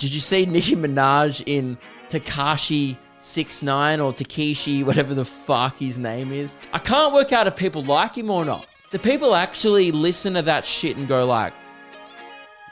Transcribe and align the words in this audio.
Did 0.00 0.14
you 0.14 0.20
see 0.20 0.46
Nicki 0.46 0.74
Minaj 0.74 1.42
in 1.44 1.76
Takashi 2.08 2.96
Six 3.18 3.62
Nine 3.62 4.00
or 4.00 4.14
Takeshi, 4.14 4.82
whatever 4.82 5.12
the 5.12 5.26
fuck 5.26 5.76
his 5.76 5.98
name 5.98 6.32
is? 6.32 6.56
I 6.72 6.78
can't 6.78 7.12
work 7.12 7.34
out 7.34 7.46
if 7.46 7.54
people 7.54 7.84
like 7.84 8.14
him 8.16 8.30
or 8.30 8.46
not. 8.46 8.66
Do 8.90 8.96
people 8.96 9.34
actually 9.34 9.92
listen 9.92 10.32
to 10.34 10.42
that 10.42 10.64
shit 10.64 10.96
and 10.96 11.06
go 11.06 11.26
like, 11.26 11.52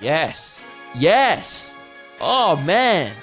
yes, 0.01 0.65
yes, 0.95 1.77
oh 2.19 2.57
man. 2.57 3.15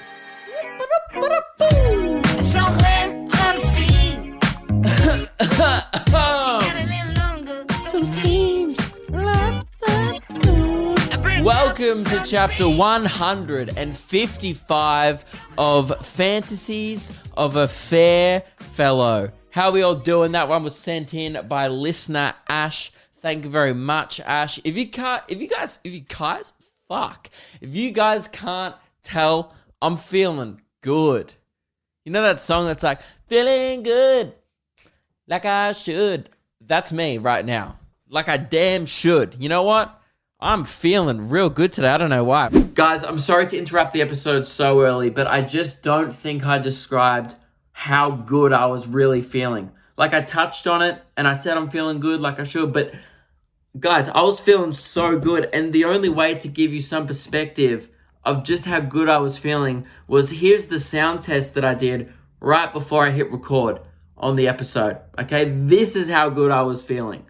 Welcome 11.78 12.04
to 12.04 12.22
chapter 12.24 12.66
155 12.66 15.24
of 15.58 16.06
Fantasies 16.06 17.12
of 17.36 17.56
a 17.56 17.68
Fair 17.68 18.44
Fellow. 18.56 19.30
How 19.50 19.70
we 19.70 19.82
all 19.82 19.94
doing? 19.94 20.32
That 20.32 20.48
one 20.48 20.64
was 20.64 20.74
sent 20.74 21.12
in 21.12 21.38
by 21.48 21.68
listener 21.68 22.32
Ash. 22.48 22.92
Thank 23.16 23.44
you 23.44 23.50
very 23.50 23.74
much, 23.74 24.20
Ash. 24.20 24.58
If 24.64 24.74
you 24.74 24.88
can't, 24.88 25.22
if 25.28 25.38
you 25.38 25.48
guys, 25.48 25.78
if 25.84 25.92
you 25.92 26.00
guys, 26.00 26.54
fuck, 26.88 27.28
if 27.60 27.74
you 27.74 27.90
guys 27.90 28.26
can't 28.26 28.74
tell, 29.02 29.52
I'm 29.82 29.98
feeling 29.98 30.62
good. 30.80 31.34
You 32.06 32.12
know 32.12 32.22
that 32.22 32.40
song 32.40 32.64
that's 32.64 32.84
like, 32.84 33.02
feeling 33.26 33.82
good, 33.82 34.32
like 35.28 35.44
I 35.44 35.72
should. 35.72 36.30
That's 36.58 36.90
me 36.90 37.18
right 37.18 37.44
now. 37.44 37.78
Like 38.08 38.30
I 38.30 38.38
damn 38.38 38.86
should. 38.86 39.36
You 39.38 39.50
know 39.50 39.64
what? 39.64 40.00
I'm 40.38 40.64
feeling 40.64 41.30
real 41.30 41.48
good 41.48 41.72
today. 41.72 41.88
I 41.88 41.96
don't 41.96 42.10
know 42.10 42.24
why. 42.24 42.50
Guys, 42.50 43.02
I'm 43.02 43.18
sorry 43.18 43.46
to 43.46 43.56
interrupt 43.56 43.94
the 43.94 44.02
episode 44.02 44.44
so 44.44 44.82
early, 44.82 45.08
but 45.08 45.26
I 45.26 45.40
just 45.40 45.82
don't 45.82 46.12
think 46.14 46.44
I 46.44 46.58
described 46.58 47.36
how 47.72 48.10
good 48.10 48.52
I 48.52 48.66
was 48.66 48.86
really 48.86 49.22
feeling. 49.22 49.70
Like 49.96 50.12
I 50.12 50.20
touched 50.20 50.66
on 50.66 50.82
it 50.82 51.02
and 51.16 51.26
I 51.26 51.32
said 51.32 51.56
I'm 51.56 51.70
feeling 51.70 52.00
good 52.00 52.20
like 52.20 52.38
I 52.38 52.44
should, 52.44 52.74
but 52.74 52.92
guys, 53.80 54.10
I 54.10 54.20
was 54.20 54.38
feeling 54.38 54.72
so 54.72 55.18
good. 55.18 55.48
And 55.54 55.72
the 55.72 55.86
only 55.86 56.10
way 56.10 56.34
to 56.34 56.48
give 56.48 56.70
you 56.70 56.82
some 56.82 57.06
perspective 57.06 57.88
of 58.22 58.44
just 58.44 58.66
how 58.66 58.80
good 58.80 59.08
I 59.08 59.18
was 59.18 59.38
feeling 59.38 59.86
was 60.06 60.28
here's 60.28 60.68
the 60.68 60.78
sound 60.78 61.22
test 61.22 61.54
that 61.54 61.64
I 61.64 61.72
did 61.72 62.12
right 62.40 62.70
before 62.70 63.06
I 63.06 63.10
hit 63.10 63.32
record 63.32 63.80
on 64.18 64.36
the 64.36 64.48
episode. 64.48 64.98
Okay, 65.18 65.48
this 65.48 65.96
is 65.96 66.10
how 66.10 66.28
good 66.28 66.50
I 66.50 66.60
was 66.60 66.82
feeling. 66.82 67.24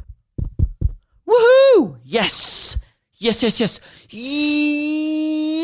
Woohoo! 1.28 2.00
Yes! 2.02 2.78
Yes, 3.18 3.42
yes, 3.42 3.58
yes. 3.60 3.80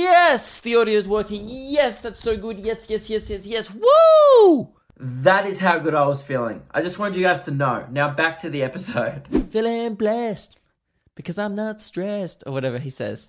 Yes! 0.01 0.61
The 0.61 0.77
audio 0.77 0.97
is 0.99 1.07
working. 1.07 1.47
Yes, 1.51 2.01
that's 2.01 2.21
so 2.21 2.35
good. 2.35 2.59
Yes, 2.59 2.89
yes, 2.89 3.11
yes, 3.11 3.29
yes, 3.29 3.47
yes. 3.47 3.71
Woo! 3.71 4.71
That 4.97 5.47
is 5.47 5.61
how 5.61 5.79
good 5.79 5.95
I 5.95 6.07
was 6.07 6.23
feeling. 6.23 6.63
I 6.71 6.81
just 6.81 6.99
wanted 6.99 7.19
you 7.19 7.25
guys 7.25 7.41
to 7.41 7.51
know. 7.51 7.87
Now 7.91 8.09
back 8.09 8.39
to 8.39 8.49
the 8.49 8.63
episode. 8.63 9.25
Feeling 9.51 9.97
blessed 9.97 10.59
because 11.15 11.39
I'm 11.39 11.55
not 11.55 11.83
stressed 11.83 12.43
or 12.47 12.53
whatever 12.53 12.79
he 12.79 12.89
says. 12.89 13.29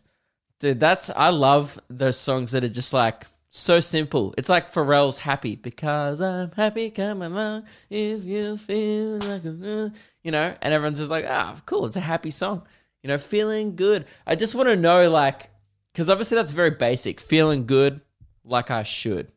Dude, 0.59 0.79
that's 0.79 1.09
I 1.09 1.27
love 1.27 1.77
those 1.89 2.17
songs 2.17 2.53
that 2.53 2.63
are 2.63 2.69
just 2.69 2.94
like 2.94 3.25
so 3.49 3.81
simple. 3.81 4.33
It's 4.38 4.47
like 4.47 4.71
Pharrell's 4.71 5.17
"Happy" 5.17 5.57
because 5.57 6.21
I'm 6.21 6.51
happy. 6.51 6.91
Come 6.91 7.23
along 7.23 7.66
if 7.89 8.23
you 8.23 8.55
feel 8.55 9.19
like 9.19 9.44
a, 9.44 9.91
you 10.23 10.31
know, 10.31 10.55
and 10.61 10.73
everyone's 10.73 10.99
just 10.99 11.11
like, 11.11 11.25
ah, 11.27 11.61
cool. 11.66 11.85
It's 11.88 11.97
a 11.97 12.01
happy 12.01 12.29
song. 12.29 12.66
You 13.04 13.09
know, 13.09 13.18
feeling 13.18 13.76
good. 13.76 14.06
I 14.26 14.36
just 14.36 14.56
want 14.56 14.70
to 14.70 14.76
know, 14.76 15.09
like, 15.09 15.50
because 15.92 16.09
obviously 16.09 16.36
that's 16.36 16.52
very 16.52 16.72
basic. 16.72 17.20
Feeling 17.20 17.66
good, 17.66 18.02
like 18.44 18.72
I 18.72 18.84
should. 18.84 19.32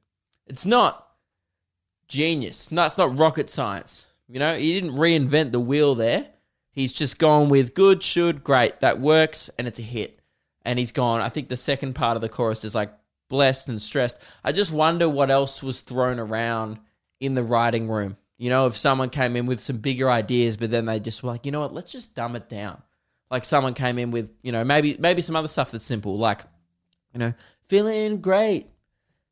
It's 0.47 0.65
not 0.65 1.09
genius. 2.09 2.71
No, 2.71 2.87
it's 2.87 2.97
not 2.97 3.19
rocket 3.19 3.51
science. 3.51 4.07
You 4.29 4.39
know, 4.39 4.57
he 4.57 4.81
didn't 4.81 4.97
reinvent 4.97 5.53
the 5.53 5.61
wheel 5.61 5.95
there. 5.95 6.29
He's 6.71 6.93
just 6.93 7.19
gone 7.19 7.49
with 7.49 7.75
good, 7.75 8.03
should, 8.03 8.45
great. 8.45 8.81
That 8.81 9.01
works, 9.01 9.51
and 9.59 9.67
it's 9.67 9.79
a 9.79 9.83
hit. 9.83 10.21
And 10.65 10.79
he's 10.79 10.93
gone. 10.93 11.21
I 11.21 11.29
think 11.29 11.49
the 11.49 11.57
second 11.57 11.95
part 11.95 12.17
of 12.17 12.21
the 12.21 12.29
chorus 12.29 12.65
is 12.65 12.75
like 12.75 12.93
blessed 13.29 13.69
and 13.69 13.81
stressed. 13.83 14.21
I 14.45 14.53
just 14.53 14.73
wonder 14.73 15.09
what 15.09 15.31
else 15.31 15.63
was 15.63 15.81
thrown 15.81 16.19
around 16.19 16.79
in 17.21 17.35
the 17.35 17.43
writing 17.43 17.89
room. 17.89 18.17
You 18.39 18.51
know, 18.51 18.67
if 18.67 18.77
someone 18.77 19.11
came 19.11 19.37
in 19.37 19.47
with 19.47 19.61
some 19.61 19.79
bigger 19.79 20.11
ideas, 20.11 20.57
but 20.57 20.71
then 20.71 20.85
they 20.85 21.01
just 21.01 21.23
were 21.23 21.31
like, 21.31 21.47
you 21.47 21.53
know 21.53 21.61
what, 21.61 21.73
let's 21.73 21.93
just 21.93 22.15
dumb 22.15 22.37
it 22.37 22.49
down. 22.49 22.83
Like 23.31 23.45
someone 23.45 23.75
came 23.75 23.99
in 23.99 24.11
with, 24.11 24.33
you 24.43 24.53
know, 24.53 24.65
maybe 24.65 24.97
maybe 24.99 25.23
some 25.23 25.37
other 25.37 25.49
stuff 25.49 25.71
that's 25.73 25.85
simple, 25.85 26.17
like, 26.19 26.43
you 27.13 27.19
know, 27.21 27.35
feeling 27.65 28.21
great 28.21 28.69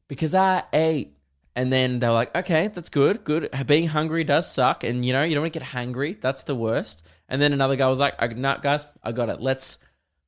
because 0.08 0.34
I 0.34 0.64
ate. 0.72 1.12
And 1.56 1.72
then 1.72 2.00
they're 2.00 2.10
like, 2.10 2.34
okay, 2.34 2.66
that's 2.66 2.88
good, 2.88 3.22
good. 3.22 3.48
Being 3.66 3.86
hungry 3.86 4.24
does 4.24 4.50
suck, 4.50 4.82
and 4.82 5.04
you 5.04 5.12
know 5.12 5.22
you 5.22 5.34
don't 5.34 5.42
want 5.44 5.52
to 5.52 5.60
get 5.60 5.68
hangry. 5.68 6.20
That's 6.20 6.42
the 6.42 6.54
worst. 6.56 7.06
And 7.28 7.40
then 7.40 7.52
another 7.52 7.76
guy 7.76 7.88
was 7.88 8.00
like, 8.00 8.20
"I- 8.20 8.26
"No, 8.26 8.58
guys, 8.60 8.86
I 9.04 9.12
got 9.12 9.28
it. 9.28 9.40
Let's 9.40 9.78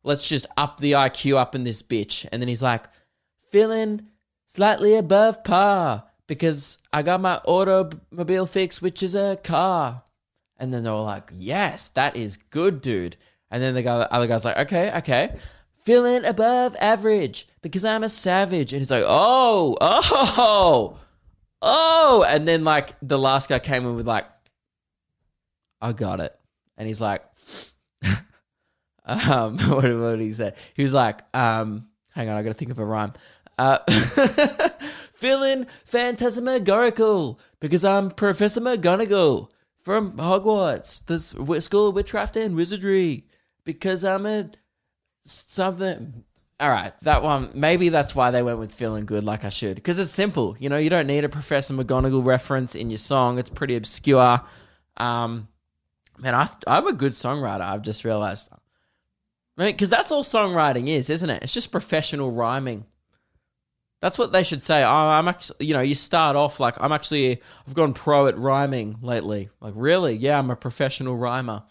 let's 0.04 0.28
just 0.28 0.46
up 0.56 0.78
the 0.78 0.92
IQ 0.92 1.36
up 1.36 1.56
in 1.56 1.64
this 1.64 1.82
bitch." 1.82 2.24
And 2.30 2.40
then 2.40 2.48
he's 2.48 2.62
like, 2.62 2.84
feeling 3.50 4.06
slightly 4.46 4.94
above 4.94 5.42
par 5.44 6.04
because 6.26 6.78
I 6.92 7.02
got 7.02 7.20
my 7.20 7.36
automobile 7.44 8.46
fix, 8.46 8.82
which 8.82 9.02
is 9.02 9.14
a 9.14 9.36
car. 9.42 10.02
And 10.58 10.72
then 10.72 10.82
they 10.84 10.90
were 10.90 11.00
like, 11.00 11.30
yes, 11.34 11.88
that 11.90 12.16
is 12.16 12.36
good, 12.36 12.80
dude. 12.80 13.16
And 13.50 13.62
then 13.62 13.74
the 13.74 13.82
guy, 13.82 13.98
the 13.98 14.12
other 14.12 14.26
guy's 14.26 14.44
like, 14.44 14.58
okay, 14.58 14.92
okay. 14.98 15.36
Feeling 15.74 16.24
above 16.24 16.76
average 16.80 17.46
because 17.62 17.84
I'm 17.84 18.02
a 18.02 18.08
savage. 18.08 18.72
And 18.72 18.80
he's 18.80 18.90
like, 18.90 19.04
oh, 19.06 19.76
oh, 19.80 20.98
oh. 21.62 22.26
And 22.28 22.46
then 22.46 22.64
like 22.64 22.94
the 23.00 23.18
last 23.18 23.48
guy 23.48 23.58
came 23.58 23.84
in 23.86 23.94
with 23.94 24.06
like, 24.06 24.26
I 25.80 25.92
got 25.92 26.20
it. 26.20 26.36
And 26.76 26.88
he's 26.88 27.00
like, 27.00 27.22
um, 29.04 29.58
what, 29.68 29.84
what 29.84 30.16
did 30.16 30.20
he 30.20 30.32
say? 30.32 30.54
He 30.74 30.82
was 30.82 30.92
like, 30.92 31.22
um, 31.34 31.88
hang 32.10 32.28
on, 32.28 32.36
I 32.36 32.42
got 32.42 32.50
to 32.50 32.54
think 32.54 32.70
of 32.70 32.78
a 32.78 32.84
rhyme. 32.84 33.12
Uh, 33.58 33.78
feeling 35.14 35.66
phantasmagorical 35.84 37.40
because 37.60 37.84
I'm 37.84 38.10
Professor 38.10 38.60
McGonagall 38.60 39.48
from 39.78 40.12
Hogwarts, 40.18 41.06
the 41.06 41.60
school 41.60 41.88
of 41.88 41.94
witchcraft 41.94 42.36
and 42.36 42.54
wizardry. 42.54 43.25
Because 43.66 44.04
I'm 44.04 44.24
a 44.24 44.46
something. 45.24 46.24
All 46.58 46.70
right, 46.70 46.94
that 47.02 47.22
one. 47.22 47.50
Maybe 47.52 47.90
that's 47.90 48.14
why 48.14 48.30
they 48.30 48.42
went 48.42 48.58
with 48.58 48.72
feeling 48.72 49.04
good, 49.04 49.24
like 49.24 49.44
I 49.44 49.50
should. 49.50 49.74
Because 49.74 49.98
it's 49.98 50.10
simple. 50.10 50.56
You 50.58 50.70
know, 50.70 50.78
you 50.78 50.88
don't 50.88 51.06
need 51.06 51.24
a 51.24 51.28
Professor 51.28 51.74
McGonagall 51.74 52.24
reference 52.24 52.74
in 52.74 52.88
your 52.88 52.98
song. 52.98 53.38
It's 53.38 53.50
pretty 53.50 53.76
obscure. 53.76 54.40
Um, 54.96 55.48
man, 56.16 56.34
I, 56.34 56.48
I'm 56.66 56.86
a 56.86 56.94
good 56.94 57.12
songwriter. 57.12 57.60
I've 57.60 57.82
just 57.82 58.04
realized. 58.04 58.48
I 59.58 59.64
mean, 59.64 59.72
because 59.72 59.90
that's 59.90 60.12
all 60.12 60.22
songwriting 60.22 60.88
is, 60.88 61.10
isn't 61.10 61.28
it? 61.28 61.42
It's 61.42 61.52
just 61.52 61.72
professional 61.72 62.30
rhyming. 62.30 62.86
That's 64.00 64.18
what 64.18 64.32
they 64.32 64.44
should 64.44 64.62
say. 64.62 64.84
Oh, 64.84 64.88
I'm 64.88 65.26
actually, 65.26 65.66
you 65.66 65.74
know, 65.74 65.80
you 65.80 65.94
start 65.94 66.36
off 66.36 66.60
like 66.60 66.80
I'm 66.80 66.92
actually, 66.92 67.40
I've 67.66 67.74
gone 67.74 67.94
pro 67.94 68.28
at 68.28 68.38
rhyming 68.38 68.98
lately. 69.02 69.48
Like, 69.60 69.74
really? 69.76 70.14
Yeah, 70.14 70.38
I'm 70.38 70.50
a 70.50 70.56
professional 70.56 71.16
rhymer. 71.16 71.64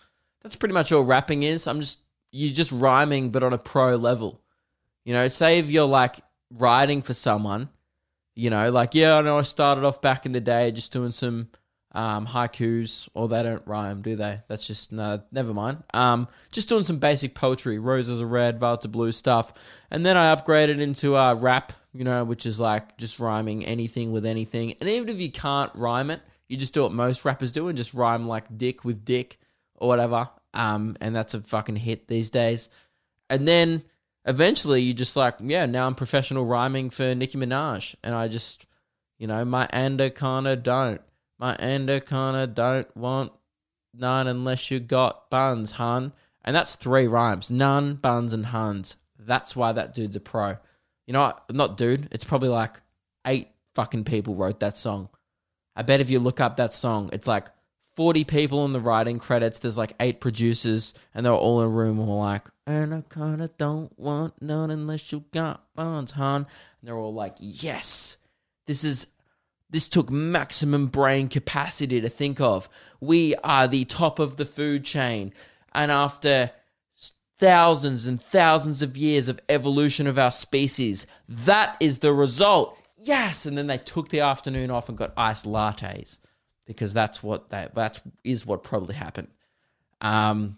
That's 0.45 0.55
pretty 0.55 0.75
much 0.75 0.91
all 0.91 1.01
rapping 1.01 1.41
is. 1.41 1.65
I'm 1.65 1.79
just, 1.79 2.01
you're 2.31 2.53
just 2.53 2.71
rhyming, 2.71 3.31
but 3.31 3.41
on 3.41 3.51
a 3.51 3.57
pro 3.57 3.95
level. 3.95 4.43
You 5.03 5.11
know, 5.11 5.27
say 5.27 5.57
if 5.57 5.71
you're 5.71 5.87
like 5.87 6.17
writing 6.51 7.01
for 7.01 7.13
someone, 7.13 7.67
you 8.35 8.51
know, 8.51 8.69
like, 8.69 8.93
yeah, 8.93 9.17
I 9.17 9.23
know 9.23 9.39
I 9.39 9.41
started 9.41 9.83
off 9.83 10.03
back 10.03 10.27
in 10.27 10.33
the 10.33 10.39
day 10.39 10.69
just 10.69 10.93
doing 10.93 11.11
some 11.11 11.47
um, 11.93 12.27
haikus, 12.27 13.09
or 13.15 13.27
they 13.27 13.41
don't 13.41 13.65
rhyme, 13.65 14.03
do 14.03 14.15
they? 14.15 14.39
That's 14.47 14.67
just, 14.67 14.91
no, 14.91 15.19
never 15.31 15.51
mind. 15.51 15.81
Um, 15.95 16.27
just 16.51 16.69
doing 16.69 16.83
some 16.83 16.99
basic 16.99 17.33
poetry, 17.33 17.79
roses 17.79 18.21
are 18.21 18.27
red, 18.27 18.59
violets 18.59 18.85
are 18.85 18.89
blue 18.89 19.13
stuff. 19.13 19.51
And 19.89 20.05
then 20.05 20.15
I 20.15 20.35
upgraded 20.35 20.79
into 20.79 21.15
uh, 21.15 21.33
rap, 21.33 21.73
you 21.91 22.03
know, 22.03 22.23
which 22.23 22.45
is 22.45 22.59
like 22.59 22.99
just 22.99 23.19
rhyming 23.19 23.65
anything 23.65 24.11
with 24.11 24.27
anything. 24.27 24.75
And 24.79 24.87
even 24.89 25.09
if 25.09 25.19
you 25.19 25.31
can't 25.31 25.71
rhyme 25.73 26.11
it, 26.11 26.21
you 26.47 26.55
just 26.55 26.75
do 26.75 26.83
what 26.83 26.91
most 26.91 27.25
rappers 27.25 27.51
do 27.51 27.67
and 27.67 27.75
just 27.75 27.95
rhyme 27.95 28.27
like 28.27 28.55
dick 28.55 28.85
with 28.85 29.03
dick 29.03 29.39
or 29.85 29.87
whatever. 29.87 30.29
Um, 30.53 30.97
and 30.99 31.15
that's 31.15 31.33
a 31.33 31.41
fucking 31.41 31.75
hit 31.75 32.07
these 32.07 32.29
days. 32.29 32.69
And 33.29 33.47
then 33.47 33.83
eventually 34.25 34.81
you 34.81 34.93
just 34.93 35.15
like, 35.15 35.35
yeah, 35.39 35.65
now 35.65 35.85
I'm 35.85 35.95
professional 35.95 36.45
rhyming 36.45 36.89
for 36.89 37.13
Nicki 37.13 37.37
Minaj. 37.37 37.95
And 38.03 38.15
I 38.15 38.27
just, 38.27 38.65
you 39.19 39.27
know, 39.27 39.45
my 39.45 39.69
anaconda 39.71 40.55
don't. 40.55 41.01
My 41.37 41.55
anaconda 41.59 42.47
don't 42.47 42.95
want 42.97 43.31
none 43.93 44.27
unless 44.27 44.71
you 44.71 44.79
got 44.79 45.29
buns, 45.29 45.73
hun. 45.73 46.13
And 46.43 46.55
that's 46.55 46.75
three 46.75 47.07
rhymes. 47.07 47.51
None, 47.51 47.95
buns, 47.95 48.33
and 48.33 48.47
huns. 48.47 48.97
That's 49.19 49.55
why 49.55 49.71
that 49.71 49.93
dude's 49.93 50.15
a 50.15 50.19
pro. 50.19 50.57
You 51.07 51.13
know? 51.13 51.33
Not 51.51 51.77
dude. 51.77 52.07
It's 52.11 52.23
probably 52.23 52.49
like 52.49 52.81
eight 53.25 53.49
fucking 53.73 54.05
people 54.05 54.35
wrote 54.35 54.59
that 54.61 54.77
song. 54.77 55.09
I 55.75 55.81
bet 55.81 56.01
if 56.01 56.09
you 56.09 56.19
look 56.19 56.39
up 56.39 56.57
that 56.57 56.71
song, 56.71 57.09
it's 57.11 57.27
like 57.27 57.47
40 57.95 58.25
people 58.25 58.65
in 58.65 58.73
the 58.73 58.79
writing 58.79 59.19
credits. 59.19 59.59
There's 59.59 59.77
like 59.77 59.95
eight 59.99 60.19
producers, 60.19 60.93
and 61.13 61.25
they're 61.25 61.33
all 61.33 61.61
in 61.61 61.67
a 61.67 61.69
room 61.69 61.99
and 61.99 62.07
were 62.07 62.15
like, 62.15 62.43
And 62.67 62.93
I 62.93 63.03
kinda 63.09 63.49
don't 63.57 63.97
want 63.97 64.41
none 64.41 64.69
unless 64.69 65.11
you 65.11 65.23
got 65.31 65.63
funds, 65.75 66.11
hon. 66.11 66.45
And 66.45 66.47
they're 66.83 66.97
all 66.97 67.13
like, 67.13 67.35
yes, 67.39 68.17
this 68.67 68.83
is 68.83 69.07
this 69.69 69.89
took 69.89 70.09
maximum 70.09 70.87
brain 70.87 71.27
capacity 71.27 71.99
to 71.99 72.07
think 72.07 72.39
of. 72.39 72.69
We 73.01 73.35
are 73.43 73.67
the 73.67 73.85
top 73.85 74.19
of 74.19 74.37
the 74.37 74.45
food 74.45 74.85
chain. 74.85 75.33
And 75.73 75.91
after 75.91 76.51
thousands 77.37 78.07
and 78.07 78.21
thousands 78.21 78.81
of 78.81 78.95
years 78.95 79.27
of 79.27 79.41
evolution 79.49 80.07
of 80.07 80.19
our 80.19 80.31
species, 80.31 81.07
that 81.27 81.75
is 81.79 81.99
the 81.99 82.13
result. 82.13 82.77
Yes. 82.95 83.45
And 83.45 83.57
then 83.57 83.67
they 83.67 83.77
took 83.77 84.09
the 84.09 84.21
afternoon 84.21 84.71
off 84.71 84.87
and 84.87 84.97
got 84.97 85.13
iced 85.17 85.45
lattes 85.45 86.19
because 86.65 86.93
that's 86.93 87.21
what 87.21 87.49
that 87.49 87.75
that's 87.75 88.01
is 88.23 88.45
what 88.45 88.63
probably 88.63 88.95
happened. 88.95 89.29
Um 90.01 90.57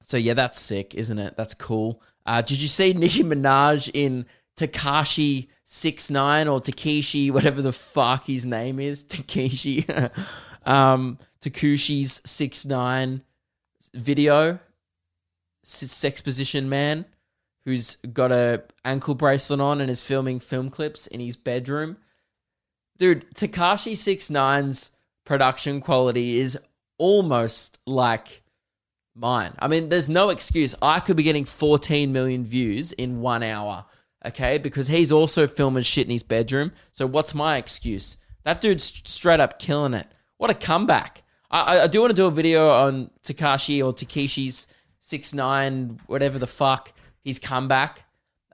so 0.00 0.16
yeah, 0.16 0.34
that's 0.34 0.58
sick, 0.58 0.94
isn't 0.94 1.18
it? 1.18 1.36
That's 1.36 1.54
cool. 1.54 2.02
Uh, 2.26 2.42
did 2.42 2.60
you 2.60 2.68
see 2.68 2.92
Nicki 2.92 3.22
Minaj 3.22 3.90
in 3.94 4.26
Takashi 4.56 5.48
six 5.64 6.10
nine 6.10 6.48
or 6.48 6.60
Takeshi, 6.60 7.30
whatever 7.30 7.62
the 7.62 7.72
fuck 7.72 8.24
his 8.24 8.44
name 8.44 8.80
is, 8.80 9.04
Takeshi, 9.08 9.86
um, 10.66 11.18
Takushi's 11.40 12.20
six 12.24 12.66
nine 12.66 13.22
video, 13.94 14.58
sex 15.62 16.20
position 16.20 16.68
man, 16.68 17.04
who's 17.64 17.96
got 18.12 18.32
a 18.32 18.64
ankle 18.84 19.14
bracelet 19.14 19.60
on 19.60 19.80
and 19.80 19.90
is 19.90 20.00
filming 20.00 20.40
film 20.40 20.70
clips 20.70 21.06
in 21.06 21.20
his 21.20 21.36
bedroom. 21.36 21.96
Dude, 22.98 23.32
Takashi 23.34 23.96
six 23.96 24.28
production 25.24 25.80
quality 25.80 26.38
is 26.38 26.58
almost 26.98 27.78
like 27.86 28.42
mine. 29.14 29.52
I 29.58 29.68
mean, 29.68 29.88
there's 29.88 30.08
no 30.08 30.30
excuse. 30.30 30.74
I 30.82 31.00
could 31.00 31.16
be 31.16 31.22
getting 31.22 31.44
14 31.44 32.12
million 32.12 32.44
views 32.44 32.92
in 32.92 33.20
one 33.20 33.42
hour, 33.42 33.84
okay? 34.26 34.58
Because 34.58 34.88
he's 34.88 35.12
also 35.12 35.46
filming 35.46 35.82
shit 35.82 36.06
in 36.06 36.12
his 36.12 36.22
bedroom. 36.22 36.72
So 36.92 37.06
what's 37.06 37.34
my 37.34 37.56
excuse? 37.56 38.16
That 38.44 38.60
dude's 38.60 39.02
straight 39.04 39.40
up 39.40 39.58
killing 39.58 39.94
it. 39.94 40.06
What 40.38 40.50
a 40.50 40.54
comeback. 40.54 41.22
I, 41.50 41.80
I- 41.80 41.86
do 41.86 42.00
want 42.00 42.10
to 42.10 42.16
do 42.16 42.26
a 42.26 42.30
video 42.30 42.70
on 42.70 43.10
Takashi 43.22 43.84
or 43.84 43.92
Takeshi's 43.92 44.68
six 44.98 45.34
nine, 45.34 46.00
whatever 46.06 46.38
the 46.38 46.46
fuck, 46.46 46.92
his 47.24 47.38
comeback. 47.38 48.04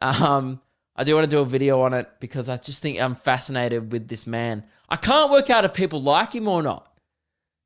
Um, 0.01 0.61
I 0.97 1.05
do 1.05 1.15
want 1.15 1.25
to 1.25 1.37
do 1.37 1.41
a 1.41 1.45
video 1.45 1.83
on 1.83 1.93
it 1.93 2.09
because 2.21 2.49
I 2.49 2.57
just 2.57 2.83
think 2.83 3.01
I'm 3.01 3.15
fascinated 3.15 3.93
with 3.93 4.09
this 4.09 4.27
man. 4.27 4.65
I 4.89 4.97
can't 4.97 5.31
work 5.31 5.51
out 5.51 5.65
if 5.67 5.75
people 5.75 6.01
like 6.03 6.35
him 6.35 6.49
or 6.49 6.63
not. 6.63 6.91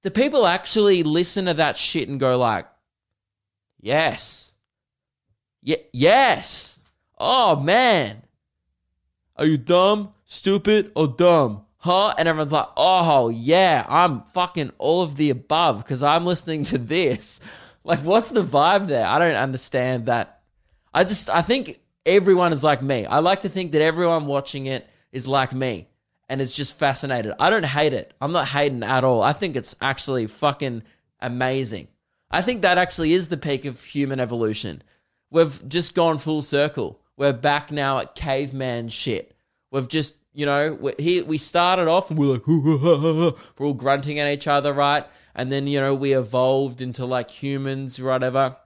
Do 0.03 0.11
people 0.11 0.47
actually 0.47 1.03
listen 1.05 1.45
to 1.45 1.55
that 1.55 1.77
shit 1.77 2.09
and 2.09 2.19
go 2.19 2.37
like, 2.37 2.67
Yes. 3.81 4.53
Ye- 5.63 5.87
yes. 5.93 6.79
Oh 7.19 7.57
man. 7.57 8.23
Are 9.37 9.47
you 9.47 9.57
dumb, 9.57 10.11
stupid, 10.25 10.93
or 10.97 11.09
dumb? 11.09 11.65
Huh? 11.79 12.15
And 12.19 12.29
everyone's 12.29 12.53
like, 12.53 12.69
oh 12.77 13.31
yeah, 13.31 13.87
I'm 13.89 14.23
fucking 14.23 14.73
all 14.77 15.03
of 15.03 15.17
the 15.17 15.31
above 15.31 15.79
because 15.79 16.03
I'm 16.03 16.27
listening 16.27 16.65
to 16.65 16.79
this. 16.79 17.41
Like, 17.83 18.01
what's 18.01 18.29
the 18.29 18.45
vibe 18.45 18.89
there? 18.89 19.07
I 19.07 19.19
don't 19.19 19.35
understand 19.35 20.05
that. 20.05 20.43
I 20.93 21.03
just, 21.03 21.31
I 21.31 21.41
think 21.41 21.81
everyone 22.07 22.53
is 22.53 22.65
like 22.65 22.83
me. 22.83 23.07
I 23.07 23.19
like 23.19 23.43
to 23.43 23.49
think 23.49 23.73
that 23.73 23.83
everyone 23.83 24.27
watching 24.27 24.67
it 24.67 24.89
is 25.13 25.27
like 25.27 25.53
me 25.53 25.89
and 26.29 26.41
is 26.41 26.55
just 26.55 26.79
fascinated. 26.79 27.33
I 27.41 27.51
don't 27.51 27.65
hate 27.65 27.93
it. 27.93 28.15
I'm 28.21 28.33
not 28.33 28.49
hating 28.49 28.83
at 28.83 29.05
all. 29.05 29.23
I 29.23 29.33
think 29.33 29.57
it's 29.57 29.75
actually 29.81 30.27
fucking 30.27 30.83
amazing. 31.21 31.89
I 32.31 32.43
think 32.43 32.63
that 32.63 32.79
actually 32.79 33.13
is 33.13 33.29
the 33.29 33.37
peak 33.37 33.65
of 33.65 33.83
human 33.83 34.21
evolution. 34.21 34.83
We've 35.31 35.69
just 35.69 35.95
gone 35.95 36.19
full 36.19 36.43
circle. 36.43 37.01
We're 37.17 37.33
back 37.33 37.73
now 37.73 37.99
at 37.99 38.15
caveman 38.15 38.89
shit. 38.89 39.35
We've 39.71 39.89
just, 39.89 40.15
you 40.33 40.47
know, 40.47 40.79
we 40.81 40.95
here 40.99 41.25
we 41.25 41.39
started 41.39 41.89
off 41.89 42.11
and 42.11 42.19
we're 42.19 42.35
like, 42.35 42.47
we're 42.47 43.67
all 43.67 43.75
grunting 43.75 44.19
at 44.21 44.33
each 44.33 44.47
other, 44.47 44.73
right? 44.73 45.05
And 45.35 45.51
then, 45.51 45.67
you 45.67 45.81
know, 45.81 45.95
we 45.95 46.13
evolved 46.15 46.81
into 46.81 47.05
like 47.05 47.31
humans, 47.31 48.01
whatever. 48.01 48.57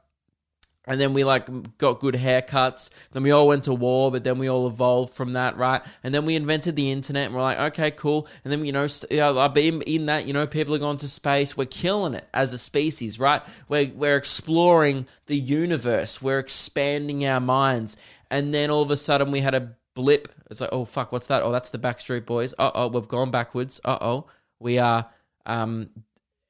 And 0.86 1.00
then 1.00 1.14
we 1.14 1.25
like 1.25 1.78
got 1.78 2.00
good 2.00 2.14
haircuts. 2.14 2.90
Then 3.12 3.22
we 3.22 3.31
all 3.31 3.46
went 3.46 3.64
to 3.64 3.75
war, 3.75 4.12
but 4.12 4.22
then 4.22 4.38
we 4.38 4.48
all 4.48 4.66
evolved 4.66 5.14
from 5.14 5.32
that, 5.32 5.56
right? 5.56 5.81
And 6.02 6.14
then 6.14 6.26
we 6.26 6.36
invented 6.36 6.76
the 6.76 6.90
internet, 6.90 7.26
and 7.26 7.34
we're 7.34 7.40
like, 7.42 7.58
okay, 7.58 7.90
cool. 7.90 8.28
And 8.44 8.52
then 8.52 8.64
you 8.64 8.72
know, 8.72 8.86
st- 8.86 9.20
I've 9.20 9.54
been 9.54 9.81
in 9.82 10.06
that. 10.06 10.26
You 10.26 10.34
know, 10.34 10.46
people 10.46 10.75
are 10.75 10.78
going 10.78 10.98
to 10.98 11.08
space. 11.08 11.56
We're 11.56 11.64
killing 11.66 12.14
it 12.14 12.28
as 12.34 12.52
a 12.52 12.58
species, 12.58 13.19
right? 13.19 13.42
We're 13.69 13.90
we're 13.94 14.16
exploring 14.16 15.06
the 15.26 15.38
universe. 15.38 16.20
We're 16.20 16.38
expanding 16.38 17.26
our 17.26 17.40
minds. 17.40 17.96
And 18.31 18.52
then 18.52 18.70
all 18.70 18.82
of 18.82 18.90
a 18.90 18.96
sudden, 18.96 19.31
we 19.31 19.40
had 19.40 19.54
a 19.54 19.75
blip. 19.94 20.28
It's 20.50 20.60
like, 20.60 20.70
oh 20.72 20.84
fuck, 20.84 21.12
what's 21.12 21.28
that? 21.28 21.42
Oh, 21.42 21.52
that's 21.52 21.70
the 21.70 21.78
Backstreet 21.78 22.26
Boys. 22.26 22.52
Uh 22.58 22.70
oh, 22.75 22.88
we've 22.88 23.08
gone 23.08 23.31
backwards. 23.31 23.81
Uh 23.84 23.98
oh, 24.00 24.26
we 24.58 24.78
are 24.78 25.08
um, 25.46 25.90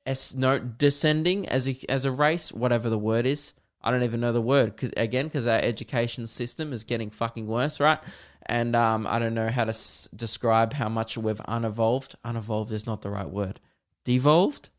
es- 0.06 0.34
no 0.34 0.58
descending 0.58 1.48
as 1.48 1.68
a 1.68 1.76
as 1.88 2.04
a 2.04 2.10
race, 2.10 2.52
whatever 2.52 2.88
the 2.90 2.98
word 2.98 3.26
is. 3.26 3.52
I 3.84 3.90
don't 3.90 4.02
even 4.02 4.20
know 4.20 4.32
the 4.32 4.40
word 4.40 4.74
because 4.74 4.92
again, 4.96 5.26
because 5.26 5.46
our 5.46 5.60
education 5.60 6.26
system 6.26 6.72
is 6.72 6.82
getting 6.82 7.10
fucking 7.10 7.46
worse, 7.46 7.78
right? 7.78 8.00
And 8.46 8.74
um, 8.74 9.06
I 9.06 9.18
don't 9.20 9.34
know 9.34 9.48
how 9.48 9.64
to 9.64 9.70
s- 9.70 10.08
describe 10.16 10.72
how 10.72 10.88
much 10.88 11.16
we've 11.16 11.40
unevolved. 11.46 12.16
Unevolved 12.24 12.72
is 12.72 12.86
not 12.86 13.02
the 13.02 13.10
right 13.10 13.28
word. 13.28 13.60
Devolved, 14.04 14.70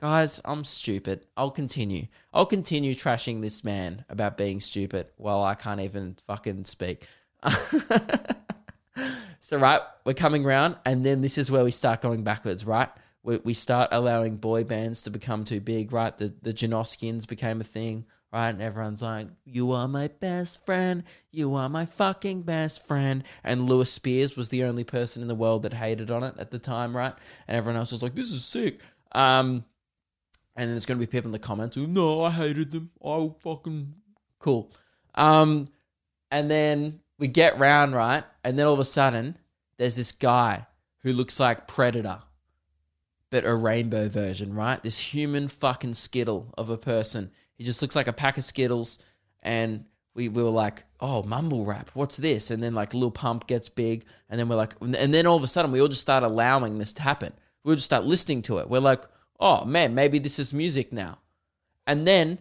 guys. 0.00 0.40
I'm 0.44 0.64
stupid. 0.64 1.26
I'll 1.36 1.50
continue. 1.50 2.06
I'll 2.32 2.46
continue 2.46 2.94
trashing 2.94 3.42
this 3.42 3.62
man 3.64 4.04
about 4.08 4.38
being 4.38 4.60
stupid 4.60 5.08
while 5.16 5.42
I 5.42 5.54
can't 5.54 5.80
even 5.80 6.16
fucking 6.26 6.64
speak. 6.64 7.06
So 9.44 9.58
right, 9.58 9.82
we're 10.06 10.14
coming 10.14 10.42
round, 10.42 10.76
and 10.86 11.04
then 11.04 11.20
this 11.20 11.36
is 11.36 11.50
where 11.50 11.64
we 11.64 11.70
start 11.70 12.00
going 12.00 12.22
backwards. 12.22 12.64
Right, 12.64 12.88
we, 13.22 13.36
we 13.44 13.52
start 13.52 13.90
allowing 13.92 14.38
boy 14.38 14.64
bands 14.64 15.02
to 15.02 15.10
become 15.10 15.44
too 15.44 15.60
big. 15.60 15.92
Right, 15.92 16.16
the 16.16 16.32
the 16.40 16.54
Janoskians 16.54 17.28
became 17.28 17.60
a 17.60 17.64
thing. 17.64 18.06
Right, 18.34 18.48
and 18.48 18.60
everyone's 18.60 19.00
like, 19.00 19.28
"You 19.44 19.70
are 19.70 19.86
my 19.86 20.08
best 20.08 20.66
friend. 20.66 21.04
You 21.30 21.54
are 21.54 21.68
my 21.68 21.86
fucking 21.86 22.42
best 22.42 22.84
friend." 22.84 23.22
And 23.44 23.66
Lewis 23.68 23.92
Spears 23.92 24.36
was 24.36 24.48
the 24.48 24.64
only 24.64 24.82
person 24.82 25.22
in 25.22 25.28
the 25.28 25.36
world 25.36 25.62
that 25.62 25.72
hated 25.72 26.10
on 26.10 26.24
it 26.24 26.34
at 26.36 26.50
the 26.50 26.58
time. 26.58 26.96
Right, 26.96 27.14
and 27.46 27.56
everyone 27.56 27.78
else 27.78 27.92
was 27.92 28.02
like, 28.02 28.16
"This 28.16 28.32
is 28.32 28.44
sick." 28.44 28.80
Um, 29.12 29.64
and 30.56 30.64
then 30.64 30.70
there's 30.70 30.84
going 30.84 30.98
to 30.98 31.06
be 31.06 31.08
people 31.08 31.28
in 31.28 31.32
the 31.32 31.38
comments 31.38 31.76
who, 31.76 31.86
"No, 31.86 32.24
I 32.24 32.32
hated 32.32 32.72
them. 32.72 32.90
I 33.04 33.30
fucking 33.40 33.94
cool." 34.40 34.72
Um, 35.14 35.68
and 36.32 36.50
then 36.50 36.98
we 37.20 37.28
get 37.28 37.56
round, 37.60 37.94
right? 37.94 38.24
And 38.42 38.58
then 38.58 38.66
all 38.66 38.74
of 38.74 38.80
a 38.80 38.84
sudden, 38.84 39.38
there's 39.76 39.94
this 39.94 40.10
guy 40.10 40.66
who 41.02 41.12
looks 41.12 41.38
like 41.38 41.68
Predator, 41.68 42.18
but 43.30 43.44
a 43.44 43.54
rainbow 43.54 44.08
version, 44.08 44.54
right? 44.54 44.82
This 44.82 44.98
human 44.98 45.46
fucking 45.46 45.94
Skittle 45.94 46.52
of 46.58 46.68
a 46.68 46.76
person. 46.76 47.30
He 47.56 47.64
just 47.64 47.82
looks 47.82 47.96
like 47.96 48.08
a 48.08 48.12
pack 48.12 48.38
of 48.38 48.44
Skittles. 48.44 48.98
And 49.42 49.84
we, 50.14 50.28
we 50.28 50.42
were 50.42 50.50
like, 50.50 50.84
oh, 51.00 51.22
mumble 51.22 51.64
rap, 51.64 51.90
what's 51.94 52.16
this? 52.16 52.50
And 52.50 52.62
then 52.62 52.74
like 52.74 52.94
Lil 52.94 53.10
Pump 53.10 53.46
gets 53.46 53.68
big. 53.68 54.04
And 54.28 54.38
then 54.38 54.48
we're 54.48 54.56
like, 54.56 54.74
and 54.80 54.94
then 55.12 55.26
all 55.26 55.36
of 55.36 55.42
a 55.42 55.48
sudden, 55.48 55.72
we 55.72 55.80
all 55.80 55.88
just 55.88 56.00
start 56.00 56.22
allowing 56.22 56.78
this 56.78 56.92
to 56.94 57.02
happen. 57.02 57.32
We 57.62 57.72
all 57.72 57.76
just 57.76 57.86
start 57.86 58.04
listening 58.04 58.42
to 58.42 58.58
it. 58.58 58.68
We're 58.68 58.80
like, 58.80 59.04
oh 59.40 59.64
man, 59.64 59.94
maybe 59.94 60.18
this 60.18 60.38
is 60.38 60.54
music 60.54 60.92
now. 60.92 61.18
And 61.86 62.06
then 62.06 62.38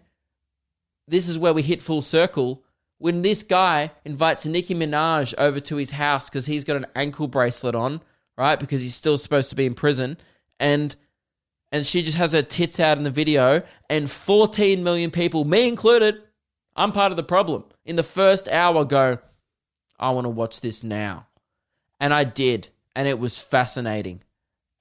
this 1.07 1.27
is 1.27 1.37
where 1.37 1.53
we 1.53 1.61
hit 1.61 1.81
full 1.81 2.01
circle 2.01 2.63
when 2.97 3.21
this 3.21 3.43
guy 3.43 3.91
invites 4.05 4.45
Nicki 4.45 4.73
Minaj 4.73 5.33
over 5.37 5.59
to 5.59 5.75
his 5.75 5.91
house 5.91 6.29
because 6.29 6.45
he's 6.45 6.63
got 6.63 6.77
an 6.77 6.85
ankle 6.95 7.27
bracelet 7.27 7.75
on, 7.75 8.01
right? 8.37 8.57
Because 8.57 8.81
he's 8.81 8.95
still 8.95 9.17
supposed 9.17 9.49
to 9.49 9.55
be 9.55 9.65
in 9.65 9.73
prison, 9.73 10.17
and 10.59 10.95
and 11.73 11.87
she 11.87 12.03
just 12.03 12.17
has 12.19 12.33
her 12.33 12.43
tits 12.43 12.79
out 12.79 12.99
in 12.99 13.03
the 13.03 13.09
video, 13.09 13.63
and 13.89 14.09
14 14.09 14.83
million 14.83 15.09
people, 15.09 15.43
me 15.43 15.67
included, 15.67 16.21
I'm 16.75 16.91
part 16.91 17.11
of 17.11 17.17
the 17.17 17.23
problem. 17.23 17.65
In 17.83 17.95
the 17.95 18.03
first 18.03 18.47
hour, 18.47 18.85
go, 18.85 19.17
I 19.99 20.11
want 20.11 20.25
to 20.25 20.29
watch 20.29 20.61
this 20.61 20.83
now, 20.83 21.25
and 21.99 22.13
I 22.13 22.25
did, 22.25 22.69
and 22.95 23.07
it 23.07 23.17
was 23.17 23.39
fascinating. 23.39 24.21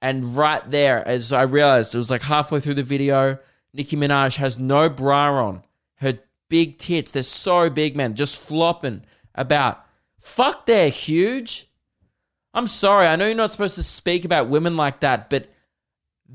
And 0.03 0.35
right 0.37 0.69
there, 0.69 1.05
as 1.07 1.33
I 1.33 1.41
realized, 1.41 1.95
it 1.95 1.97
was 1.97 2.11
like 2.11 2.21
halfway 2.21 2.59
through 2.59 2.75
the 2.75 2.83
video, 2.83 3.39
Nicki 3.73 3.95
Minaj 3.95 4.37
has 4.37 4.59
no 4.59 4.87
bra 4.87 5.47
on. 5.47 5.63
Her 5.95 6.19
big 6.47 6.77
tits, 6.77 7.11
they're 7.11 7.23
so 7.23 7.71
big, 7.71 7.95
man, 7.95 8.13
just 8.13 8.39
flopping 8.39 9.03
about. 9.33 9.83
Fuck, 10.19 10.67
they're 10.67 10.89
huge. 10.89 11.67
I'm 12.53 12.67
sorry, 12.67 13.07
I 13.07 13.15
know 13.15 13.25
you're 13.25 13.35
not 13.35 13.49
supposed 13.49 13.75
to 13.75 13.83
speak 13.83 14.25
about 14.25 14.47
women 14.47 14.77
like 14.77 14.99
that, 14.99 15.31
but 15.31 15.49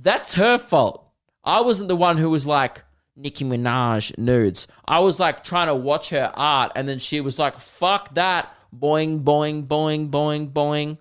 that's 0.00 0.34
her 0.34 0.58
fault. 0.58 1.10
I 1.44 1.60
wasn't 1.60 1.88
the 1.88 1.96
one 1.96 2.18
who 2.18 2.30
was 2.30 2.46
like, 2.46 2.84
Nicki 3.16 3.44
Minaj 3.44 4.16
nudes. 4.16 4.68
I 4.86 5.00
was 5.00 5.18
like 5.18 5.42
trying 5.42 5.66
to 5.66 5.74
watch 5.74 6.10
her 6.10 6.32
art, 6.34 6.72
and 6.76 6.88
then 6.88 6.98
she 6.98 7.20
was 7.20 7.38
like, 7.38 7.58
fuck 7.58 8.14
that. 8.14 8.54
Boing, 8.74 9.24
boing, 9.24 9.66
boing, 9.66 10.10
boing, 10.10 10.52
boing. 10.52 10.98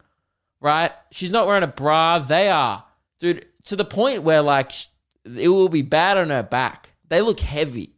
Right? 0.60 0.92
She's 1.12 1.32
not 1.32 1.46
wearing 1.46 1.64
a 1.64 1.68
bra. 1.68 2.20
They 2.20 2.50
are. 2.50 2.84
Dude, 3.20 3.46
to 3.66 3.76
the 3.76 3.86
point 3.86 4.24
where 4.24 4.42
like 4.42 4.72
it 5.26 5.50
will 5.50 5.70
be 5.70 5.82
bad 5.82 6.18
on 6.18 6.30
her 6.30 6.44
back. 6.44 6.90
They 7.08 7.22
look 7.22 7.40
heavy. 7.40 7.94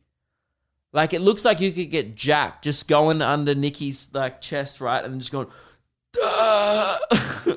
Like 0.91 1.13
it 1.13 1.21
looks 1.21 1.45
like 1.45 1.59
you 1.61 1.71
could 1.71 1.91
get 1.91 2.15
jacked 2.15 2.63
just 2.63 2.87
going 2.87 3.21
under 3.21 3.53
Nicki's 3.53 4.09
like 4.13 4.41
chest, 4.41 4.81
right, 4.81 5.03
and 5.03 5.13
then 5.13 5.19
just 5.19 5.31
going, 5.31 5.47
Duh! 6.13 6.97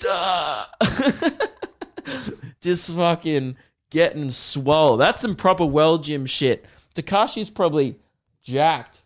Duh! 0.00 0.64
just 2.60 2.90
fucking 2.92 3.56
getting 3.90 4.30
swole. 4.30 4.96
That's 4.96 5.22
some 5.22 5.36
proper 5.36 5.64
well 5.64 5.98
gym 5.98 6.26
shit. 6.26 6.64
Takashi's 6.94 7.50
probably 7.50 7.96
jacked, 8.42 9.02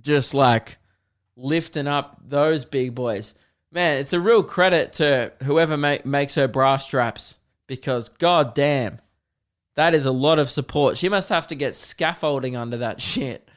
just 0.00 0.34
like 0.34 0.78
lifting 1.36 1.86
up 1.86 2.20
those 2.24 2.64
big 2.64 2.94
boys. 2.94 3.34
Man, 3.72 3.98
it's 3.98 4.12
a 4.12 4.20
real 4.20 4.42
credit 4.42 4.94
to 4.94 5.32
whoever 5.44 5.76
ma- 5.76 5.98
makes 6.04 6.34
her 6.34 6.48
bra 6.48 6.76
straps 6.76 7.38
because 7.66 8.08
god 8.08 8.54
damn, 8.54 9.00
that 9.76 9.94
is 9.94 10.06
a 10.06 10.12
lot 10.12 10.38
of 10.38 10.50
support. 10.50 10.98
She 10.98 11.08
must 11.08 11.28
have 11.28 11.46
to 11.48 11.54
get 11.54 11.74
scaffolding 11.74 12.56
under 12.56 12.78
that 12.78 13.00
shit. 13.02 13.48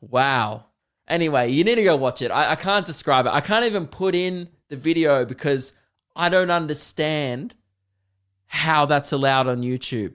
wow. 0.00 0.64
Anyway, 1.06 1.50
you 1.52 1.64
need 1.64 1.74
to 1.74 1.84
go 1.84 1.96
watch 1.96 2.22
it. 2.22 2.30
I, 2.30 2.52
I 2.52 2.56
can't 2.56 2.86
describe 2.86 3.26
it. 3.26 3.32
I 3.32 3.40
can't 3.42 3.66
even 3.66 3.86
put 3.86 4.14
in 4.14 4.48
the 4.68 4.76
video 4.76 5.24
because 5.26 5.74
I 6.16 6.28
don't 6.28 6.50
understand 6.50 7.54
how 8.46 8.86
that's 8.86 9.12
allowed 9.12 9.46
on 9.46 9.62
YouTube. 9.62 10.14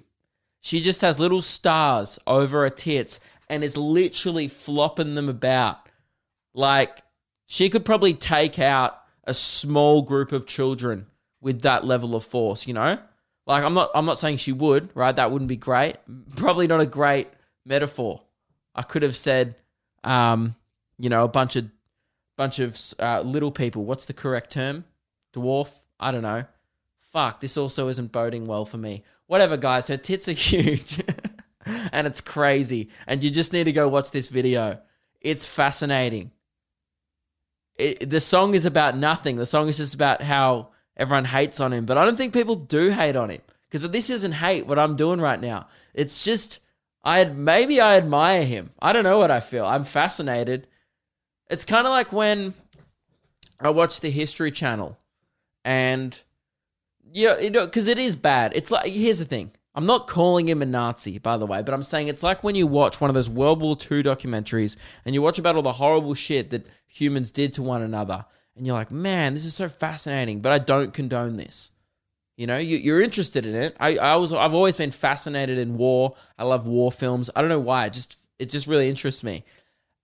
She 0.62 0.82
just 0.82 1.02
has 1.02 1.20
little 1.20 1.42
stars 1.42 2.20
over 2.28 2.62
her 2.62 2.70
tits 2.70 3.20
and 3.50 3.64
is 3.64 3.78
literally 3.78 4.48
flopping 4.48 5.16
them 5.16 5.30
about. 5.30 5.90
Like, 6.54 7.02
she 7.48 7.70
could 7.70 7.86
probably 7.86 8.14
take 8.14 8.60
out 8.60 9.02
a 9.24 9.34
small 9.34 10.02
group 10.02 10.32
of 10.32 10.46
children 10.46 11.08
with 11.42 11.62
that 11.62 11.86
level 11.86 12.16
of 12.16 12.24
force, 12.24 12.68
you 12.68 12.74
know? 12.74 13.00
Like 13.50 13.64
I'm 13.64 13.74
not 13.74 13.90
I'm 13.96 14.06
not 14.06 14.20
saying 14.20 14.38
she 14.38 14.52
would, 14.52 14.90
right? 14.94 15.16
That 15.16 15.32
wouldn't 15.32 15.50
be 15.50 15.58
great. 15.58 15.96
Probably 16.36 16.68
not 16.68 16.82
a 16.82 16.86
great 16.86 17.30
metaphor. 17.66 18.22
I 18.76 18.84
could 18.84 19.02
have 19.02 19.16
said 19.16 19.56
um, 20.04 20.56
you 21.00 21.10
know, 21.10 21.24
a 21.24 21.28
bunch 21.28 21.56
of 21.56 21.66
bunch 22.38 22.60
of 22.60 22.78
uh, 23.00 23.22
little 23.22 23.52
people. 23.52 23.86
What's 23.86 24.06
the 24.06 24.14
correct 24.14 24.52
term? 24.52 24.86
Dwarf? 25.34 25.72
I 26.00 26.12
don't 26.12 26.22
know. 26.22 26.46
Fuck, 27.00 27.42
this 27.42 27.58
also 27.58 27.88
isn't 27.88 28.12
boding 28.12 28.46
well 28.48 28.66
for 28.66 28.78
me. 28.78 29.04
Whatever, 29.28 29.58
guys. 29.58 29.88
Her 29.88 29.98
tits 29.98 30.28
are 30.28 30.32
huge. 30.34 31.02
and 31.92 32.06
it's 32.08 32.22
crazy. 32.22 32.90
And 33.08 33.24
you 33.24 33.32
just 33.32 33.54
need 33.54 33.66
to 33.66 33.72
go 33.72 33.88
watch 33.88 34.12
this 34.12 34.28
video. 34.28 34.80
It's 35.22 35.46
fascinating. 35.46 36.32
It, 37.76 38.10
the 38.10 38.20
song 38.20 38.54
is 38.54 38.66
about 38.66 38.98
nothing. 38.98 39.38
The 39.38 39.46
song 39.46 39.70
is 39.70 39.78
just 39.78 39.94
about 39.94 40.22
how 40.22 40.70
everyone 40.98 41.26
hates 41.26 41.60
on 41.60 41.74
him. 41.74 41.86
But 41.86 41.98
I 41.98 42.06
don't 42.06 42.18
think 42.18 42.34
people 42.34 42.56
do 42.56 42.92
hate 42.92 43.16
on 43.16 43.30
him 43.30 43.42
because 43.70 43.90
this 43.90 44.10
isn't 44.10 44.34
hate 44.34 44.68
what 44.68 44.78
I'm 44.78 44.96
doing 44.96 45.20
right 45.22 45.40
now. 45.40 45.68
It's 45.94 46.24
just 46.24 46.60
I 47.04 47.24
maybe 47.24 47.80
I 47.80 47.98
admire 47.98 48.44
him. 48.44 48.72
I 48.82 48.94
don't 48.94 49.04
know 49.04 49.18
what 49.18 49.32
I 49.32 49.40
feel. 49.40 49.66
I'm 49.66 49.86
fascinated. 49.86 50.68
It's 51.50 51.64
kind 51.64 51.88
of 51.88 51.92
like 51.92 52.12
when 52.12 52.54
I 53.60 53.70
watch 53.70 54.02
the 54.02 54.12
History 54.12 54.52
Channel, 54.52 54.99
and 55.70 56.20
yeah, 57.12 57.40
you 57.40 57.52
know, 57.52 57.68
because 57.68 57.88
it 57.88 58.00
is 58.00 58.16
bad. 58.16 58.54
It's 58.56 58.72
like 58.72 58.92
here's 58.92 59.20
the 59.20 59.26
thing. 59.26 59.52
I'm 59.76 59.86
not 59.86 60.08
calling 60.08 60.50
him 60.50 60.64
a 60.64 60.66
Nazi, 60.66 61.20
by 61.20 61.38
the 61.38 61.46
way, 61.46 61.62
but 61.62 61.76
I'm 61.76 61.84
saying 61.84 62.08
it's 62.08 62.24
like 62.24 62.44
when 62.44 62.56
you 62.56 62.66
watch 62.66 63.00
one 63.00 63.12
of 63.12 63.14
those 63.14 63.30
World 63.30 63.62
War 63.62 63.78
II 63.80 64.02
documentaries 64.02 64.78
and 65.06 65.14
you 65.14 65.22
watch 65.22 65.38
about 65.38 65.56
all 65.56 65.62
the 65.62 65.72
horrible 65.72 66.16
shit 66.16 66.50
that 66.50 66.66
humans 66.88 67.30
did 67.30 67.54
to 67.54 67.62
one 67.62 67.84
another, 67.84 68.26
and 68.56 68.66
you're 68.66 68.74
like, 68.74 68.90
man, 68.90 69.36
this 69.36 69.46
is 69.46 69.54
so 69.54 69.70
fascinating, 69.70 70.42
but 70.42 70.52
I 70.52 70.58
don't 70.58 70.92
condone 70.92 71.38
this. 71.38 71.72
You 72.36 72.48
know, 72.48 72.58
you, 72.58 72.78
you're 72.78 73.02
interested 73.02 73.46
in 73.46 73.54
it. 73.54 73.78
I, 73.80 73.98
I 73.98 74.16
was, 74.16 74.34
I've 74.34 74.56
always 74.56 74.76
been 74.76 74.92
fascinated 74.92 75.60
in 75.60 75.78
war. 75.78 76.16
I 76.38 76.46
love 76.46 76.66
war 76.66 76.92
films. 76.92 77.30
I 77.36 77.42
don't 77.42 77.50
know 77.50 77.60
why. 77.60 77.86
It 77.86 77.94
just, 77.94 78.18
it 78.40 78.50
just 78.50 78.66
really 78.66 78.90
interests 78.90 79.24
me. 79.24 79.46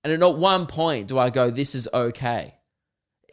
And 0.04 0.14
at 0.14 0.20
not 0.20 0.38
one 0.38 0.68
point 0.68 1.08
do 1.08 1.18
I 1.18 1.32
go, 1.32 1.50
this 1.50 1.74
is 1.74 1.90
okay. 1.92 2.54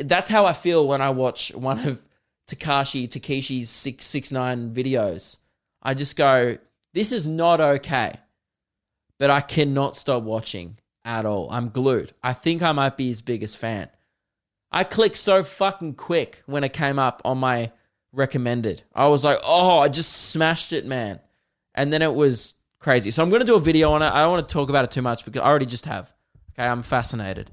That's 0.00 0.30
how 0.30 0.46
I 0.46 0.54
feel 0.54 0.88
when 0.88 1.02
I 1.02 1.10
watch 1.10 1.54
one 1.54 1.78
of 1.80 2.02
Takashi 2.54 3.08
Takeshi's 3.08 3.70
six 3.70 4.04
six 4.04 4.32
nine 4.32 4.74
videos. 4.74 5.38
I 5.82 5.94
just 5.94 6.16
go, 6.16 6.58
this 6.92 7.12
is 7.12 7.26
not 7.26 7.60
okay. 7.60 8.14
But 9.18 9.30
I 9.30 9.40
cannot 9.40 9.96
stop 9.96 10.24
watching 10.24 10.78
at 11.04 11.26
all. 11.26 11.48
I'm 11.50 11.68
glued. 11.68 12.12
I 12.22 12.32
think 12.32 12.62
I 12.62 12.72
might 12.72 12.96
be 12.96 13.06
his 13.06 13.22
biggest 13.22 13.58
fan. 13.58 13.88
I 14.72 14.84
clicked 14.84 15.16
so 15.16 15.44
fucking 15.44 15.94
quick 15.94 16.42
when 16.46 16.64
it 16.64 16.72
came 16.72 16.98
up 16.98 17.22
on 17.24 17.38
my 17.38 17.70
recommended. 18.12 18.82
I 18.94 19.08
was 19.08 19.22
like, 19.22 19.38
oh, 19.44 19.78
I 19.78 19.88
just 19.88 20.12
smashed 20.30 20.72
it, 20.72 20.86
man. 20.86 21.20
And 21.74 21.92
then 21.92 22.02
it 22.02 22.12
was 22.12 22.54
crazy. 22.78 23.10
So 23.10 23.22
I'm 23.22 23.30
going 23.30 23.40
to 23.40 23.46
do 23.46 23.54
a 23.54 23.60
video 23.60 23.92
on 23.92 24.02
it. 24.02 24.06
I 24.08 24.22
don't 24.22 24.32
want 24.32 24.48
to 24.48 24.52
talk 24.52 24.70
about 24.70 24.84
it 24.84 24.90
too 24.90 25.02
much 25.02 25.24
because 25.24 25.40
I 25.40 25.46
already 25.46 25.66
just 25.66 25.86
have. 25.86 26.12
Okay, 26.52 26.66
I'm 26.66 26.82
fascinated. 26.82 27.50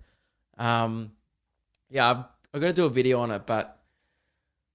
Um, 0.57 1.11
yeah, 1.89 2.09
I'm, 2.09 2.25
I'm 2.53 2.61
going 2.61 2.73
to 2.73 2.81
do 2.81 2.85
a 2.85 2.89
video 2.89 3.19
on 3.19 3.31
it, 3.31 3.45
but 3.45 3.78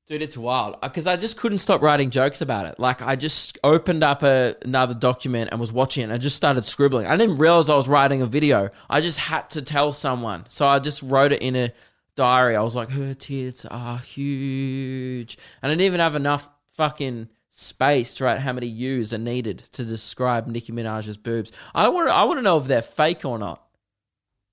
Dude, 0.07 0.21
it's 0.21 0.37
wild 0.37 0.77
uh, 0.83 0.89
because 0.89 1.07
I 1.07 1.17
just 1.17 1.39
couldn't 1.39 1.59
stop 1.59 1.81
writing 1.81 2.11
jokes 2.11 2.43
about 2.43 2.67
it. 2.67 2.79
Like 2.79 3.01
I 3.01 3.17
just 3.17 3.57
opened 3.65 4.05
up 4.05 4.23
a, 4.23 4.55
another 4.63 4.93
document 4.93 5.49
and 5.51 5.59
was 5.59 5.73
watching 5.73 6.03
it 6.03 6.05
and 6.05 6.13
I 6.13 6.19
just 6.19 6.37
started 6.37 6.67
scribbling. 6.67 7.07
I 7.07 7.17
didn't 7.17 7.39
realize 7.39 7.71
I 7.71 7.77
was 7.77 7.89
writing 7.89 8.21
a 8.21 8.27
video. 8.27 8.69
I 8.91 9.01
just 9.01 9.19
had 9.19 9.49
to 9.51 9.63
tell 9.63 9.93
someone. 9.93 10.45
So 10.49 10.67
I 10.67 10.79
just 10.79 11.03
wrote 11.03 11.33
it 11.33 11.41
in 11.41 11.57
a 11.57 11.73
diary. 12.17 12.55
I 12.55 12.61
was 12.61 12.75
like, 12.75 12.91
her 12.91 13.15
tits 13.15 13.65
are 13.65 13.97
huge. 13.97 15.39
And 15.63 15.71
I 15.71 15.73
didn't 15.73 15.87
even 15.87 16.01
have 16.01 16.17
enough 16.17 16.51
fucking 16.73 17.31
space 17.49 18.17
to 18.17 18.25
write 18.25 18.41
how 18.41 18.53
many 18.53 18.67
U's 18.67 19.15
are 19.15 19.19
needed 19.19 19.61
to 19.73 19.87
describe 19.87 20.47
Nicki 20.47 20.73
Minaj's 20.73 21.17
boobs. 21.17 21.51
I 21.75 21.89
want 21.89 22.11
I 22.11 22.25
want 22.25 22.39
to 22.39 22.43
know 22.43 22.59
if 22.59 22.67
they're 22.67 22.83
fake 22.83 23.25
or 23.25 23.39
not. 23.39 23.65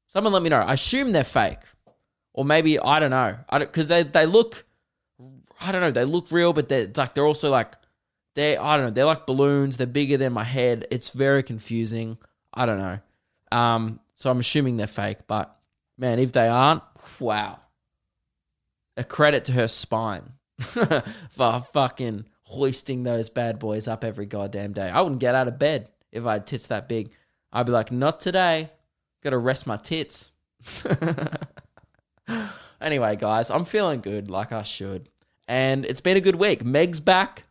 Someone 0.07 0.31
let 0.31 0.43
me 0.43 0.49
know. 0.49 0.59
I 0.59 0.73
assume 0.73 1.11
they're 1.11 1.25
fake. 1.25 1.59
Or 2.33 2.45
maybe 2.45 2.79
I 2.79 3.01
don't 3.01 3.11
know. 3.11 3.35
I 3.49 3.65
cuz 3.65 3.89
they 3.89 4.03
they 4.03 4.25
look 4.25 4.65
I 5.61 5.71
don't 5.71 5.81
know. 5.81 5.91
They 5.91 6.05
look 6.05 6.31
real, 6.31 6.53
but 6.53 6.67
they're 6.67 6.89
like 6.95 7.13
they're 7.13 7.25
also 7.25 7.51
like 7.51 7.75
they 8.35 8.57
I 8.57 8.77
don't 8.77 8.87
know. 8.87 8.91
They're 8.91 9.05
like 9.05 9.27
balloons. 9.27 9.77
They're 9.77 9.87
bigger 9.87 10.17
than 10.17 10.33
my 10.33 10.43
head. 10.43 10.87
It's 10.89 11.11
very 11.11 11.43
confusing. 11.43 12.17
I 12.53 12.65
don't 12.65 12.79
know. 12.79 12.99
Um, 13.51 13.99
so 14.15 14.31
I'm 14.31 14.39
assuming 14.39 14.77
they're 14.77 14.87
fake, 14.87 15.19
but 15.27 15.55
man, 15.97 16.19
if 16.19 16.31
they 16.31 16.47
aren't, 16.47 16.83
wow. 17.19 17.59
A 18.97 19.03
credit 19.03 19.45
to 19.45 19.51
her 19.53 19.67
spine 19.67 20.33
for 20.59 21.65
fucking 21.73 22.25
hoisting 22.43 23.03
those 23.03 23.29
bad 23.29 23.59
boys 23.59 23.87
up 23.87 24.03
every 24.03 24.25
goddamn 24.25 24.73
day. 24.73 24.89
I 24.89 25.01
wouldn't 25.01 25.21
get 25.21 25.35
out 25.35 25.47
of 25.47 25.59
bed 25.59 25.89
if 26.11 26.25
I 26.25 26.33
had 26.33 26.47
tits 26.47 26.67
that 26.67 26.89
big. 26.89 27.11
I'd 27.53 27.65
be 27.65 27.71
like, 27.71 27.91
not 27.91 28.19
today. 28.19 28.69
Gotta 29.23 29.37
rest 29.37 29.67
my 29.67 29.77
tits. 29.77 30.31
anyway, 32.81 33.15
guys, 33.15 33.51
I'm 33.51 33.65
feeling 33.65 34.01
good 34.01 34.29
like 34.29 34.51
I 34.51 34.63
should 34.63 35.09
and 35.51 35.83
it's 35.83 35.99
been 35.99 36.15
a 36.15 36.21
good 36.21 36.35
week. 36.35 36.63
Meg's 36.63 37.01
back, 37.01 37.43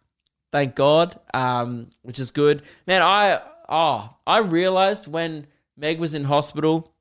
thank 0.52 0.74
God, 0.74 1.20
um, 1.34 1.90
which 2.00 2.18
is 2.18 2.30
good. 2.30 2.62
Man, 2.86 3.02
I 3.02 3.42
oh 3.68 4.16
I 4.26 4.38
realized 4.38 5.06
when 5.06 5.46
Meg 5.76 6.00
was 6.00 6.14
in 6.14 6.24
hospital, 6.24 6.94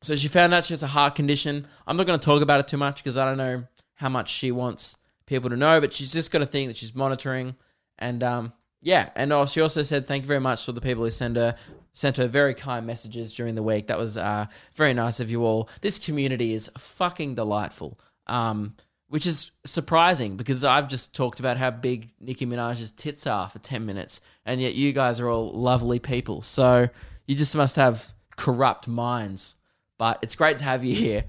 so 0.00 0.14
she 0.14 0.28
found 0.28 0.54
out 0.54 0.64
she 0.64 0.72
has 0.72 0.84
a 0.84 0.86
heart 0.86 1.16
condition. 1.16 1.66
I'm 1.88 1.96
not 1.96 2.06
going 2.06 2.18
to 2.18 2.24
talk 2.24 2.40
about 2.40 2.60
it 2.60 2.68
too 2.68 2.76
much 2.76 3.02
because 3.02 3.16
I 3.16 3.24
don't 3.24 3.36
know 3.36 3.64
how 3.94 4.08
much 4.08 4.30
she 4.30 4.52
wants 4.52 4.96
people 5.26 5.50
to 5.50 5.56
know, 5.56 5.80
but 5.80 5.92
she's 5.92 6.12
just 6.12 6.30
got 6.30 6.40
a 6.40 6.46
thing 6.46 6.68
that 6.68 6.76
she's 6.76 6.94
monitoring, 6.94 7.56
and 7.98 8.22
um, 8.22 8.52
yeah, 8.80 9.10
and 9.16 9.32
oh, 9.32 9.46
she 9.46 9.60
also 9.60 9.82
said 9.82 10.06
thank 10.06 10.22
you 10.22 10.28
very 10.28 10.40
much 10.40 10.64
for 10.64 10.70
the 10.70 10.80
people 10.80 11.02
who 11.02 11.10
send 11.10 11.34
her 11.34 11.56
sent 11.94 12.16
her 12.16 12.28
very 12.28 12.54
kind 12.54 12.86
messages 12.86 13.34
during 13.34 13.56
the 13.56 13.62
week. 13.64 13.88
That 13.88 13.98
was 13.98 14.16
uh, 14.16 14.46
very 14.76 14.94
nice 14.94 15.18
of 15.18 15.32
you 15.32 15.44
all. 15.44 15.68
This 15.80 15.98
community 15.98 16.54
is 16.54 16.70
fucking 16.78 17.34
delightful. 17.34 17.98
Um, 18.28 18.76
which 19.14 19.26
is 19.26 19.52
surprising 19.64 20.36
because 20.36 20.64
I've 20.64 20.88
just 20.88 21.14
talked 21.14 21.38
about 21.38 21.56
how 21.56 21.70
big 21.70 22.10
Nicki 22.18 22.46
Minaj's 22.46 22.90
tits 22.90 23.28
are 23.28 23.48
for 23.48 23.60
10 23.60 23.86
minutes, 23.86 24.20
and 24.44 24.60
yet 24.60 24.74
you 24.74 24.92
guys 24.92 25.20
are 25.20 25.28
all 25.28 25.52
lovely 25.52 26.00
people. 26.00 26.42
So 26.42 26.88
you 27.24 27.36
just 27.36 27.54
must 27.54 27.76
have 27.76 28.12
corrupt 28.34 28.88
minds. 28.88 29.54
But 29.98 30.18
it's 30.22 30.34
great 30.34 30.58
to 30.58 30.64
have 30.64 30.82
you 30.82 30.96
here. 30.96 31.26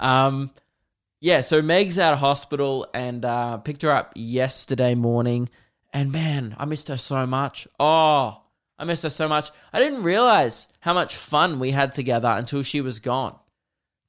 Um, 0.00 0.50
yeah, 1.20 1.42
so 1.42 1.62
Meg's 1.62 1.96
out 1.96 2.12
of 2.12 2.18
hospital 2.18 2.88
and 2.92 3.24
uh, 3.24 3.58
picked 3.58 3.82
her 3.82 3.92
up 3.92 4.14
yesterday 4.16 4.96
morning. 4.96 5.48
And 5.92 6.10
man, 6.10 6.56
I 6.58 6.64
missed 6.64 6.88
her 6.88 6.96
so 6.96 7.24
much. 7.24 7.68
Oh, 7.78 8.42
I 8.80 8.84
missed 8.84 9.04
her 9.04 9.10
so 9.10 9.28
much. 9.28 9.52
I 9.72 9.78
didn't 9.78 10.02
realize 10.02 10.66
how 10.80 10.92
much 10.92 11.14
fun 11.14 11.60
we 11.60 11.70
had 11.70 11.92
together 11.92 12.34
until 12.34 12.64
she 12.64 12.80
was 12.80 12.98
gone. 12.98 13.38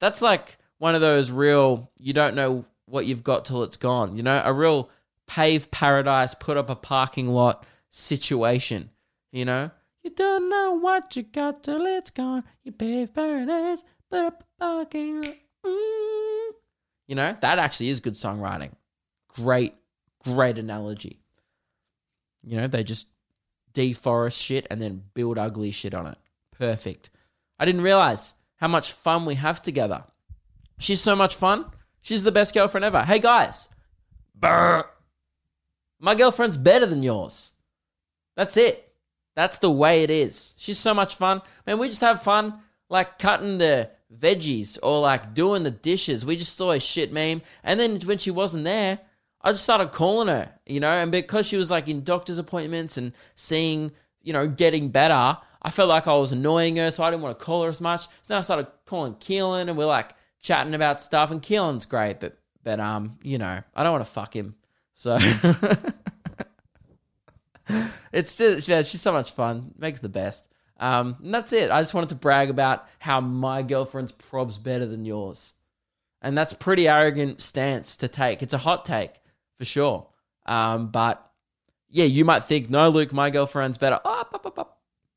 That's 0.00 0.20
like 0.20 0.58
one 0.78 0.96
of 0.96 1.00
those 1.00 1.30
real, 1.30 1.92
you 1.96 2.12
don't 2.12 2.34
know 2.34 2.64
what 2.90 3.06
you've 3.06 3.24
got 3.24 3.44
till 3.44 3.62
it's 3.62 3.76
gone. 3.76 4.16
You 4.16 4.22
know, 4.22 4.42
a 4.44 4.52
real 4.52 4.90
pave 5.26 5.70
paradise, 5.70 6.34
put 6.34 6.56
up 6.56 6.68
a 6.70 6.76
parking 6.76 7.28
lot 7.28 7.64
situation. 7.90 8.90
You 9.32 9.44
know, 9.44 9.70
you 10.02 10.10
don't 10.10 10.48
know 10.48 10.72
what 10.72 11.16
you 11.16 11.22
got 11.22 11.62
till 11.62 11.84
it's 11.86 12.10
gone. 12.10 12.44
You 12.64 12.72
pave 12.72 13.14
paradise, 13.14 13.84
put 14.10 14.24
up 14.24 14.42
a 14.42 14.64
parking 14.64 15.22
lot. 15.22 15.36
Mm. 15.64 16.50
You 17.06 17.14
know, 17.16 17.36
that 17.40 17.58
actually 17.58 17.90
is 17.90 18.00
good 18.00 18.14
songwriting. 18.14 18.72
Great, 19.28 19.74
great 20.24 20.58
analogy. 20.58 21.20
You 22.42 22.56
know, 22.56 22.66
they 22.66 22.84
just 22.84 23.06
deforest 23.74 24.40
shit 24.40 24.66
and 24.70 24.80
then 24.80 25.02
build 25.14 25.38
ugly 25.38 25.70
shit 25.70 25.94
on 25.94 26.06
it. 26.06 26.18
Perfect. 26.56 27.10
I 27.58 27.66
didn't 27.66 27.82
realize 27.82 28.34
how 28.56 28.68
much 28.68 28.92
fun 28.92 29.26
we 29.26 29.34
have 29.36 29.60
together. 29.60 30.04
She's 30.78 31.00
so 31.00 31.14
much 31.14 31.36
fun. 31.36 31.66
She's 32.02 32.22
the 32.22 32.32
best 32.32 32.54
girlfriend 32.54 32.84
ever. 32.84 33.02
Hey 33.02 33.18
guys, 33.18 33.68
Brr. 34.34 34.84
my 35.98 36.14
girlfriend's 36.14 36.56
better 36.56 36.86
than 36.86 37.02
yours. 37.02 37.52
That's 38.36 38.56
it. 38.56 38.92
That's 39.36 39.58
the 39.58 39.70
way 39.70 40.02
it 40.02 40.10
is. 40.10 40.54
She's 40.56 40.78
so 40.78 40.94
much 40.94 41.16
fun. 41.16 41.42
Man, 41.66 41.78
we 41.78 41.88
just 41.88 42.00
have 42.00 42.22
fun 42.22 42.60
like 42.88 43.18
cutting 43.18 43.58
the 43.58 43.90
veggies 44.14 44.78
or 44.82 45.00
like 45.00 45.34
doing 45.34 45.62
the 45.62 45.70
dishes. 45.70 46.26
We 46.26 46.36
just 46.36 46.56
saw 46.56 46.72
a 46.72 46.80
shit 46.80 47.12
meme. 47.12 47.42
And 47.62 47.78
then 47.78 48.00
when 48.00 48.18
she 48.18 48.30
wasn't 48.30 48.64
there, 48.64 48.98
I 49.42 49.52
just 49.52 49.62
started 49.64 49.92
calling 49.92 50.28
her, 50.28 50.52
you 50.66 50.80
know, 50.80 50.90
and 50.90 51.10
because 51.10 51.46
she 51.46 51.56
was 51.56 51.70
like 51.70 51.88
in 51.88 52.04
doctor's 52.04 52.38
appointments 52.38 52.98
and 52.98 53.12
seeing, 53.34 53.92
you 54.22 54.32
know, 54.32 54.46
getting 54.46 54.90
better, 54.90 55.38
I 55.62 55.70
felt 55.70 55.88
like 55.88 56.06
I 56.06 56.14
was 56.14 56.32
annoying 56.32 56.76
her, 56.76 56.90
so 56.90 57.02
I 57.02 57.10
didn't 57.10 57.22
want 57.22 57.38
to 57.38 57.44
call 57.44 57.62
her 57.62 57.70
as 57.70 57.80
much. 57.80 58.02
So 58.02 58.08
then 58.28 58.38
I 58.38 58.42
started 58.42 58.66
calling 58.84 59.14
Keelan 59.14 59.68
and 59.68 59.76
we're 59.78 59.86
like 59.86 60.14
chatting 60.40 60.74
about 60.74 61.00
stuff 61.00 61.30
and 61.30 61.42
Keelan's 61.42 61.86
great, 61.86 62.20
but 62.20 62.36
but 62.62 62.80
um, 62.80 63.18
you 63.22 63.38
know, 63.38 63.62
I 63.74 63.82
don't 63.82 63.92
want 63.92 64.04
to 64.04 64.10
fuck 64.10 64.34
him. 64.34 64.54
So 64.94 65.16
it's 68.12 68.36
just 68.36 68.68
yeah, 68.68 68.82
she's 68.82 69.00
so 69.00 69.12
much 69.12 69.32
fun. 69.32 69.72
Makes 69.78 70.00
the 70.00 70.08
best. 70.08 70.48
Um, 70.78 71.16
and 71.22 71.34
that's 71.34 71.52
it. 71.52 71.70
I 71.70 71.80
just 71.80 71.94
wanted 71.94 72.08
to 72.10 72.14
brag 72.14 72.50
about 72.50 72.86
how 72.98 73.20
my 73.20 73.62
girlfriend's 73.62 74.12
prob's 74.12 74.58
better 74.58 74.86
than 74.86 75.04
yours. 75.04 75.52
And 76.22 76.36
that's 76.36 76.52
pretty 76.52 76.88
arrogant 76.88 77.42
stance 77.42 77.98
to 77.98 78.08
take. 78.08 78.42
It's 78.42 78.54
a 78.54 78.58
hot 78.58 78.84
take 78.84 79.12
for 79.58 79.64
sure. 79.66 80.08
Um, 80.46 80.88
but 80.88 81.24
yeah, 81.90 82.06
you 82.06 82.24
might 82.24 82.44
think, 82.44 82.70
no, 82.70 82.88
Luke, 82.88 83.12
my 83.12 83.30
girlfriend's 83.30 83.78
better. 83.78 84.00
Oh. 84.04 84.24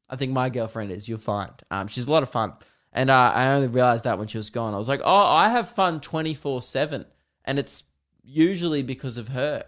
I 0.09 0.15
think 0.15 0.31
my 0.31 0.49
girlfriend 0.49 0.91
is. 0.91 1.09
You'll 1.09 1.17
find. 1.17 1.51
Um, 1.71 1.87
she's 1.87 2.07
a 2.07 2.11
lot 2.11 2.23
of 2.23 2.29
fun. 2.29 2.53
And 2.93 3.09
uh, 3.09 3.31
I 3.33 3.47
only 3.47 3.67
realized 3.67 4.03
that 4.03 4.19
when 4.19 4.27
she 4.27 4.37
was 4.37 4.51
gone. 4.51 4.73
I 4.73 4.77
was 4.77 4.87
like, 4.87 5.01
oh, 5.03 5.25
I 5.25 5.49
have 5.49 5.67
fun 5.67 5.99
24 5.99 6.61
7. 6.61 7.05
And 7.43 7.59
it's 7.59 7.83
usually 8.23 8.83
because 8.83 9.17
of 9.17 9.29
her. 9.29 9.65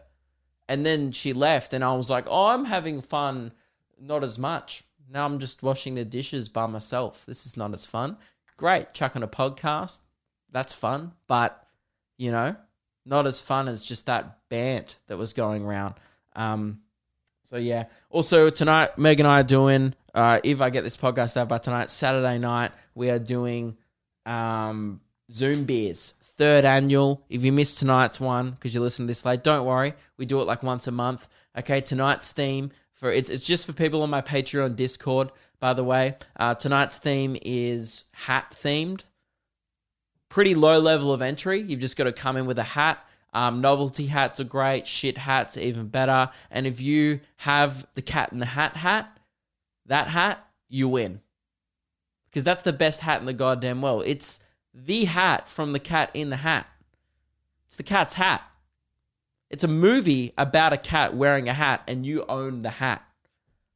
And 0.70 0.86
then 0.86 1.12
she 1.12 1.34
left, 1.34 1.74
and 1.74 1.84
I 1.84 1.94
was 1.94 2.10
like, 2.10 2.26
oh, 2.28 2.48
I'm 2.48 2.66
having 2.66 3.02
fun, 3.02 3.52
not 4.00 4.24
as 4.24 4.40
much. 4.40 4.84
Now 5.08 5.26
I'm 5.26 5.38
just 5.38 5.62
washing 5.62 5.94
the 5.94 6.06
dishes 6.06 6.50
by 6.50 6.66
myself. 6.66 7.26
This 7.26 7.46
is 7.46 7.56
not 7.56 7.74
as 7.74 7.86
fun. 7.86 8.18
Great, 8.58 8.94
chucking 8.94 9.22
a 9.22 9.28
podcast. 9.28 10.00
That's 10.52 10.74
fun. 10.74 11.12
But, 11.28 11.68
you 12.18 12.32
know, 12.32 12.56
not 13.06 13.28
as 13.28 13.40
fun 13.40 13.68
as 13.68 13.84
just 13.84 14.08
that 14.08 14.40
bant 14.50 14.98
that 15.08 15.18
was 15.18 15.34
going 15.34 15.64
around. 15.64 15.96
Um, 16.36 16.80
so 17.44 17.58
yeah. 17.58 17.86
Also 18.10 18.50
tonight, 18.50 18.98
Meg 18.98 19.20
and 19.20 19.28
I 19.28 19.42
are 19.42 19.44
doing. 19.44 19.94
Uh, 20.16 20.40
if 20.44 20.62
I 20.62 20.70
get 20.72 20.84
this 20.84 20.98
podcast 20.98 21.38
out 21.38 21.50
by 21.50 21.60
tonight, 21.60 21.92
Saturday 21.92 22.40
night, 22.40 22.72
we 22.96 23.10
are 23.10 23.20
doing 23.20 23.78
um, 24.26 25.02
Zoom 25.32 25.66
beers, 25.66 26.14
third 26.22 26.66
annual. 26.66 27.22
If 27.30 27.44
you 27.44 27.52
missed 27.52 27.78
tonight's 27.78 28.20
one 28.20 28.52
because 28.52 28.74
you 28.74 28.82
listen 28.82 29.06
to 29.06 29.08
this 29.08 29.26
late, 29.26 29.44
don't 29.44 29.66
worry. 29.66 29.94
We 30.18 30.26
do 30.26 30.42
it 30.42 30.46
like 30.46 30.64
once 30.64 30.88
a 30.88 30.92
month. 30.92 31.28
Okay, 31.58 31.82
tonight's 31.82 32.32
theme 32.32 32.72
for 32.94 33.12
it's 33.12 33.30
it's 33.30 33.46
just 33.46 33.68
for 33.68 33.74
people 33.74 34.02
on 34.02 34.10
my 34.10 34.22
Patreon 34.22 34.76
Discord. 34.76 35.32
By 35.60 35.74
the 35.74 35.84
way, 35.84 36.16
uh, 36.38 36.56
tonight's 36.56 36.98
theme 36.98 37.38
is 37.42 38.06
hat 38.14 38.56
themed 38.56 39.04
pretty 40.36 40.54
low 40.54 40.80
level 40.80 41.14
of 41.14 41.22
entry. 41.22 41.62
You've 41.62 41.80
just 41.80 41.96
got 41.96 42.04
to 42.04 42.12
come 42.12 42.36
in 42.36 42.46
with 42.46 42.60
a 42.60 42.64
hat. 42.64 43.00
Um, 43.34 43.62
novelty 43.62 44.06
hats 44.06 44.38
are 44.42 44.46
great. 44.46 44.86
Shit 44.86 45.18
hats 45.18 45.56
are 45.56 45.62
even 45.62 45.88
better. 45.88 46.30
And 46.52 46.68
if 46.68 46.82
you 46.82 47.22
have 47.38 47.88
the 47.94 48.02
cat 48.02 48.34
in 48.34 48.40
the 48.40 48.46
hat 48.46 48.76
hat, 48.76 49.15
that 49.86 50.08
hat, 50.08 50.46
you 50.70 50.88
win. 50.88 51.22
Because 52.30 52.44
that's 52.44 52.64
the 52.64 52.74
best 52.74 53.02
hat 53.02 53.20
in 53.20 53.26
the 53.26 53.34
goddamn 53.34 53.82
world. 53.82 54.04
It's 54.06 54.40
the 54.74 55.06
hat 55.06 55.48
from 55.48 55.72
the 55.72 55.80
cat 55.80 56.12
in 56.14 56.30
the 56.30 56.36
hat. 56.36 56.68
It's 57.68 57.78
the 57.78 57.84
cat's 57.84 58.14
hat. 58.14 58.42
It's 59.50 59.64
a 59.64 59.70
movie 59.70 60.34
about 60.38 60.74
a 60.74 60.78
cat 60.78 61.16
wearing 61.16 61.48
a 61.48 61.54
hat 61.54 61.84
and 61.88 62.06
you 62.06 62.26
own 62.28 62.62
the 62.62 62.70
hat. 62.70 63.04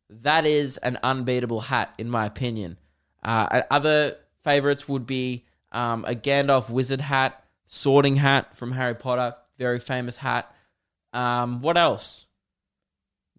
That 0.10 0.46
is 0.46 0.78
an 0.78 0.98
unbeatable 1.04 1.62
hat, 1.62 1.94
in 1.98 2.10
my 2.10 2.26
opinion. 2.26 2.78
Uh, 3.24 3.62
other 3.70 4.18
favorites 4.44 4.88
would 4.88 5.06
be 5.06 5.46
um, 5.72 6.04
a 6.06 6.16
Gandalf 6.16 6.70
wizard 6.70 7.02
hat, 7.02 7.44
sorting 7.68 8.16
hat 8.16 8.56
from 8.56 8.72
Harry 8.72 8.96
Potter, 8.96 9.36
very 9.58 9.80
famous 9.80 10.18
hat. 10.18 10.54
Um, 11.14 11.62
what 11.62 11.78
else? 11.78 12.26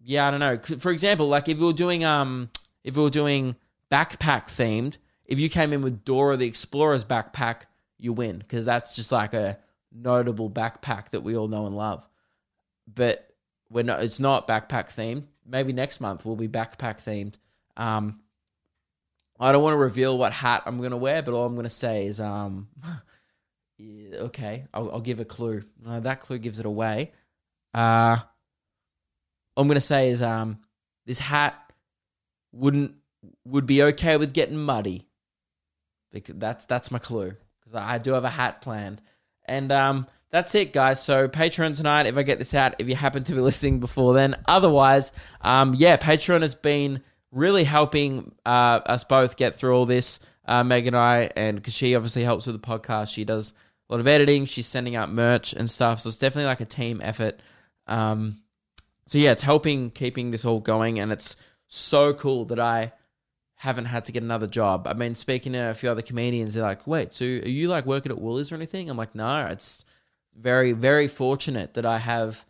Yeah, 0.03 0.27
I 0.27 0.31
don't 0.31 0.39
know. 0.39 0.57
For 0.77 0.91
example, 0.91 1.27
like 1.27 1.49
if 1.49 1.59
were 1.59 1.73
doing 1.73 2.05
um, 2.05 2.49
if 2.83 2.95
we 2.95 3.03
were 3.03 3.09
doing 3.09 3.55
backpack 3.91 4.45
themed, 4.45 4.97
if 5.25 5.39
you 5.39 5.49
came 5.49 5.73
in 5.73 5.81
with 5.81 6.03
Dora 6.03 6.37
the 6.37 6.47
Explorer's 6.47 7.05
backpack, 7.05 7.63
you 7.97 8.13
win 8.13 8.39
because 8.39 8.65
that's 8.65 8.95
just 8.95 9.11
like 9.11 9.33
a 9.33 9.57
notable 9.91 10.49
backpack 10.49 11.09
that 11.09 11.21
we 11.21 11.37
all 11.37 11.47
know 11.47 11.67
and 11.67 11.75
love. 11.75 12.07
But 12.93 13.27
we're 13.69 13.83
not, 13.83 14.01
it's 14.01 14.19
not 14.19 14.47
backpack 14.47 14.87
themed. 14.87 15.25
Maybe 15.45 15.73
next 15.73 16.01
month 16.01 16.25
will 16.25 16.35
be 16.35 16.47
backpack 16.47 17.01
themed. 17.01 17.35
Um, 17.77 18.19
I 19.39 19.51
don't 19.51 19.63
want 19.63 19.73
to 19.73 19.77
reveal 19.77 20.17
what 20.17 20.33
hat 20.33 20.63
I'm 20.65 20.77
going 20.77 20.91
to 20.91 20.97
wear, 20.97 21.21
but 21.21 21.33
all 21.33 21.45
I'm 21.45 21.55
going 21.55 21.63
to 21.63 21.69
say 21.69 22.05
is, 22.05 22.19
um, 22.19 22.67
okay, 23.81 24.65
I'll, 24.73 24.91
I'll, 24.91 25.01
give 25.01 25.19
a 25.19 25.25
clue. 25.25 25.63
Uh, 25.85 25.99
that 26.01 26.21
clue 26.21 26.37
gives 26.37 26.59
it 26.59 26.65
away. 26.65 27.11
Uh, 27.73 28.17
I'm 29.57 29.67
going 29.67 29.75
to 29.75 29.81
say 29.81 30.09
is, 30.09 30.21
um, 30.21 30.59
this 31.05 31.17
hat 31.17 31.70
wouldn't 32.51 32.95
would 33.45 33.65
be 33.65 33.83
okay 33.83 34.17
with 34.17 34.33
getting 34.33 34.57
muddy. 34.57 35.07
Because 36.11 36.35
that's 36.37 36.65
that's 36.65 36.91
my 36.91 36.99
clue. 36.99 37.35
Because 37.59 37.75
I 37.75 37.97
do 37.97 38.13
have 38.13 38.25
a 38.25 38.29
hat 38.29 38.61
planned, 38.61 39.01
and 39.45 39.71
um, 39.71 40.07
that's 40.29 40.55
it, 40.55 40.73
guys. 40.73 41.01
So 41.01 41.27
Patreon 41.27 41.75
tonight. 41.75 42.07
If 42.07 42.17
I 42.17 42.23
get 42.23 42.39
this 42.39 42.53
out, 42.53 42.75
if 42.79 42.89
you 42.89 42.95
happen 42.95 43.23
to 43.25 43.33
be 43.33 43.39
listening 43.41 43.79
before 43.79 44.13
then, 44.13 44.35
otherwise, 44.47 45.11
um, 45.41 45.75
yeah, 45.75 45.97
Patreon 45.97 46.41
has 46.41 46.55
been 46.55 47.01
really 47.31 47.63
helping 47.63 48.33
uh, 48.45 48.81
us 48.85 49.03
both 49.03 49.37
get 49.37 49.55
through 49.55 49.75
all 49.75 49.85
this. 49.85 50.19
Uh, 50.45 50.63
Meg 50.63 50.87
and 50.87 50.97
I, 50.97 51.29
and 51.35 51.55
because 51.55 51.73
she 51.73 51.95
obviously 51.95 52.23
helps 52.23 52.47
with 52.47 52.59
the 52.59 52.67
podcast, 52.67 53.13
she 53.13 53.23
does 53.23 53.53
a 53.89 53.93
lot 53.93 53.99
of 53.99 54.07
editing. 54.07 54.45
She's 54.45 54.67
sending 54.67 54.95
out 54.95 55.11
merch 55.11 55.53
and 55.53 55.69
stuff, 55.69 56.01
so 56.01 56.09
it's 56.09 56.17
definitely 56.17 56.47
like 56.47 56.61
a 56.61 56.65
team 56.65 56.99
effort. 57.03 57.39
Um, 57.87 58.41
so 59.05 59.17
yeah, 59.17 59.31
it's 59.31 59.43
helping 59.43 59.91
keeping 59.91 60.31
this 60.31 60.45
all 60.45 60.59
going, 60.59 60.99
and 60.99 61.11
it's 61.11 61.35
so 61.73 62.13
cool 62.13 62.45
that 62.45 62.59
I 62.59 62.91
haven't 63.55 63.85
had 63.85 64.05
to 64.05 64.11
get 64.11 64.23
another 64.23 64.47
job. 64.47 64.87
I've 64.87 64.97
been 64.97 65.15
speaking 65.15 65.53
to 65.53 65.69
a 65.69 65.73
few 65.73 65.89
other 65.89 66.01
comedians. 66.01 66.53
They're 66.53 66.63
like, 66.63 66.85
"Wait, 66.85 67.13
so 67.13 67.25
are 67.25 67.27
you 67.27 67.67
like 67.67 67.85
working 67.85 68.11
at 68.11 68.19
Woolies 68.19 68.51
or 68.51 68.55
anything?" 68.55 68.89
I'm 68.89 68.97
like, 68.97 69.15
"No, 69.15 69.45
it's 69.45 69.85
very, 70.35 70.73
very 70.73 71.07
fortunate 71.07 71.75
that 71.75 71.85
I 71.85 71.97
have 71.97 72.45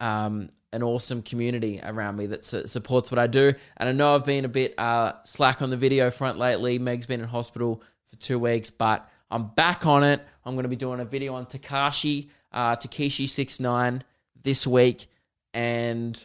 um, 0.00 0.50
an 0.72 0.82
awesome 0.82 1.22
community 1.22 1.80
around 1.82 2.16
me 2.16 2.26
that 2.26 2.44
su- 2.44 2.66
supports 2.66 3.10
what 3.10 3.18
I 3.18 3.26
do. 3.28 3.54
And 3.76 3.88
I 3.88 3.92
know 3.92 4.14
I've 4.14 4.24
been 4.24 4.44
a 4.44 4.48
bit 4.48 4.74
uh, 4.78 5.12
slack 5.22 5.62
on 5.62 5.70
the 5.70 5.76
video 5.76 6.10
front 6.10 6.38
lately. 6.38 6.78
Meg's 6.78 7.06
been 7.06 7.20
in 7.20 7.28
hospital 7.28 7.82
for 8.08 8.16
two 8.16 8.38
weeks, 8.38 8.70
but 8.70 9.08
I'm 9.30 9.48
back 9.48 9.86
on 9.86 10.02
it. 10.02 10.20
I'm 10.44 10.54
going 10.54 10.64
to 10.64 10.68
be 10.68 10.76
doing 10.76 11.00
a 11.00 11.04
video 11.04 11.34
on 11.34 11.46
Takashi, 11.46 12.28
uh, 12.52 12.76
Takeshi 12.76 13.26
six 13.26 13.60
nine 13.60 14.02
this 14.42 14.66
week, 14.66 15.08
and 15.54 16.22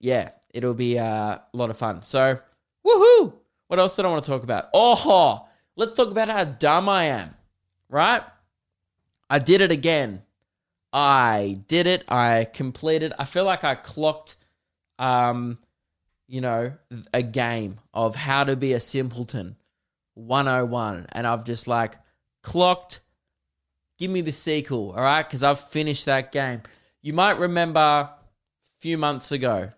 yeah, 0.00 0.30
it'll 0.54 0.72
be 0.72 0.98
uh, 0.98 1.04
a 1.04 1.42
lot 1.52 1.68
of 1.68 1.76
fun. 1.76 2.00
So, 2.02 2.38
woohoo! 2.86 3.34
What 3.66 3.78
else 3.78 3.96
did 3.96 4.06
I 4.06 4.08
want 4.08 4.24
to 4.24 4.30
talk 4.30 4.44
about? 4.44 4.68
Oh, 4.72 5.46
let's 5.76 5.92
talk 5.92 6.10
about 6.10 6.28
how 6.28 6.44
dumb 6.44 6.88
I 6.88 7.04
am. 7.04 7.34
Right? 7.90 8.22
I 9.28 9.40
did 9.40 9.60
it 9.60 9.72
again. 9.72 10.22
I 10.92 11.58
did 11.66 11.86
it. 11.86 12.04
I 12.08 12.46
completed. 12.52 13.12
I 13.18 13.24
feel 13.24 13.44
like 13.44 13.64
I 13.64 13.74
clocked, 13.74 14.36
um, 14.98 15.58
you 16.28 16.40
know, 16.40 16.72
a 17.12 17.22
game 17.22 17.80
of 17.92 18.14
how 18.14 18.44
to 18.44 18.54
be 18.54 18.74
a 18.74 18.80
simpleton 18.80 19.56
101. 20.14 21.06
And 21.10 21.26
I've 21.26 21.44
just 21.44 21.66
like 21.66 21.96
clocked, 22.42 23.00
give 23.98 24.10
me 24.10 24.20
the 24.20 24.30
sequel, 24.30 24.92
all 24.92 25.02
right? 25.02 25.24
Because 25.24 25.42
I've 25.42 25.58
finished 25.58 26.04
that 26.04 26.30
game. 26.30 26.62
You 27.02 27.12
might 27.12 27.38
remember 27.38 27.80
a 27.80 28.10
few 28.78 28.96
months 28.96 29.32
ago, 29.32 29.72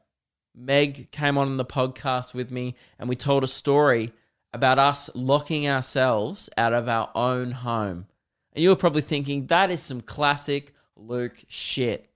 Meg 0.56 1.10
came 1.10 1.36
on 1.36 1.58
the 1.58 1.64
podcast 1.64 2.32
with 2.32 2.50
me 2.50 2.74
and 2.98 3.08
we 3.08 3.14
told 3.14 3.44
a 3.44 3.48
story 3.48 4.12
about 4.54 4.78
us 4.78 5.10
locking 5.14 5.68
ourselves 5.68 6.48
out 6.56 6.72
of 6.72 6.88
our 6.88 7.10
own 7.14 7.50
home. 7.50 8.06
And 8.54 8.62
you 8.62 8.70
were 8.70 8.76
probably 8.76 9.02
thinking, 9.02 9.48
that 9.48 9.70
is 9.70 9.82
some 9.82 10.00
classic 10.00 10.74
Luke 10.96 11.44
shit. 11.46 12.10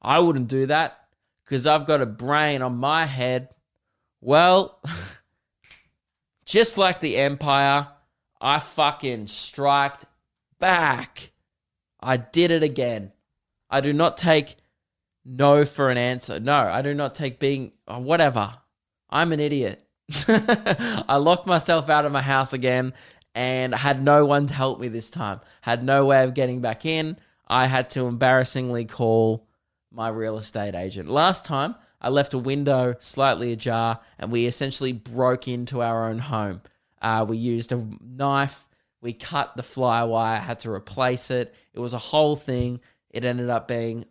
I 0.00 0.20
wouldn't 0.20 0.48
do 0.48 0.66
that 0.66 0.98
because 1.44 1.66
I've 1.66 1.86
got 1.86 2.00
a 2.00 2.06
brain 2.06 2.62
on 2.62 2.78
my 2.78 3.04
head. 3.04 3.50
Well, 4.22 4.80
just 6.46 6.78
like 6.78 7.00
the 7.00 7.18
Empire, 7.18 7.88
I 8.40 8.58
fucking 8.58 9.26
striked 9.26 10.06
back. 10.58 11.30
I 12.00 12.16
did 12.16 12.50
it 12.50 12.62
again. 12.62 13.12
I 13.68 13.82
do 13.82 13.92
not 13.92 14.16
take 14.16 14.56
no 15.26 15.64
for 15.64 15.90
an 15.90 15.98
answer. 15.98 16.38
No, 16.38 16.54
I 16.54 16.82
do 16.82 16.94
not 16.94 17.14
take 17.14 17.40
being 17.40 17.72
oh, 17.88 17.98
whatever. 17.98 18.54
I'm 19.10 19.32
an 19.32 19.40
idiot. 19.40 19.84
I 20.28 21.16
locked 21.16 21.46
myself 21.46 21.90
out 21.90 22.04
of 22.04 22.12
my 22.12 22.22
house 22.22 22.52
again 22.52 22.94
and 23.34 23.74
had 23.74 24.02
no 24.02 24.24
one 24.24 24.46
to 24.46 24.54
help 24.54 24.80
me 24.80 24.88
this 24.88 25.10
time. 25.10 25.40
Had 25.60 25.82
no 25.82 26.04
way 26.06 26.22
of 26.22 26.34
getting 26.34 26.60
back 26.60 26.86
in. 26.86 27.18
I 27.48 27.66
had 27.66 27.90
to 27.90 28.06
embarrassingly 28.06 28.84
call 28.84 29.46
my 29.92 30.08
real 30.08 30.38
estate 30.38 30.74
agent. 30.74 31.08
Last 31.08 31.44
time, 31.44 31.74
I 32.00 32.08
left 32.08 32.34
a 32.34 32.38
window 32.38 32.94
slightly 32.98 33.52
ajar 33.52 34.00
and 34.18 34.30
we 34.30 34.46
essentially 34.46 34.92
broke 34.92 35.48
into 35.48 35.82
our 35.82 36.08
own 36.08 36.18
home. 36.18 36.62
Uh, 37.02 37.26
we 37.28 37.36
used 37.36 37.72
a 37.72 37.86
knife, 38.00 38.68
we 39.00 39.12
cut 39.12 39.56
the 39.56 39.62
fly 39.62 40.02
wire, 40.04 40.38
had 40.38 40.60
to 40.60 40.70
replace 40.70 41.30
it. 41.30 41.54
It 41.72 41.80
was 41.80 41.94
a 41.94 41.98
whole 41.98 42.36
thing. 42.36 42.80
It 43.10 43.24
ended 43.24 43.50
up 43.50 43.68
being 43.68 44.06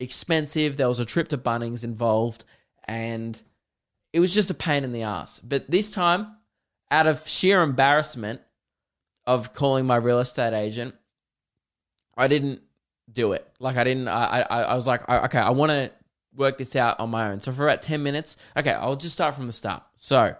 expensive. 0.00 0.76
There 0.76 0.88
was 0.88 1.00
a 1.00 1.04
trip 1.04 1.28
to 1.28 1.38
Bunnings 1.38 1.84
involved, 1.84 2.44
and 2.86 3.40
it 4.12 4.20
was 4.20 4.34
just 4.34 4.50
a 4.50 4.54
pain 4.54 4.84
in 4.84 4.92
the 4.92 5.02
ass. 5.02 5.40
But 5.40 5.70
this 5.70 5.90
time, 5.90 6.36
out 6.90 7.06
of 7.06 7.26
sheer 7.26 7.62
embarrassment 7.62 8.40
of 9.26 9.54
calling 9.54 9.86
my 9.86 9.96
real 9.96 10.20
estate 10.20 10.54
agent, 10.54 10.94
I 12.16 12.28
didn't 12.28 12.62
do 13.10 13.32
it. 13.32 13.46
Like 13.58 13.76
I 13.76 13.84
didn't. 13.84 14.08
I 14.08 14.42
I, 14.42 14.62
I 14.62 14.74
was 14.74 14.86
like, 14.86 15.08
okay, 15.08 15.38
I 15.38 15.50
want 15.50 15.70
to 15.70 15.90
work 16.36 16.58
this 16.58 16.76
out 16.76 17.00
on 17.00 17.10
my 17.10 17.30
own. 17.30 17.40
So 17.40 17.52
for 17.52 17.64
about 17.66 17.82
ten 17.82 18.02
minutes, 18.02 18.36
okay, 18.56 18.72
I'll 18.72 18.96
just 18.96 19.14
start 19.14 19.34
from 19.34 19.46
the 19.46 19.52
start. 19.52 19.82
So. 19.96 20.34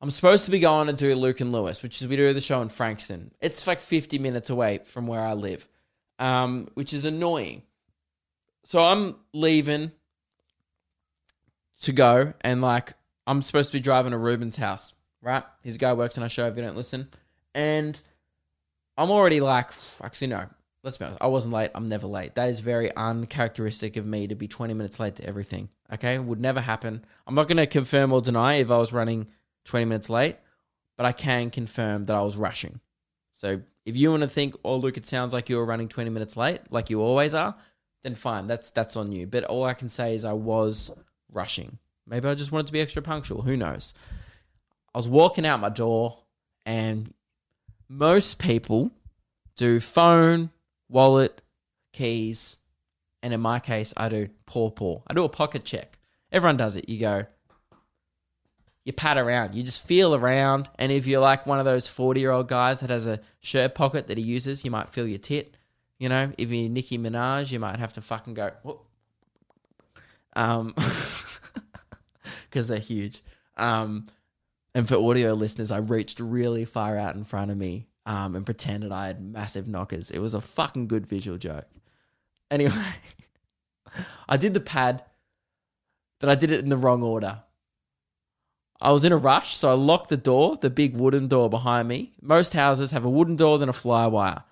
I'm 0.00 0.10
supposed 0.10 0.44
to 0.44 0.50
be 0.50 0.58
going 0.58 0.88
to 0.88 0.92
do 0.92 1.14
Luke 1.14 1.40
and 1.40 1.50
Lewis, 1.50 1.82
which 1.82 2.02
is 2.02 2.08
we 2.08 2.16
do 2.16 2.34
the 2.34 2.40
show 2.42 2.60
in 2.60 2.68
Frankston. 2.68 3.30
It's 3.40 3.66
like 3.66 3.80
50 3.80 4.18
minutes 4.18 4.50
away 4.50 4.80
from 4.84 5.06
where 5.06 5.22
I 5.22 5.32
live, 5.32 5.66
um, 6.18 6.68
which 6.74 6.92
is 6.92 7.06
annoying. 7.06 7.62
So 8.64 8.82
I'm 8.82 9.16
leaving 9.32 9.92
to 11.82 11.92
go, 11.92 12.32
and 12.40 12.60
like 12.60 12.94
I'm 13.26 13.42
supposed 13.42 13.70
to 13.70 13.76
be 13.76 13.80
driving 13.80 14.12
to 14.12 14.18
Ruben's 14.18 14.56
house, 14.56 14.94
right? 15.22 15.44
He's 15.62 15.76
a 15.76 15.78
guy 15.78 15.92
works 15.92 16.18
on 16.18 16.22
our 16.22 16.28
show. 16.28 16.46
If 16.46 16.56
you 16.56 16.62
don't 16.62 16.76
listen, 16.76 17.08
and 17.54 17.98
I'm 18.96 19.10
already 19.10 19.40
like, 19.40 19.70
actually 20.02 20.28
no. 20.28 20.46
Let's 20.82 20.98
be 20.98 21.06
honest. 21.06 21.22
I 21.22 21.28
wasn't 21.28 21.54
late. 21.54 21.70
I'm 21.74 21.88
never 21.88 22.06
late. 22.06 22.34
That 22.34 22.50
is 22.50 22.60
very 22.60 22.94
uncharacteristic 22.94 23.96
of 23.96 24.04
me 24.04 24.26
to 24.26 24.34
be 24.34 24.46
20 24.46 24.74
minutes 24.74 25.00
late 25.00 25.16
to 25.16 25.24
everything. 25.24 25.70
Okay, 25.92 26.18
would 26.18 26.40
never 26.40 26.60
happen. 26.60 27.02
I'm 27.26 27.34
not 27.34 27.48
going 27.48 27.56
to 27.56 27.66
confirm 27.66 28.12
or 28.12 28.20
deny 28.20 28.56
if 28.56 28.70
I 28.70 28.76
was 28.76 28.92
running 28.92 29.28
20 29.64 29.86
minutes 29.86 30.10
late, 30.10 30.36
but 30.98 31.06
I 31.06 31.12
can 31.12 31.48
confirm 31.48 32.04
that 32.04 32.16
I 32.16 32.22
was 32.22 32.36
rushing. 32.36 32.80
So 33.32 33.62
if 33.86 33.96
you 33.96 34.10
want 34.10 34.24
to 34.24 34.28
think, 34.28 34.56
oh 34.62 34.76
look, 34.76 34.98
it 34.98 35.06
sounds 35.06 35.32
like 35.32 35.48
you 35.48 35.56
were 35.56 35.64
running 35.64 35.88
20 35.88 36.10
minutes 36.10 36.36
late, 36.36 36.60
like 36.70 36.90
you 36.90 37.00
always 37.00 37.34
are, 37.34 37.56
then 38.04 38.14
fine. 38.14 38.46
That's 38.46 38.70
that's 38.70 38.96
on 38.96 39.10
you. 39.10 39.26
But 39.26 39.42
all 39.44 39.64
I 39.64 39.74
can 39.74 39.88
say 39.88 40.14
is 40.14 40.24
I 40.24 40.34
was 40.34 40.92
rushing. 41.32 41.78
Maybe 42.06 42.28
I 42.28 42.34
just 42.34 42.52
wanted 42.52 42.68
to 42.68 42.72
be 42.72 42.80
extra 42.80 43.02
punctual. 43.02 43.42
Who 43.42 43.56
knows? 43.56 43.94
I 44.94 44.98
was 44.98 45.08
walking 45.08 45.44
out 45.44 45.58
my 45.58 45.70
door, 45.70 46.16
and 46.64 47.12
most 47.88 48.38
people 48.38 48.92
do 49.56 49.80
phone, 49.80 50.50
wallet, 50.88 51.42
keys, 51.92 52.58
and 53.22 53.34
in 53.34 53.40
my 53.40 53.58
case, 53.58 53.92
I 53.96 54.08
do 54.08 54.28
paw 54.46 54.70
paw. 54.70 55.00
I 55.08 55.14
do 55.14 55.24
a 55.24 55.28
pocket 55.28 55.64
check. 55.64 55.98
Everyone 56.30 56.56
does 56.56 56.76
it. 56.76 56.88
You 56.88 57.00
go, 57.00 57.26
you 58.84 58.92
pat 58.92 59.16
around, 59.16 59.54
you 59.54 59.62
just 59.62 59.86
feel 59.86 60.14
around, 60.14 60.68
and 60.78 60.92
if 60.92 61.06
you're 61.06 61.20
like 61.20 61.46
one 61.46 61.58
of 61.58 61.64
those 61.64 61.88
forty-year-old 61.88 62.48
guys 62.48 62.80
that 62.80 62.90
has 62.90 63.06
a 63.06 63.20
shirt 63.40 63.74
pocket 63.74 64.08
that 64.08 64.18
he 64.18 64.24
uses, 64.24 64.64
you 64.64 64.70
might 64.70 64.90
feel 64.90 65.08
your 65.08 65.18
tit. 65.18 65.56
You 66.04 66.10
know, 66.10 66.30
if 66.36 66.50
you're 66.50 66.68
Nicki 66.68 66.98
Minaj, 66.98 67.50
you 67.50 67.58
might 67.58 67.78
have 67.78 67.94
to 67.94 68.02
fucking 68.02 68.34
go, 68.34 68.50
um, 70.36 70.74
because 72.44 72.66
they're 72.66 72.78
huge. 72.78 73.24
Um, 73.56 74.08
and 74.74 74.86
for 74.86 74.96
audio 74.96 75.32
listeners, 75.32 75.70
I 75.70 75.78
reached 75.78 76.20
really 76.20 76.66
far 76.66 76.98
out 76.98 77.14
in 77.14 77.24
front 77.24 77.50
of 77.50 77.56
me 77.56 77.86
um, 78.04 78.36
and 78.36 78.44
pretended 78.44 78.92
I 78.92 79.06
had 79.06 79.24
massive 79.24 79.66
knockers. 79.66 80.10
It 80.10 80.18
was 80.18 80.34
a 80.34 80.42
fucking 80.42 80.88
good 80.88 81.06
visual 81.06 81.38
joke. 81.38 81.68
Anyway, 82.50 82.74
I 84.28 84.36
did 84.36 84.52
the 84.52 84.60
pad, 84.60 85.02
but 86.20 86.28
I 86.28 86.34
did 86.34 86.50
it 86.50 86.60
in 86.60 86.68
the 86.68 86.76
wrong 86.76 87.02
order. 87.02 87.44
I 88.78 88.92
was 88.92 89.06
in 89.06 89.12
a 89.12 89.16
rush, 89.16 89.56
so 89.56 89.70
I 89.70 89.72
locked 89.72 90.10
the 90.10 90.18
door, 90.18 90.58
the 90.60 90.68
big 90.68 90.96
wooden 90.98 91.28
door 91.28 91.48
behind 91.48 91.88
me. 91.88 92.12
Most 92.20 92.52
houses 92.52 92.90
have 92.90 93.06
a 93.06 93.10
wooden 93.10 93.36
door, 93.36 93.58
then 93.58 93.70
a 93.70 93.72
fly 93.72 94.06
wire. 94.06 94.44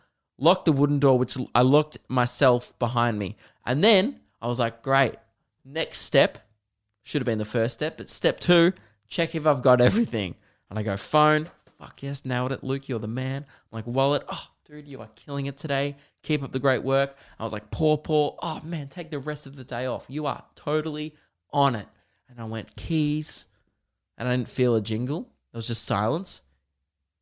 Locked 0.43 0.65
the 0.65 0.73
wooden 0.73 0.99
door, 0.99 1.17
which 1.21 1.39
I 1.55 1.63
locked 1.63 1.99
myself 2.09 2.77
behind 2.81 3.17
me. 3.17 3.37
And 3.65 3.85
then 3.85 4.19
I 4.41 4.49
was 4.49 4.59
like, 4.59 4.83
great. 4.83 5.15
Next 5.65 6.01
step, 6.01 6.39
should 7.05 7.23
have 7.23 7.27
been 7.27 7.39
the 7.39 7.45
first 7.45 7.75
step, 7.75 7.97
but 7.97 8.11
step 8.11 8.41
two, 8.41 8.73
check 9.07 9.37
if 9.37 9.47
I've 9.47 9.63
got 9.63 9.81
everything. 9.81 10.35
And 10.69 10.81
I 10.81 10.83
go, 10.83 10.97
phone, 10.97 11.49
fuck 11.79 12.03
yes, 12.03 12.25
nailed 12.25 12.51
it, 12.51 12.65
Luke, 12.65 12.89
you're 12.89 12.99
the 12.99 13.07
man. 13.07 13.45
I'm 13.47 13.77
like, 13.77 13.87
wallet, 13.87 14.25
oh, 14.29 14.49
dude, 14.65 14.89
you 14.89 15.01
are 15.01 15.11
killing 15.15 15.47
it 15.47 15.57
today. 15.57 15.95
Keep 16.25 16.43
up 16.43 16.51
the 16.51 16.59
great 16.59 16.83
work. 16.83 17.17
I 17.39 17.45
was 17.45 17.53
like, 17.53 17.71
poor, 17.71 17.97
poor, 17.97 18.37
oh 18.43 18.61
man, 18.65 18.89
take 18.89 19.13
the 19.13 19.21
rest 19.21 19.47
of 19.47 19.55
the 19.55 19.63
day 19.63 19.87
off. 19.87 20.07
You 20.09 20.27
are 20.27 20.43
totally 20.57 21.15
on 21.53 21.77
it. 21.77 21.87
And 22.29 22.41
I 22.41 22.47
went, 22.47 22.75
keys, 22.75 23.47
and 24.19 24.27
I 24.27 24.33
didn't 24.33 24.49
feel 24.49 24.75
a 24.75 24.81
jingle. 24.81 25.29
It 25.53 25.57
was 25.57 25.69
just 25.69 25.85
silence. 25.85 26.41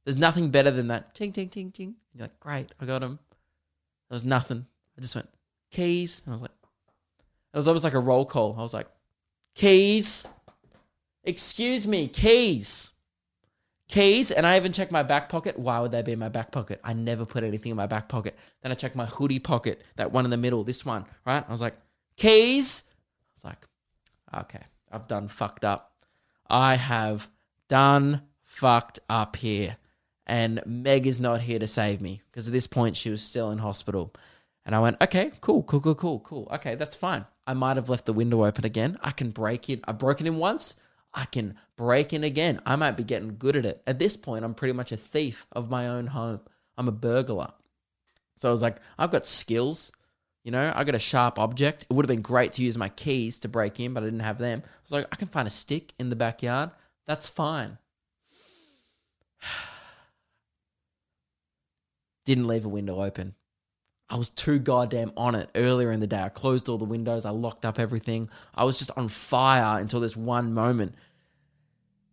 There's 0.05 0.17
nothing 0.17 0.51
better 0.51 0.71
than 0.71 0.89
that. 0.89 1.15
Ting, 1.15 1.33
ting, 1.33 1.49
ting, 1.49 1.71
ting. 1.71 1.95
You're 2.15 2.25
like, 2.25 2.41
great, 2.41 2.73
I 2.81 2.87
got 2.87 3.03
him. 3.03 3.19
There 4.09 4.15
was 4.15 4.25
nothing. 4.25 4.67
I 4.97 5.01
just 5.01 5.15
went, 5.15 5.29
keys. 5.71 6.23
And 6.25 6.33
I 6.33 6.35
was 6.35 6.43
like, 6.43 6.51
it 7.53 7.57
was 7.57 7.69
almost 7.69 7.85
like 7.85 7.95
a 7.95 8.01
roll 8.01 8.25
call. 8.25 8.57
I 8.59 8.63
was 8.63 8.75
like, 8.75 8.89
keys. 9.55 10.27
Excuse 11.23 11.87
me, 11.87 12.09
keys. 12.09 12.93
Keys. 13.89 14.31
And 14.31 14.47
I 14.47 14.57
even 14.57 14.73
checked 14.73 14.93
my 14.93 15.03
back 15.03 15.29
pocket. 15.29 15.59
Why 15.59 15.81
would 15.81 15.93
they 15.93 16.03
be 16.03 16.13
in 16.13 16.19
my 16.19 16.29
back 16.29 16.51
pocket? 16.51 16.81
I 16.83 16.93
never 16.93 17.27
put 17.27 17.45
anything 17.45 17.71
in 17.71 17.77
my 17.77 17.87
back 17.87 18.09
pocket. 18.09 18.37
Then 18.63 18.73
I 18.73 18.75
checked 18.75 18.97
my 18.97 19.07
hoodie 19.07 19.39
pocket, 19.39 19.83
that 19.97 20.13
one 20.13 20.25
in 20.25 20.31
the 20.31 20.37
middle, 20.37 20.65
this 20.65 20.85
one, 20.85 21.05
right? 21.27 21.45
I 21.47 21.53
was 21.53 21.61
like, 21.61 21.77
keys. 22.17 22.85
I 22.89 23.33
was 23.35 23.45
like, 23.45 23.67
okay, 24.43 24.65
I've 24.91 25.09
done 25.09 25.29
fucked 25.29 25.65
up. 25.65 25.93
I 26.49 26.77
have 26.77 27.29
done 27.69 28.23
fucked 28.45 29.01
up 29.09 29.37
here. 29.37 29.77
And 30.27 30.63
Meg 30.65 31.07
is 31.07 31.19
not 31.19 31.41
here 31.41 31.59
to 31.59 31.67
save 31.67 32.01
me 32.01 32.23
because 32.31 32.47
at 32.47 32.53
this 32.53 32.67
point 32.67 32.97
she 32.97 33.11
was 33.11 33.23
still 33.23 33.51
in 33.51 33.59
hospital. 33.59 34.15
And 34.65 34.75
I 34.75 34.81
went, 34.81 34.99
okay, 35.01 35.33
cool, 35.41 35.63
cool, 35.63 35.81
cool, 35.81 35.95
cool, 35.95 36.21
cool. 36.21 36.49
Okay, 36.53 36.75
that's 36.75 36.95
fine. 36.95 37.25
I 37.47 37.55
might 37.55 37.77
have 37.77 37.89
left 37.89 38.07
the 38.07 38.13
window 38.13 38.45
open 38.45 38.65
again. 38.65 38.99
I 39.03 39.11
can 39.11 39.31
break 39.31 39.69
in. 39.69 39.81
I've 39.85 39.99
broken 39.99 40.27
in 40.27 40.37
once. 40.37 40.77
I 41.13 41.25
can 41.25 41.57
break 41.77 42.13
in 42.13 42.23
again. 42.23 42.61
I 42.65 42.77
might 42.77 42.97
be 42.97 43.03
getting 43.03 43.37
good 43.37 43.57
at 43.57 43.67
it. 43.67 43.83
At 43.87 43.99
this 43.99 44.17
point, 44.17 44.45
I'm 44.45 44.55
pretty 44.55 44.75
much 44.75 44.93
a 44.93 44.97
thief 44.97 45.47
of 45.53 45.71
my 45.71 45.89
own 45.89 46.07
home. 46.07 46.41
I'm 46.79 46.89
a 46.89 46.93
burglar. 46.93 47.53
So 48.37 48.49
I 48.49 48.53
was 48.53 48.63
like, 48.63 48.77
I've 48.99 49.11
got 49.11 49.27
skills. 49.27 49.91
You 50.45 50.53
know, 50.53 50.73
I 50.75 50.85
got 50.85 50.95
a 50.95 51.01
sharp 51.01 51.39
object. 51.39 51.85
It 51.91 51.93
would 51.93 52.05
have 52.05 52.15
been 52.15 52.23
great 52.23 52.53
to 52.55 52.63
use 52.63 52.79
my 52.79 52.89
keys 52.91 53.39
to 53.41 53.49
break 53.49 53.81
in, 53.81 53.93
but 53.93 54.03
I 54.03 54.07
didn't 54.07 54.21
have 54.21 54.39
them. 54.39 54.63
I 54.65 54.69
was 54.83 54.93
like, 54.93 55.07
I 55.11 55.17
can 55.17 55.29
find 55.29 55.49
a 55.49 55.51
stick 55.51 55.93
in 55.99 56.09
the 56.11 56.17
backyard. 56.17 56.71
That's 57.07 57.29
fine. 57.29 57.79
Didn't 62.25 62.47
leave 62.47 62.65
a 62.65 62.69
window 62.69 63.03
open. 63.03 63.35
I 64.09 64.17
was 64.17 64.29
too 64.29 64.59
goddamn 64.59 65.13
on 65.17 65.37
it 65.37 65.51
earlier 65.55 65.93
in 65.93 66.01
the 66.01 66.07
day. 66.07 66.21
I 66.21 66.29
closed 66.29 66.69
all 66.69 66.79
the 66.79 66.85
windows, 66.85 67.25
I 67.25 67.31
locked 67.31 67.65
up 67.65 67.79
everything. 67.79 68.29
I 68.55 68.65
was 68.65 68.79
just 68.79 68.91
on 68.97 69.09
fire 69.09 69.81
until 69.81 70.01
this 70.01 70.17
one 70.17 70.53
moment. 70.53 70.95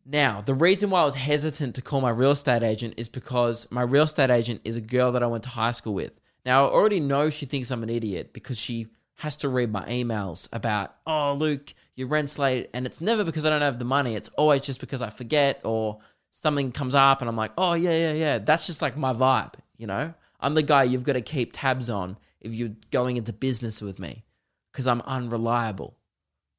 Now, 0.10 0.40
the 0.40 0.54
reason 0.54 0.90
why 0.90 1.02
I 1.02 1.06
was 1.06 1.16
hesitant 1.16 1.76
to 1.76 1.82
call 1.82 2.00
my 2.00 2.12
real 2.12 2.32
estate 2.32 2.64
agent 2.64 2.94
is 2.96 3.10
because 3.10 3.70
my 3.72 3.82
real 3.82 4.04
estate 4.04 4.30
agent 4.30 4.62
is 4.64 4.78
a 4.78 4.82
girl 4.82 5.12
that 5.12 5.24
I 5.24 5.28
went 5.28 5.44
to 5.44 5.50
high 5.50 5.72
school 5.72 5.94
with. 5.94 6.14
Now, 6.46 6.66
I 6.66 6.70
already 6.70 7.02
know 7.02 7.30
she 7.30 7.46
thinks 7.46 7.72
I'm 7.72 7.84
an 7.84 7.90
idiot 7.90 8.32
because 8.32 8.58
she 8.58 8.88
has 9.16 9.36
to 9.38 9.50
read 9.50 9.70
my 9.70 9.84
emails 9.90 10.48
about, 10.54 10.96
oh, 11.06 11.34
Luke, 11.34 11.74
your 11.96 12.08
rent's 12.08 12.40
late. 12.40 12.70
And 12.74 12.86
it's 12.86 13.02
never 13.02 13.26
because 13.26 13.46
I 13.46 13.50
don't 13.50 13.62
have 13.62 13.80
the 13.80 13.86
money. 13.86 14.16
It's 14.16 14.30
always 14.30 14.62
just 14.62 14.80
because 14.80 15.02
I 15.02 15.10
forget 15.10 15.60
or 15.66 15.98
something 16.32 16.72
comes 16.72 16.96
up 16.96 17.20
and 17.20 17.30
I'm 17.30 17.36
like, 17.36 17.52
oh, 17.58 17.74
yeah, 17.74 17.98
yeah, 17.98 18.14
yeah. 18.14 18.38
That's 18.38 18.66
just 18.66 18.82
like 18.82 18.96
my 18.96 19.12
vibe, 19.12 19.56
you 19.78 19.88
know? 19.88 20.14
I'm 20.40 20.54
the 20.54 20.64
guy 20.64 20.84
you've 20.84 21.04
got 21.04 21.14
to 21.14 21.22
keep 21.22 21.52
tabs 21.54 21.90
on 21.90 22.18
if 22.42 22.54
you're 22.54 22.76
going 22.92 23.18
into 23.18 23.34
business 23.34 23.82
with 23.82 24.00
me 24.00 24.24
because 24.72 24.88
I'm 24.88 25.02
unreliable, 25.02 25.98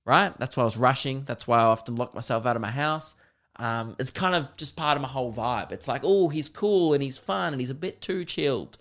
right? 0.05 0.37
That's 0.39 0.57
why 0.57 0.63
I 0.63 0.65
was 0.65 0.77
rushing. 0.77 1.25
That's 1.25 1.47
why 1.47 1.61
I 1.61 1.65
often 1.65 1.97
lock 1.97 2.15
myself 2.15 2.47
out 2.47 2.57
of 2.57 2.63
my 2.63 2.71
house. 2.71 3.15
Um, 3.57 3.97
it's 3.99 4.11
kind 4.11 4.35
of 4.35 4.57
just 4.57 4.77
part 4.77 4.97
of 4.97 5.03
my 5.03 5.09
whole 5.09 5.33
vibe. 5.33 5.73
It's 5.73 5.89
like, 5.89 6.03
oh, 6.05 6.29
he's 6.29 6.49
cool 6.49 6.95
and 6.95 7.03
he's 7.03 7.19
fun 7.19 7.53
and 7.53 7.61
he's 7.61 7.71
a 7.71 7.75
bit 7.75 8.01
too 8.01 8.25
chilled. 8.25 8.79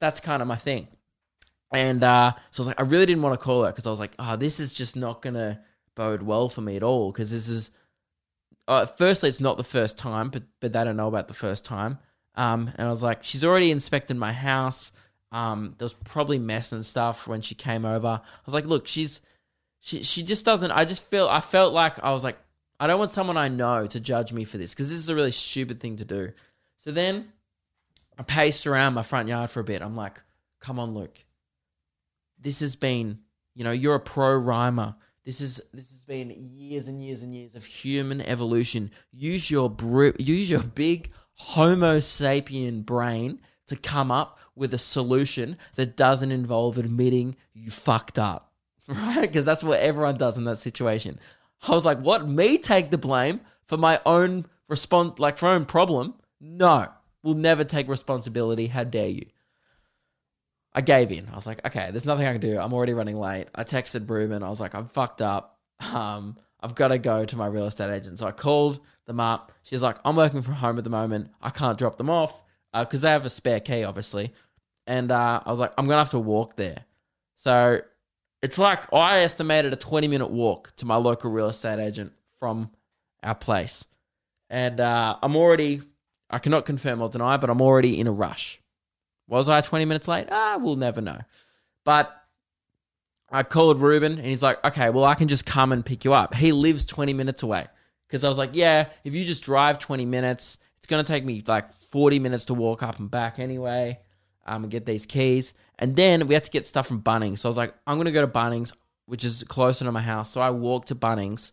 That's 0.00 0.20
kind 0.20 0.42
of 0.42 0.48
my 0.48 0.56
thing. 0.56 0.88
And 1.72 2.04
uh, 2.04 2.32
so 2.50 2.60
I 2.60 2.62
was 2.62 2.66
like, 2.68 2.80
I 2.80 2.84
really 2.84 3.06
didn't 3.06 3.22
want 3.22 3.38
to 3.38 3.44
call 3.44 3.64
her 3.64 3.70
because 3.70 3.86
I 3.86 3.90
was 3.90 4.00
like, 4.00 4.14
oh, 4.18 4.36
this 4.36 4.60
is 4.60 4.72
just 4.72 4.94
not 4.94 5.22
going 5.22 5.34
to 5.34 5.58
bode 5.96 6.22
well 6.22 6.48
for 6.48 6.60
me 6.60 6.76
at 6.76 6.82
all 6.82 7.10
because 7.10 7.30
this 7.30 7.48
is, 7.48 7.70
uh, 8.68 8.86
firstly, 8.86 9.28
it's 9.28 9.40
not 9.40 9.56
the 9.56 9.64
first 9.64 9.98
time, 9.98 10.30
but, 10.30 10.44
but 10.60 10.72
they 10.72 10.84
don't 10.84 10.96
know 10.96 11.08
about 11.08 11.28
the 11.28 11.34
first 11.34 11.64
time. 11.64 11.98
Um, 12.36 12.70
and 12.76 12.86
I 12.86 12.90
was 12.90 13.02
like, 13.02 13.22
she's 13.22 13.44
already 13.44 13.70
inspected 13.70 14.16
my 14.16 14.32
house. 14.32 14.92
Um, 15.32 15.74
there 15.78 15.84
was 15.84 15.94
probably 15.94 16.38
mess 16.38 16.72
and 16.72 16.84
stuff 16.84 17.26
when 17.26 17.40
she 17.40 17.54
came 17.54 17.84
over. 17.84 18.06
I 18.06 18.42
was 18.46 18.54
like, 18.54 18.66
look, 18.66 18.86
she's 18.86 19.20
she 19.80 20.02
she 20.02 20.22
just 20.22 20.44
doesn't. 20.44 20.70
I 20.70 20.84
just 20.84 21.04
feel 21.04 21.28
I 21.28 21.40
felt 21.40 21.74
like 21.74 22.02
I 22.02 22.12
was 22.12 22.24
like, 22.24 22.38
I 22.78 22.86
don't 22.86 22.98
want 22.98 23.10
someone 23.10 23.36
I 23.36 23.48
know 23.48 23.86
to 23.86 24.00
judge 24.00 24.32
me 24.32 24.44
for 24.44 24.58
this 24.58 24.72
because 24.72 24.90
this 24.90 24.98
is 24.98 25.08
a 25.08 25.14
really 25.14 25.30
stupid 25.30 25.80
thing 25.80 25.96
to 25.96 26.04
do. 26.04 26.32
So 26.76 26.90
then 26.90 27.32
I 28.18 28.22
paced 28.22 28.66
around 28.66 28.94
my 28.94 29.02
front 29.02 29.28
yard 29.28 29.50
for 29.50 29.60
a 29.60 29.64
bit. 29.64 29.82
I'm 29.82 29.96
like, 29.96 30.20
come 30.60 30.78
on, 30.78 30.94
Luke. 30.94 31.18
This 32.40 32.60
has 32.60 32.76
been, 32.76 33.18
you 33.54 33.64
know, 33.64 33.72
you're 33.72 33.94
a 33.94 34.00
pro 34.00 34.36
rhymer. 34.36 34.94
This 35.24 35.40
is 35.40 35.60
this 35.72 35.90
has 35.90 36.04
been 36.04 36.30
years 36.30 36.88
and 36.88 37.02
years 37.02 37.22
and 37.22 37.34
years 37.34 37.54
of 37.54 37.64
human 37.64 38.20
evolution. 38.20 38.90
Use 39.12 39.50
your 39.50 39.70
br- 39.70 40.10
use 40.18 40.48
your 40.50 40.62
big 40.62 41.10
Homo 41.34 41.98
sapien 41.98 42.84
brain 42.84 43.40
to 43.66 43.76
come 43.76 44.10
up 44.10 44.38
with 44.54 44.74
a 44.74 44.78
solution 44.78 45.56
that 45.74 45.96
doesn't 45.96 46.32
involve 46.32 46.78
admitting 46.78 47.36
you 47.52 47.70
fucked 47.70 48.18
up, 48.18 48.52
right? 48.88 49.22
Because 49.22 49.44
that's 49.44 49.64
what 49.64 49.80
everyone 49.80 50.16
does 50.16 50.38
in 50.38 50.44
that 50.44 50.58
situation. 50.58 51.18
I 51.66 51.72
was 51.72 51.84
like, 51.84 51.98
what? 51.98 52.28
Me 52.28 52.58
take 52.58 52.90
the 52.90 52.98
blame 52.98 53.40
for 53.66 53.76
my 53.76 54.00
own 54.04 54.46
response, 54.68 55.18
like 55.18 55.38
for 55.38 55.48
own 55.48 55.64
problem? 55.64 56.14
No, 56.40 56.88
we'll 57.22 57.34
never 57.34 57.64
take 57.64 57.88
responsibility. 57.88 58.66
How 58.66 58.84
dare 58.84 59.08
you? 59.08 59.26
I 60.74 60.80
gave 60.80 61.12
in. 61.12 61.28
I 61.30 61.34
was 61.36 61.46
like, 61.46 61.64
okay, 61.64 61.90
there's 61.90 62.04
nothing 62.04 62.26
I 62.26 62.32
can 62.32 62.40
do. 62.40 62.58
I'm 62.58 62.72
already 62.72 62.94
running 62.94 63.16
late. 63.16 63.46
I 63.54 63.64
texted 63.64 64.08
Ruben. 64.08 64.42
I 64.42 64.48
was 64.48 64.60
like, 64.60 64.74
I'm 64.74 64.88
fucked 64.88 65.22
up. 65.22 65.58
Um, 65.92 66.36
I've 66.60 66.74
got 66.74 66.88
to 66.88 66.98
go 66.98 67.24
to 67.24 67.36
my 67.36 67.46
real 67.46 67.66
estate 67.66 67.94
agent. 67.94 68.18
So 68.18 68.26
I 68.26 68.32
called 68.32 68.80
them 69.06 69.20
up. 69.20 69.52
She's 69.62 69.82
like, 69.82 69.96
I'm 70.04 70.16
working 70.16 70.42
from 70.42 70.54
home 70.54 70.78
at 70.78 70.84
the 70.84 70.90
moment. 70.90 71.30
I 71.40 71.50
can't 71.50 71.78
drop 71.78 71.96
them 71.96 72.10
off 72.10 72.34
because 72.72 73.00
they 73.02 73.10
have 73.10 73.24
a 73.24 73.30
spare 73.30 73.60
key, 73.60 73.84
obviously. 73.84 74.32
And 74.86 75.10
uh, 75.10 75.40
I 75.44 75.50
was 75.50 75.60
like, 75.60 75.72
I'm 75.78 75.86
gonna 75.86 75.98
have 75.98 76.10
to 76.10 76.18
walk 76.18 76.56
there. 76.56 76.84
So 77.36 77.80
it's 78.42 78.58
like 78.58 78.92
I 78.92 79.20
estimated 79.20 79.72
a 79.72 79.76
20 79.76 80.08
minute 80.08 80.30
walk 80.30 80.74
to 80.76 80.86
my 80.86 80.96
local 80.96 81.30
real 81.30 81.48
estate 81.48 81.78
agent 81.78 82.12
from 82.38 82.70
our 83.22 83.34
place, 83.34 83.86
and 84.50 84.80
uh, 84.80 85.16
I'm 85.22 85.36
already. 85.36 85.82
I 86.30 86.38
cannot 86.38 86.64
confirm 86.64 87.00
or 87.00 87.08
deny, 87.08 87.36
but 87.36 87.48
I'm 87.48 87.60
already 87.60 88.00
in 88.00 88.06
a 88.06 88.12
rush. 88.12 88.60
Was 89.28 89.48
I 89.48 89.60
20 89.60 89.84
minutes 89.84 90.08
late? 90.08 90.26
Ah, 90.30 90.58
we'll 90.60 90.74
never 90.74 91.00
know. 91.00 91.18
But 91.84 92.12
I 93.30 93.42
called 93.42 93.80
Ruben 93.80 94.12
and 94.12 94.26
he's 94.26 94.42
like, 94.42 94.64
okay, 94.64 94.90
well, 94.90 95.04
I 95.04 95.14
can 95.14 95.28
just 95.28 95.46
come 95.46 95.72
and 95.72 95.84
pick 95.84 96.04
you 96.04 96.12
up. 96.12 96.34
He 96.34 96.52
lives 96.52 96.84
20 96.84 97.12
minutes 97.12 97.42
away. 97.42 97.66
Because 98.06 98.24
I 98.24 98.28
was 98.28 98.38
like, 98.38 98.50
yeah, 98.52 98.90
if 99.04 99.14
you 99.14 99.24
just 99.24 99.42
drive 99.42 99.78
20 99.78 100.06
minutes, 100.06 100.58
it's 100.78 100.86
going 100.86 101.04
to 101.04 101.10
take 101.10 101.24
me 101.24 101.42
like 101.46 101.72
40 101.72 102.18
minutes 102.18 102.46
to 102.46 102.54
walk 102.54 102.82
up 102.82 102.98
and 102.98 103.10
back 103.10 103.38
anyway 103.38 103.98
um, 104.46 104.64
and 104.64 104.70
get 104.70 104.86
these 104.86 105.06
keys. 105.06 105.54
And 105.78 105.96
then 105.96 106.26
we 106.26 106.34
had 106.34 106.44
to 106.44 106.50
get 106.50 106.66
stuff 106.66 106.86
from 106.86 107.02
Bunnings. 107.02 107.38
So 107.40 107.48
I 107.48 107.50
was 107.50 107.56
like, 107.56 107.74
I'm 107.86 107.96
going 107.96 108.06
to 108.06 108.12
go 108.12 108.20
to 108.20 108.28
Bunnings, 108.28 108.72
which 109.06 109.24
is 109.24 109.42
closer 109.44 109.84
to 109.84 109.92
my 109.92 110.02
house. 110.02 110.30
So 110.30 110.40
I 110.40 110.50
walked 110.50 110.88
to 110.88 110.94
Bunnings 110.94 111.52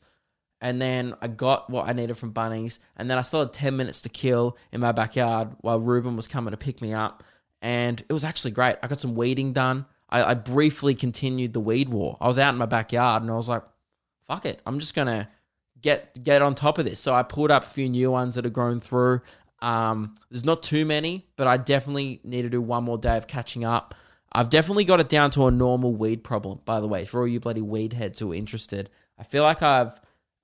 and 0.62 0.82
then 0.82 1.16
I 1.22 1.28
got 1.28 1.70
what 1.70 1.88
I 1.88 1.94
needed 1.94 2.18
from 2.18 2.34
Bunnings. 2.34 2.80
And 2.98 3.10
then 3.10 3.18
I 3.18 3.22
still 3.22 3.40
had 3.40 3.54
10 3.54 3.76
minutes 3.76 4.02
to 4.02 4.10
kill 4.10 4.58
in 4.72 4.82
my 4.82 4.92
backyard 4.92 5.50
while 5.62 5.80
Ruben 5.80 6.16
was 6.16 6.28
coming 6.28 6.52
to 6.52 6.58
pick 6.58 6.82
me 6.82 6.94
up. 6.94 7.24
And 7.62 8.04
it 8.08 8.14
was 8.14 8.24
actually 8.24 8.52
great. 8.52 8.76
I 8.84 8.88
got 8.88 9.00
some 9.00 9.16
weeding 9.16 9.54
done. 9.54 9.86
I, 10.10 10.24
I 10.24 10.34
briefly 10.36 10.94
continued 10.94 11.54
the 11.54 11.60
weed 11.60 11.90
war. 11.90 12.18
I 12.22 12.28
was 12.28 12.38
out 12.38 12.54
in 12.54 12.60
my 12.60 12.66
backyard 12.66 13.24
and 13.24 13.32
I 13.32 13.36
was 13.36 13.50
like, 13.50 13.64
fuck 14.28 14.46
it. 14.46 14.62
I'm 14.66 14.80
just 14.80 14.94
going 14.94 15.08
to 15.08 15.28
get 15.82 16.24
get 16.24 16.42
on 16.42 16.56
top 16.56 16.78
of 16.78 16.86
this. 16.86 17.00
So 17.00 17.14
I 17.14 17.24
pulled 17.24 17.52
up 17.52 17.64
a 17.64 17.68
few 17.68 17.90
new 17.90 18.12
ones 18.12 18.36
that 18.36 18.46
have 18.46 18.54
grown 18.54 18.80
through. 18.80 19.22
Um, 19.62 20.16
there's 20.30 20.46
not 20.46 20.64
too 20.64 20.86
many, 20.86 21.28
but 21.36 21.48
I 21.48 21.58
definitely 21.58 22.20
need 22.24 22.44
to 22.44 22.50
do 22.50 22.62
one 22.62 22.84
more 22.84 22.98
day 22.98 23.18
of 23.18 23.28
catching 23.28 23.64
up. 23.64 23.94
I've 24.32 24.50
definitely 24.50 24.86
got 24.86 25.00
it 25.00 25.10
down 25.10 25.32
to 25.32 25.48
a 25.48 25.52
normal 25.52 25.94
weed 25.94 26.24
problem, 26.24 26.62
by 26.66 26.80
the 26.80 26.88
way, 26.88 27.06
for 27.06 27.20
all 27.20 27.28
you 27.28 27.40
bloody 27.40 27.62
weed 27.62 27.94
heads 27.94 28.20
who 28.20 28.32
are 28.32 28.36
interested. 28.36 28.90
I 29.18 29.24
feel 29.24 29.44
like 29.44 29.62
I've 29.62 30.00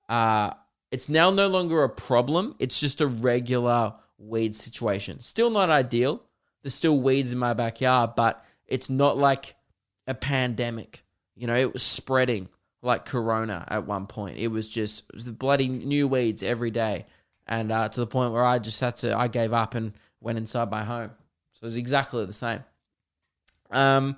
uh 0.08 0.52
it's 0.90 1.08
now 1.08 1.30
no 1.30 1.48
longer 1.48 1.84
a 1.84 1.88
problem, 1.88 2.54
it's 2.58 2.80
just 2.80 3.00
a 3.00 3.06
regular 3.06 3.94
weed 4.18 4.54
situation. 4.54 5.20
Still 5.20 5.50
not 5.50 5.70
ideal. 5.70 6.22
There's 6.62 6.74
still 6.74 6.98
weeds 6.98 7.32
in 7.32 7.38
my 7.38 7.54
backyard, 7.54 8.10
but 8.16 8.44
it's 8.66 8.90
not 8.90 9.16
like 9.16 9.54
a 10.06 10.14
pandemic. 10.14 11.04
You 11.36 11.46
know, 11.46 11.54
it 11.54 11.72
was 11.72 11.82
spreading 11.82 12.48
like 12.88 13.04
corona 13.04 13.64
at 13.68 13.86
one 13.86 14.08
point. 14.08 14.38
It 14.38 14.48
was 14.48 14.68
just 14.68 15.04
it 15.10 15.14
was 15.14 15.24
the 15.24 15.32
bloody 15.32 15.68
new 15.68 16.08
weeds 16.08 16.42
every 16.42 16.72
day 16.72 17.06
and 17.48 17.72
uh, 17.72 17.88
to 17.88 18.00
the 18.00 18.06
point 18.06 18.32
where 18.32 18.44
I 18.44 18.58
just 18.58 18.80
had 18.80 18.96
to, 18.96 19.16
I 19.16 19.28
gave 19.28 19.52
up 19.52 19.74
and 19.74 19.92
went 20.20 20.38
inside 20.38 20.70
my 20.70 20.84
home. 20.84 21.10
So 21.54 21.64
it 21.64 21.66
was 21.66 21.76
exactly 21.76 22.24
the 22.24 22.32
same. 22.32 22.62
Um, 23.70 24.16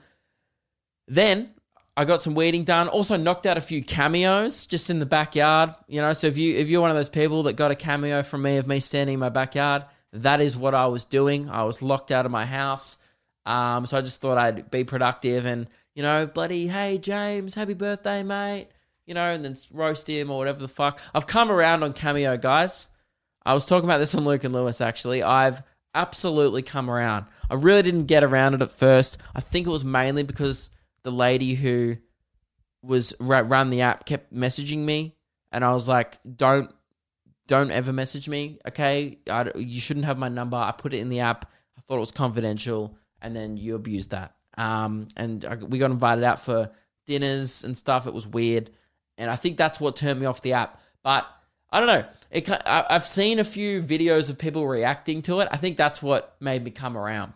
then 1.06 1.50
I 1.96 2.04
got 2.04 2.22
some 2.22 2.34
weeding 2.34 2.64
done. 2.64 2.88
Also 2.88 3.16
knocked 3.16 3.46
out 3.46 3.56
a 3.56 3.60
few 3.60 3.82
cameos 3.82 4.66
just 4.66 4.90
in 4.90 4.98
the 4.98 5.06
backyard. 5.06 5.74
You 5.86 6.00
know, 6.00 6.12
so 6.12 6.26
if 6.26 6.36
you 6.36 6.56
if 6.56 6.68
you're 6.68 6.80
one 6.80 6.90
of 6.90 6.96
those 6.96 7.08
people 7.08 7.44
that 7.44 7.54
got 7.54 7.70
a 7.70 7.76
cameo 7.76 8.22
from 8.22 8.42
me 8.42 8.56
of 8.56 8.66
me 8.66 8.80
standing 8.80 9.14
in 9.14 9.20
my 9.20 9.28
backyard, 9.28 9.84
that 10.12 10.40
is 10.40 10.56
what 10.56 10.74
I 10.74 10.86
was 10.86 11.04
doing. 11.04 11.48
I 11.48 11.62
was 11.64 11.82
locked 11.82 12.10
out 12.10 12.26
of 12.26 12.32
my 12.32 12.46
house. 12.46 12.98
Um, 13.46 13.86
so 13.86 13.96
I 13.96 14.00
just 14.02 14.20
thought 14.20 14.38
I'd 14.38 14.70
be 14.70 14.84
productive 14.84 15.46
and 15.46 15.68
you 15.94 16.02
know, 16.02 16.26
bloody 16.26 16.66
hey 16.66 16.98
James, 16.98 17.54
happy 17.54 17.74
birthday, 17.74 18.22
mate. 18.22 18.68
You 19.06 19.14
know, 19.14 19.32
and 19.32 19.44
then 19.44 19.56
roast 19.72 20.08
him 20.08 20.30
or 20.30 20.38
whatever 20.38 20.60
the 20.60 20.68
fuck. 20.68 21.00
I've 21.14 21.26
come 21.26 21.50
around 21.50 21.82
on 21.82 21.92
cameo, 21.92 22.36
guys. 22.36 22.88
I 23.44 23.54
was 23.54 23.66
talking 23.66 23.88
about 23.88 23.98
this 23.98 24.14
on 24.14 24.24
Luke 24.24 24.44
and 24.44 24.54
Lewis 24.54 24.80
actually. 24.80 25.22
I've 25.22 25.62
absolutely 25.94 26.62
come 26.62 26.90
around. 26.90 27.26
I 27.48 27.54
really 27.54 27.82
didn't 27.82 28.04
get 28.04 28.22
around 28.22 28.54
it 28.54 28.62
at 28.62 28.70
first. 28.70 29.18
I 29.34 29.40
think 29.40 29.66
it 29.66 29.70
was 29.70 29.84
mainly 29.84 30.22
because 30.22 30.70
the 31.02 31.10
lady 31.10 31.54
who 31.54 31.96
was 32.82 33.14
ra- 33.20 33.44
ran 33.44 33.70
the 33.70 33.82
app 33.82 34.06
kept 34.06 34.32
messaging 34.32 34.78
me, 34.78 35.16
and 35.52 35.64
I 35.64 35.72
was 35.72 35.88
like, 35.88 36.18
"Don't, 36.36 36.70
don't 37.46 37.70
ever 37.70 37.92
message 37.92 38.28
me, 38.28 38.58
okay? 38.68 39.18
I, 39.28 39.50
you 39.56 39.80
shouldn't 39.80 40.06
have 40.06 40.18
my 40.18 40.28
number." 40.28 40.56
I 40.56 40.72
put 40.72 40.94
it 40.94 40.98
in 40.98 41.08
the 41.08 41.20
app. 41.20 41.50
I 41.76 41.80
thought 41.82 41.96
it 41.96 42.00
was 42.00 42.12
confidential, 42.12 42.96
and 43.20 43.34
then 43.34 43.56
you 43.56 43.74
abused 43.74 44.10
that. 44.10 44.34
Um, 44.60 45.08
and 45.16 45.44
I, 45.44 45.54
we 45.54 45.78
got 45.78 45.90
invited 45.90 46.24
out 46.24 46.40
for 46.40 46.70
dinners 47.06 47.64
and 47.64 47.76
stuff. 47.76 48.06
It 48.06 48.14
was 48.14 48.26
weird, 48.26 48.70
and 49.16 49.30
I 49.30 49.36
think 49.36 49.56
that's 49.56 49.80
what 49.80 49.96
turned 49.96 50.20
me 50.20 50.26
off 50.26 50.42
the 50.42 50.52
app. 50.52 50.80
But 51.02 51.26
I 51.70 51.80
don't 51.80 51.86
know. 51.86 52.04
It, 52.30 52.50
I- 52.50 52.86
I've 52.90 53.06
seen 53.06 53.38
a 53.38 53.44
few 53.44 53.82
videos 53.82 54.28
of 54.28 54.38
people 54.38 54.66
reacting 54.66 55.22
to 55.22 55.40
it. 55.40 55.48
I 55.50 55.56
think 55.56 55.76
that's 55.76 56.02
what 56.02 56.36
made 56.40 56.62
me 56.62 56.70
come 56.70 56.96
around. 56.96 57.32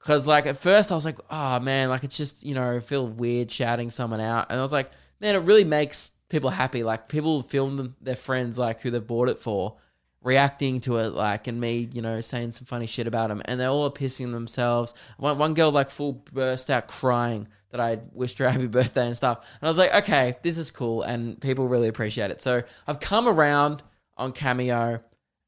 Because, 0.00 0.26
like, 0.26 0.46
at 0.46 0.56
first 0.56 0.90
I 0.90 0.94
was 0.94 1.04
like, 1.04 1.18
oh, 1.30 1.60
man, 1.60 1.90
like, 1.90 2.04
it's 2.04 2.16
just, 2.16 2.44
you 2.44 2.54
know, 2.54 2.80
feel 2.80 3.06
weird 3.06 3.50
shouting 3.50 3.90
someone 3.90 4.20
out. 4.20 4.46
And 4.50 4.58
I 4.58 4.62
was 4.62 4.72
like, 4.72 4.90
man, 5.20 5.34
it 5.34 5.40
really 5.40 5.64
makes 5.64 6.12
people 6.28 6.50
happy. 6.50 6.82
Like, 6.82 7.08
people 7.08 7.42
film 7.42 7.76
them, 7.76 7.96
their 8.00 8.16
friends, 8.16 8.58
like, 8.58 8.80
who 8.80 8.90
they've 8.90 9.06
bought 9.06 9.28
it 9.28 9.38
for, 9.38 9.76
reacting 10.22 10.80
to 10.80 10.98
it, 10.98 11.10
like, 11.14 11.46
and 11.46 11.60
me, 11.60 11.88
you 11.92 12.02
know, 12.02 12.20
saying 12.20 12.50
some 12.50 12.66
funny 12.66 12.86
shit 12.86 13.06
about 13.06 13.28
them. 13.28 13.42
And 13.44 13.58
they're 13.58 13.68
all 13.68 13.90
pissing 13.90 14.32
themselves. 14.32 14.94
One, 15.16 15.38
one 15.38 15.54
girl, 15.54 15.70
like, 15.70 15.90
full 15.90 16.24
burst 16.32 16.70
out 16.70 16.88
crying 16.88 17.48
that 17.70 17.80
I 17.80 17.98
wished 18.12 18.38
her 18.38 18.48
happy 18.48 18.66
birthday 18.68 19.06
and 19.06 19.16
stuff. 19.16 19.38
And 19.60 19.66
I 19.66 19.68
was 19.68 19.78
like, 19.78 19.94
okay, 19.94 20.36
this 20.42 20.58
is 20.58 20.70
cool. 20.70 21.02
And 21.02 21.40
people 21.40 21.68
really 21.68 21.88
appreciate 21.88 22.30
it. 22.30 22.42
So 22.42 22.62
I've 22.86 23.00
come 23.00 23.28
around 23.28 23.82
on 24.16 24.32
Cameo 24.32 25.00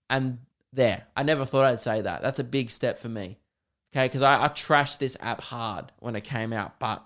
and 0.09 0.39
there. 0.73 1.05
I 1.17 1.23
never 1.23 1.45
thought 1.45 1.65
I'd 1.65 1.81
say 1.81 2.03
that. 2.03 2.23
That's 2.23 2.39
a 2.39 2.45
big 2.45 2.71
step 2.71 2.99
for 2.99 3.09
me. 3.09 3.39
Okay, 3.93 4.07
because 4.07 4.23
I, 4.23 4.45
I 4.45 4.49
trashed 4.49 4.99
this 4.99 5.17
app 5.21 5.41
hard 5.41 5.91
when 5.99 6.15
it 6.15 6.23
came 6.23 6.53
out, 6.53 6.79
but 6.79 7.05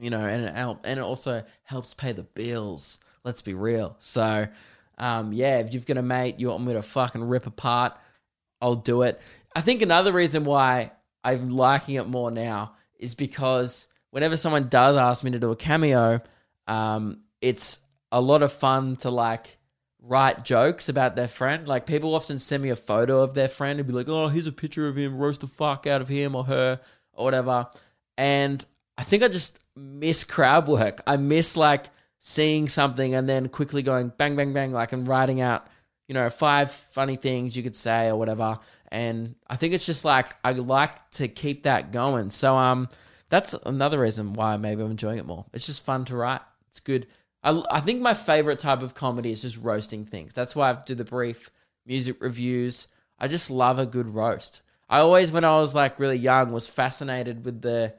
you 0.00 0.08
know, 0.08 0.24
and 0.24 0.44
it 0.44 0.54
and 0.84 0.98
it 0.98 1.02
also 1.02 1.42
helps 1.64 1.94
pay 1.94 2.12
the 2.12 2.22
bills. 2.22 3.00
Let's 3.24 3.42
be 3.42 3.54
real. 3.54 3.96
So, 3.98 4.46
um, 5.00 5.32
yeah, 5.32 5.58
if 5.58 5.72
you've 5.72 5.86
got 5.86 5.96
a 5.96 6.02
mate 6.02 6.38
you 6.38 6.48
want 6.48 6.64
me 6.64 6.74
to 6.74 6.82
fucking 6.82 7.24
rip 7.24 7.46
apart, 7.46 7.94
I'll 8.60 8.76
do 8.76 9.02
it. 9.02 9.20
I 9.56 9.62
think 9.62 9.80
another 9.80 10.12
reason 10.12 10.44
why 10.44 10.92
I'm 11.24 11.50
liking 11.50 11.94
it 11.96 12.06
more 12.06 12.30
now 12.30 12.74
is 12.98 13.14
because 13.14 13.88
whenever 14.10 14.36
someone 14.36 14.68
does 14.68 14.98
ask 14.98 15.24
me 15.24 15.30
to 15.30 15.38
do 15.38 15.52
a 15.52 15.56
cameo, 15.56 16.20
um, 16.66 17.22
it's 17.40 17.78
a 18.12 18.20
lot 18.20 18.42
of 18.42 18.52
fun 18.52 18.96
to 18.96 19.10
like 19.10 19.56
write 20.02 20.44
jokes 20.44 20.90
about 20.90 21.16
their 21.16 21.28
friend. 21.28 21.66
Like 21.66 21.86
people 21.86 22.14
often 22.14 22.38
send 22.38 22.62
me 22.62 22.68
a 22.68 22.76
photo 22.76 23.22
of 23.22 23.32
their 23.32 23.48
friend 23.48 23.80
and 23.80 23.88
be 23.88 23.94
like, 23.94 24.08
"Oh, 24.08 24.28
here's 24.28 24.46
a 24.46 24.52
picture 24.52 24.86
of 24.86 24.96
him. 24.96 25.16
Roast 25.16 25.40
the 25.40 25.46
fuck 25.46 25.86
out 25.86 26.02
of 26.02 26.08
him 26.08 26.34
or 26.34 26.44
her 26.44 26.78
or 27.14 27.24
whatever." 27.24 27.68
And 28.18 28.62
I 28.98 29.02
think 29.02 29.22
I 29.22 29.28
just 29.28 29.58
miss 29.74 30.24
crowd 30.24 30.68
work. 30.68 31.02
I 31.06 31.16
miss 31.16 31.56
like 31.56 31.86
seeing 32.20 32.68
something 32.68 33.14
and 33.14 33.28
then 33.28 33.48
quickly 33.48 33.82
going 33.82 34.12
bang, 34.16 34.36
bang, 34.36 34.52
bang, 34.52 34.72
like 34.72 34.92
and 34.92 35.08
writing 35.08 35.40
out, 35.40 35.66
you 36.06 36.14
know, 36.14 36.28
five 36.30 36.70
funny 36.70 37.16
things 37.16 37.56
you 37.56 37.62
could 37.62 37.74
say 37.74 38.08
or 38.08 38.16
whatever. 38.16 38.58
And 38.92 39.34
I 39.48 39.56
think 39.56 39.74
it's 39.74 39.86
just 39.86 40.04
like 40.04 40.36
I 40.44 40.52
like 40.52 41.10
to 41.12 41.28
keep 41.28 41.64
that 41.64 41.92
going. 41.92 42.30
So 42.30 42.56
um, 42.56 42.88
that's 43.30 43.54
another 43.64 43.98
reason 43.98 44.34
why 44.34 44.56
maybe 44.58 44.82
I'm 44.82 44.90
enjoying 44.90 45.18
it 45.18 45.26
more. 45.26 45.46
It's 45.52 45.66
just 45.66 45.84
fun 45.84 46.04
to 46.06 46.16
write. 46.16 46.42
It's 46.68 46.80
good. 46.80 47.06
I, 47.42 47.62
I 47.70 47.80
think 47.80 48.02
my 48.02 48.14
favorite 48.14 48.58
type 48.58 48.82
of 48.82 48.94
comedy 48.94 49.32
is 49.32 49.42
just 49.42 49.56
roasting 49.56 50.04
things. 50.04 50.34
That's 50.34 50.54
why 50.54 50.70
I 50.70 50.78
do 50.84 50.94
the 50.94 51.04
brief 51.04 51.50
music 51.86 52.22
reviews. 52.22 52.88
I 53.18 53.28
just 53.28 53.50
love 53.50 53.78
a 53.78 53.86
good 53.86 54.10
roast. 54.10 54.60
I 54.90 54.98
always, 54.98 55.32
when 55.32 55.44
I 55.44 55.58
was 55.58 55.74
like 55.74 55.98
really 55.98 56.18
young, 56.18 56.52
was 56.52 56.68
fascinated 56.68 57.44
with 57.44 57.62
the 57.62 57.94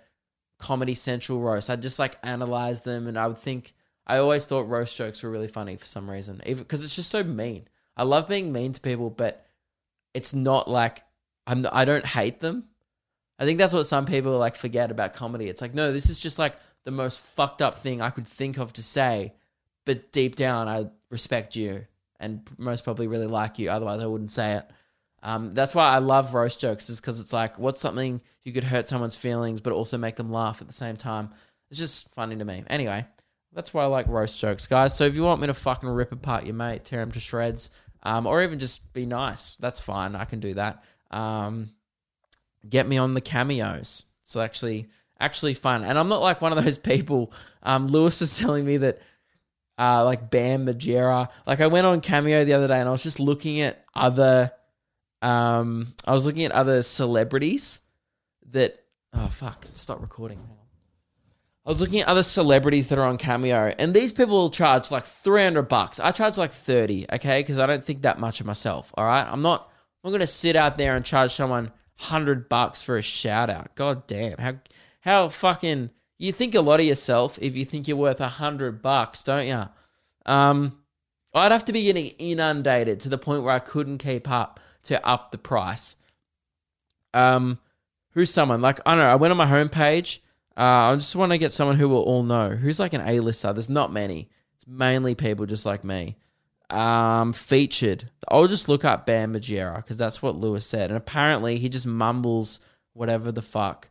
Comedy 0.59 0.93
Central 0.93 1.39
roast. 1.39 1.69
I'd 1.69 1.81
just 1.81 1.97
like 1.97 2.17
analyze 2.21 2.81
them 2.81 3.07
and 3.07 3.17
I 3.17 3.27
would 3.27 3.37
think, 3.37 3.73
I 4.07 4.17
always 4.17 4.45
thought 4.45 4.67
roast 4.67 4.97
jokes 4.97 5.23
were 5.23 5.29
really 5.29 5.47
funny 5.47 5.75
for 5.75 5.85
some 5.85 6.09
reason, 6.09 6.41
even 6.45 6.63
because 6.63 6.83
it's 6.83 6.95
just 6.95 7.11
so 7.11 7.23
mean. 7.23 7.67
I 7.95 8.03
love 8.03 8.27
being 8.27 8.51
mean 8.51 8.73
to 8.73 8.81
people, 8.81 9.09
but 9.09 9.45
it's 10.13 10.33
not 10.33 10.69
like 10.69 11.03
I'm. 11.47 11.65
I 11.71 11.85
don't 11.85 12.05
hate 12.05 12.39
them. 12.39 12.65
I 13.39 13.45
think 13.45 13.57
that's 13.57 13.73
what 13.73 13.85
some 13.85 14.05
people 14.05 14.37
like 14.37 14.55
forget 14.55 14.91
about 14.91 15.13
comedy. 15.13 15.47
It's 15.49 15.61
like, 15.61 15.73
no, 15.73 15.91
this 15.91 16.09
is 16.09 16.19
just 16.19 16.39
like 16.39 16.55
the 16.83 16.91
most 16.91 17.19
fucked 17.19 17.61
up 17.61 17.77
thing 17.77 18.01
I 18.01 18.09
could 18.09 18.27
think 18.27 18.57
of 18.57 18.73
to 18.73 18.83
say, 18.83 19.33
but 19.85 20.11
deep 20.11 20.35
down, 20.35 20.67
I 20.67 20.87
respect 21.09 21.55
you 21.55 21.85
and 22.21 22.47
most 22.57 22.83
probably 22.83 23.07
really 23.07 23.27
like 23.27 23.59
you. 23.59 23.69
Otherwise, 23.69 23.99
I 23.99 24.05
wouldn't 24.05 24.31
say 24.31 24.53
it. 24.53 24.69
Um, 25.23 25.53
that's 25.53 25.75
why 25.75 25.89
I 25.89 25.97
love 25.97 26.33
roast 26.33 26.59
jokes, 26.59 26.89
is 26.89 27.01
because 27.01 27.19
it's 27.19 27.33
like, 27.33 27.59
what's 27.59 27.81
something 27.81 28.21
you 28.43 28.53
could 28.53 28.63
hurt 28.63 28.87
someone's 28.87 29.15
feelings, 29.15 29.59
but 29.59 29.73
also 29.73 29.97
make 29.97 30.15
them 30.15 30.31
laugh 30.31 30.61
at 30.61 30.67
the 30.67 30.73
same 30.73 30.95
time? 30.95 31.31
It's 31.69 31.79
just 31.79 32.13
funny 32.13 32.35
to 32.35 32.45
me. 32.45 32.63
Anyway, 32.67 33.05
that's 33.53 33.73
why 33.73 33.83
I 33.83 33.87
like 33.87 34.07
roast 34.07 34.39
jokes, 34.39 34.67
guys. 34.67 34.95
So 34.95 35.05
if 35.05 35.15
you 35.15 35.23
want 35.23 35.41
me 35.41 35.47
to 35.47 35.53
fucking 35.53 35.89
rip 35.89 36.11
apart 36.11 36.45
your 36.45 36.55
mate, 36.55 36.85
tear 36.85 37.01
him 37.01 37.11
to 37.11 37.19
shreds, 37.19 37.69
um, 38.03 38.25
or 38.25 38.41
even 38.41 38.59
just 38.59 38.93
be 38.93 39.05
nice, 39.05 39.55
that's 39.59 39.79
fine. 39.79 40.15
I 40.15 40.25
can 40.25 40.39
do 40.39 40.53
that. 40.55 40.83
Um, 41.11 41.71
get 42.67 42.87
me 42.87 42.97
on 42.97 43.13
the 43.13 43.21
cameos. 43.21 44.03
It's 44.23 44.35
actually 44.35 44.89
actually 45.19 45.53
fun, 45.53 45.83
and 45.83 45.99
I'm 45.99 46.07
not 46.07 46.21
like 46.21 46.41
one 46.41 46.57
of 46.57 46.63
those 46.63 46.77
people. 46.79 47.31
Um, 47.63 47.87
Lewis 47.87 48.21
was 48.21 48.37
telling 48.37 48.65
me 48.65 48.77
that 48.77 49.01
uh, 49.77 50.05
like 50.05 50.29
Bam 50.29 50.67
Margera. 50.67 51.29
Like 51.47 51.59
I 51.59 51.67
went 51.67 51.87
on 51.87 52.01
Cameo 52.01 52.45
the 52.45 52.53
other 52.53 52.67
day 52.67 52.79
and 52.79 52.87
I 52.87 52.91
was 52.91 53.03
just 53.03 53.19
looking 53.19 53.61
at 53.61 53.83
other 53.95 54.51
um 55.23 55.93
I 56.07 56.13
was 56.13 56.25
looking 56.25 56.45
at 56.45 56.51
other 56.51 56.81
celebrities 56.81 57.79
that 58.51 58.83
oh 59.13 59.27
fuck, 59.27 59.65
stop 59.73 60.01
recording. 60.01 60.39
I 61.65 61.69
was 61.69 61.79
looking 61.79 61.99
at 61.99 62.07
other 62.07 62.23
celebrities 62.23 62.87
that 62.87 62.97
are 62.97 63.05
on 63.05 63.17
Cameo 63.17 63.73
and 63.77 63.93
these 63.93 64.11
people 64.11 64.35
will 64.35 64.49
charge 64.49 64.89
like 64.89 65.03
300 65.03 65.63
bucks. 65.63 65.99
I 65.99 66.11
charge 66.11 66.37
like 66.37 66.53
30, 66.53 67.05
okay? 67.13 67.43
Cuz 67.43 67.59
I 67.59 67.67
don't 67.67 67.83
think 67.83 68.01
that 68.01 68.19
much 68.19 68.39
of 68.39 68.47
myself, 68.47 68.91
all 68.95 69.05
right? 69.05 69.27
I'm 69.29 69.41
not 69.41 69.69
I'm 70.03 70.11
going 70.11 70.21
to 70.21 70.27
sit 70.27 70.55
out 70.55 70.77
there 70.77 70.95
and 70.95 71.05
charge 71.05 71.31
someone 71.31 71.65
100 71.99 72.49
bucks 72.49 72.81
for 72.81 72.97
a 72.97 73.01
shout 73.03 73.51
out. 73.51 73.75
God 73.75 74.07
damn. 74.07 74.37
How 74.39 74.55
how 75.01 75.29
fucking 75.29 75.91
you 76.17 76.31
think 76.31 76.55
a 76.55 76.61
lot 76.61 76.79
of 76.79 76.85
yourself 76.85 77.37
if 77.41 77.55
you 77.55 77.65
think 77.65 77.87
you're 77.87 77.97
worth 77.97 78.21
a 78.21 78.27
hundred 78.27 78.81
bucks, 78.81 79.23
don't 79.23 79.47
you? 79.47 79.63
Um, 80.25 80.77
I'd 81.33 81.51
have 81.51 81.65
to 81.65 81.73
be 81.73 81.83
getting 81.83 82.07
inundated 82.07 82.99
to 83.01 83.09
the 83.09 83.17
point 83.17 83.43
where 83.43 83.53
I 83.53 83.59
couldn't 83.59 83.97
keep 83.97 84.29
up 84.29 84.59
to 84.83 85.03
up 85.05 85.31
the 85.31 85.37
price. 85.37 85.95
Um, 87.13 87.59
who's 88.11 88.31
someone 88.31 88.61
like 88.61 88.79
I 88.85 88.91
don't 88.91 88.99
know? 88.99 89.09
I 89.09 89.15
went 89.15 89.31
on 89.31 89.37
my 89.37 89.47
homepage. 89.47 90.19
Uh, 90.57 90.91
I 90.91 90.95
just 90.95 91.15
want 91.15 91.31
to 91.31 91.37
get 91.37 91.53
someone 91.53 91.77
who 91.77 91.87
will 91.87 92.01
all 92.01 92.23
know 92.23 92.49
who's 92.49 92.79
like 92.79 92.93
an 92.93 93.01
A-lister. 93.01 93.53
There's 93.53 93.69
not 93.69 93.91
many. 93.91 94.29
It's 94.55 94.67
mainly 94.67 95.15
people 95.15 95.45
just 95.45 95.65
like 95.65 95.83
me. 95.83 96.17
Um, 96.69 97.33
featured. 97.33 98.09
I'll 98.27 98.47
just 98.47 98.69
look 98.69 98.85
up 98.85 99.05
Bam 99.05 99.33
Margera 99.33 99.77
because 99.77 99.97
that's 99.97 100.21
what 100.21 100.37
Lewis 100.37 100.65
said, 100.65 100.89
and 100.89 100.97
apparently 100.97 101.57
he 101.57 101.67
just 101.67 101.87
mumbles 101.87 102.59
whatever 102.93 103.31
the 103.31 103.41
fuck. 103.41 103.89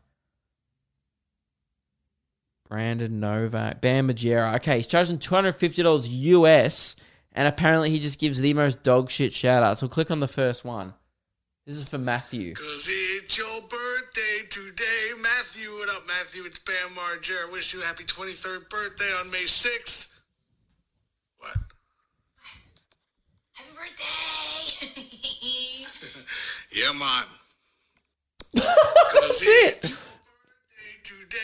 Brandon 2.69 3.21
Novak, 3.21 3.81
Bam 3.81 4.09
Margera. 4.09 4.55
Okay, 4.57 4.77
he's 4.77 4.87
charging 4.87 5.19
two 5.19 5.35
hundred 5.35 5.53
fifty 5.53 5.83
dollars 5.83 6.09
US, 6.09 6.97
and 7.33 7.49
apparently 7.49 7.91
he 7.91 7.99
just 7.99 8.19
gives 8.19 8.41
the 8.41 8.55
most 8.55 8.83
dog 8.83 9.11
shit 9.11 9.35
shout 9.35 9.63
outs. 9.63 9.81
So 9.81 9.89
click 9.89 10.11
on 10.11 10.21
the 10.21 10.29
first 10.29 10.65
one. 10.65 10.95
This 11.71 11.83
is 11.83 11.89
for 11.89 11.99
Matthew. 11.99 12.53
Cause 12.53 12.89
it's 12.91 13.39
your 13.39 13.61
birthday 13.61 14.45
today, 14.51 15.13
Matthew. 15.23 15.71
What 15.71 15.89
up, 15.91 16.03
Matthew? 16.05 16.43
It's 16.43 16.59
Bam 16.59 16.75
Margera. 16.97 17.53
Wish 17.53 17.73
you 17.73 17.81
a 17.81 17.85
happy 17.85 18.03
23rd 18.03 18.69
birthday 18.69 19.05
on 19.21 19.31
May 19.31 19.45
6th. 19.45 20.13
What? 21.39 21.57
Happy 23.53 23.71
birthday! 23.77 24.97
Yeah, 26.77 26.93
man. 26.93 27.25
Cause 29.13 29.43
it. 29.45 29.79
it's 29.85 29.93
today, 31.05 31.39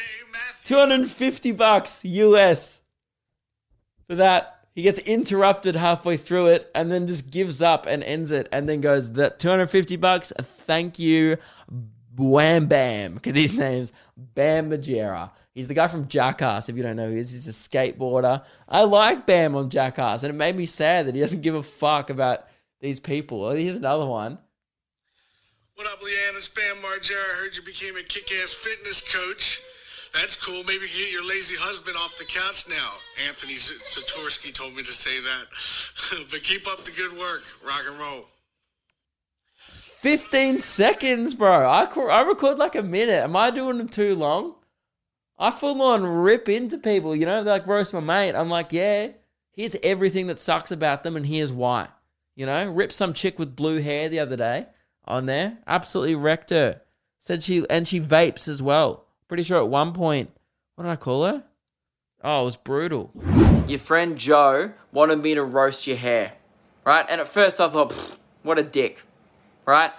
Two 0.65 0.75
hundred 0.75 1.03
and 1.03 1.11
fifty 1.11 1.53
bucks 1.53 2.05
US 2.05 2.81
for 4.09 4.17
that. 4.17 4.56
He 4.77 4.83
gets 4.83 4.99
interrupted 5.01 5.75
halfway 5.75 6.19
through 6.19 6.49
it 6.49 6.71
and 6.75 6.93
then 6.93 7.07
just 7.07 7.31
gives 7.31 7.62
up 7.62 7.87
and 7.87 8.05
ends 8.05 8.31
it 8.31 8.47
and 8.53 8.69
then 8.69 8.83
goes, 8.83 9.11
That 9.12 9.39
250 9.39 9.97
bucks, 9.97 10.35
thank 10.39 10.99
you, 10.99 11.39
Wham 12.15 12.67
Bam, 12.67 13.15
because 13.15 13.35
his 13.35 13.55
name's 13.55 13.95
Bam 14.19 14.69
Margera. 14.69 15.31
He's 15.55 15.69
the 15.69 15.73
guy 15.73 15.89
from 15.89 16.09
Jackass, 16.09 16.69
if 16.69 16.77
you 16.77 16.83
don't 16.83 16.97
know 16.97 17.09
who 17.09 17.15
he 17.15 17.21
is. 17.21 17.31
He's 17.31 17.49
a 17.49 17.53
skateboarder. 17.53 18.45
I 18.69 18.83
like 18.83 19.25
Bam 19.25 19.55
on 19.55 19.71
Jackass, 19.71 20.23
and 20.23 20.29
it 20.29 20.37
made 20.37 20.55
me 20.55 20.67
sad 20.67 21.07
that 21.07 21.15
he 21.15 21.23
doesn't 21.23 21.41
give 21.41 21.55
a 21.55 21.62
fuck 21.62 22.11
about 22.11 22.47
these 22.81 23.01
people. 23.01 23.49
Here's 23.53 23.77
another 23.77 24.05
one. 24.05 24.37
What 25.75 25.87
up, 25.87 26.01
Leanne? 26.01 26.37
It's 26.37 26.49
Bam 26.49 26.77
Margera. 26.83 27.17
I 27.17 27.43
heard 27.43 27.57
you 27.57 27.62
became 27.62 27.97
a 27.97 28.03
kick-ass 28.03 28.53
fitness 28.53 29.01
coach. 29.11 29.62
That's 30.20 30.35
cool. 30.35 30.64
Maybe 30.64 30.87
you 30.87 31.05
get 31.05 31.12
your 31.12 31.29
lazy 31.29 31.57
husband 31.57 31.96
off 31.96 32.16
the 32.16 32.24
couch 32.24 32.66
now. 32.68 32.92
Anthony 33.29 33.55
Zatorsky 33.55 34.52
told 34.52 34.74
me 34.74 34.83
to 34.83 34.92
say 34.92 35.20
that. 35.20 36.26
but 36.31 36.42
keep 36.42 36.66
up 36.66 36.79
the 36.85 36.92
good 36.92 37.12
work. 37.12 37.42
Rock 37.64 37.83
and 37.87 37.98
roll. 37.98 38.26
15 39.59 40.59
seconds, 40.59 41.35
bro. 41.35 41.68
I, 41.68 41.85
I 41.85 42.22
record 42.22 42.59
like 42.59 42.76
a 42.76 42.83
minute. 42.83 43.24
Am 43.24 43.37
I 43.37 43.50
doing 43.50 43.76
them 43.79 43.88
too 43.88 44.14
long? 44.14 44.55
I 45.38 45.50
full 45.50 45.83
on 45.83 46.07
rip 46.07 46.48
into 46.48 46.79
people, 46.79 47.14
you 47.14 47.26
know, 47.26 47.42
like 47.42 47.66
roast 47.66 47.92
my 47.92 48.00
mate. 48.00 48.35
I'm 48.35 48.48
like, 48.48 48.72
yeah, 48.72 49.09
here's 49.52 49.76
everything 49.83 50.29
that 50.29 50.38
sucks 50.38 50.70
about 50.70 51.02
them, 51.02 51.16
and 51.16 51.26
here's 51.26 51.52
why. 51.52 51.88
You 52.35 52.46
know, 52.46 52.70
rip 52.70 52.92
some 52.92 53.12
chick 53.12 53.38
with 53.38 53.57
blue 53.57 53.83
hair 53.83 54.09
the 54.09 54.20
other 54.20 54.37
day 54.37 54.66
on 55.05 55.26
there. 55.26 55.59
Absolutely 55.66 56.14
wrecked 56.14 56.50
her. 56.50 56.81
Said 57.18 57.42
she, 57.42 57.66
and 57.68 57.87
she 57.87 58.00
vapes 58.00 58.48
as 58.48 58.62
well. 58.62 59.06
Pretty 59.29 59.43
sure 59.43 59.59
at 59.59 59.69
one 59.69 59.93
point, 59.93 60.31
what 60.77 60.85
did 60.85 60.91
I 60.91 60.97
call 60.97 61.25
her? 61.25 61.43
Oh, 62.23 62.43
it 62.43 62.45
was 62.45 62.57
brutal. 62.57 63.11
Your 63.67 63.81
friend 63.81 64.17
Joe 64.17 64.73
wanted 64.93 65.21
me 65.21 65.35
to 65.35 65.43
roast 65.43 65.87
your 65.87 65.97
hair, 65.97 66.35
right? 66.85 67.05
And 67.09 67.21
at 67.21 67.27
first 67.27 67.61
I 67.61 67.69
thought, 67.69 67.93
what 68.43 68.59
a 68.59 68.62
dick, 68.62 69.03
right? 69.67 69.91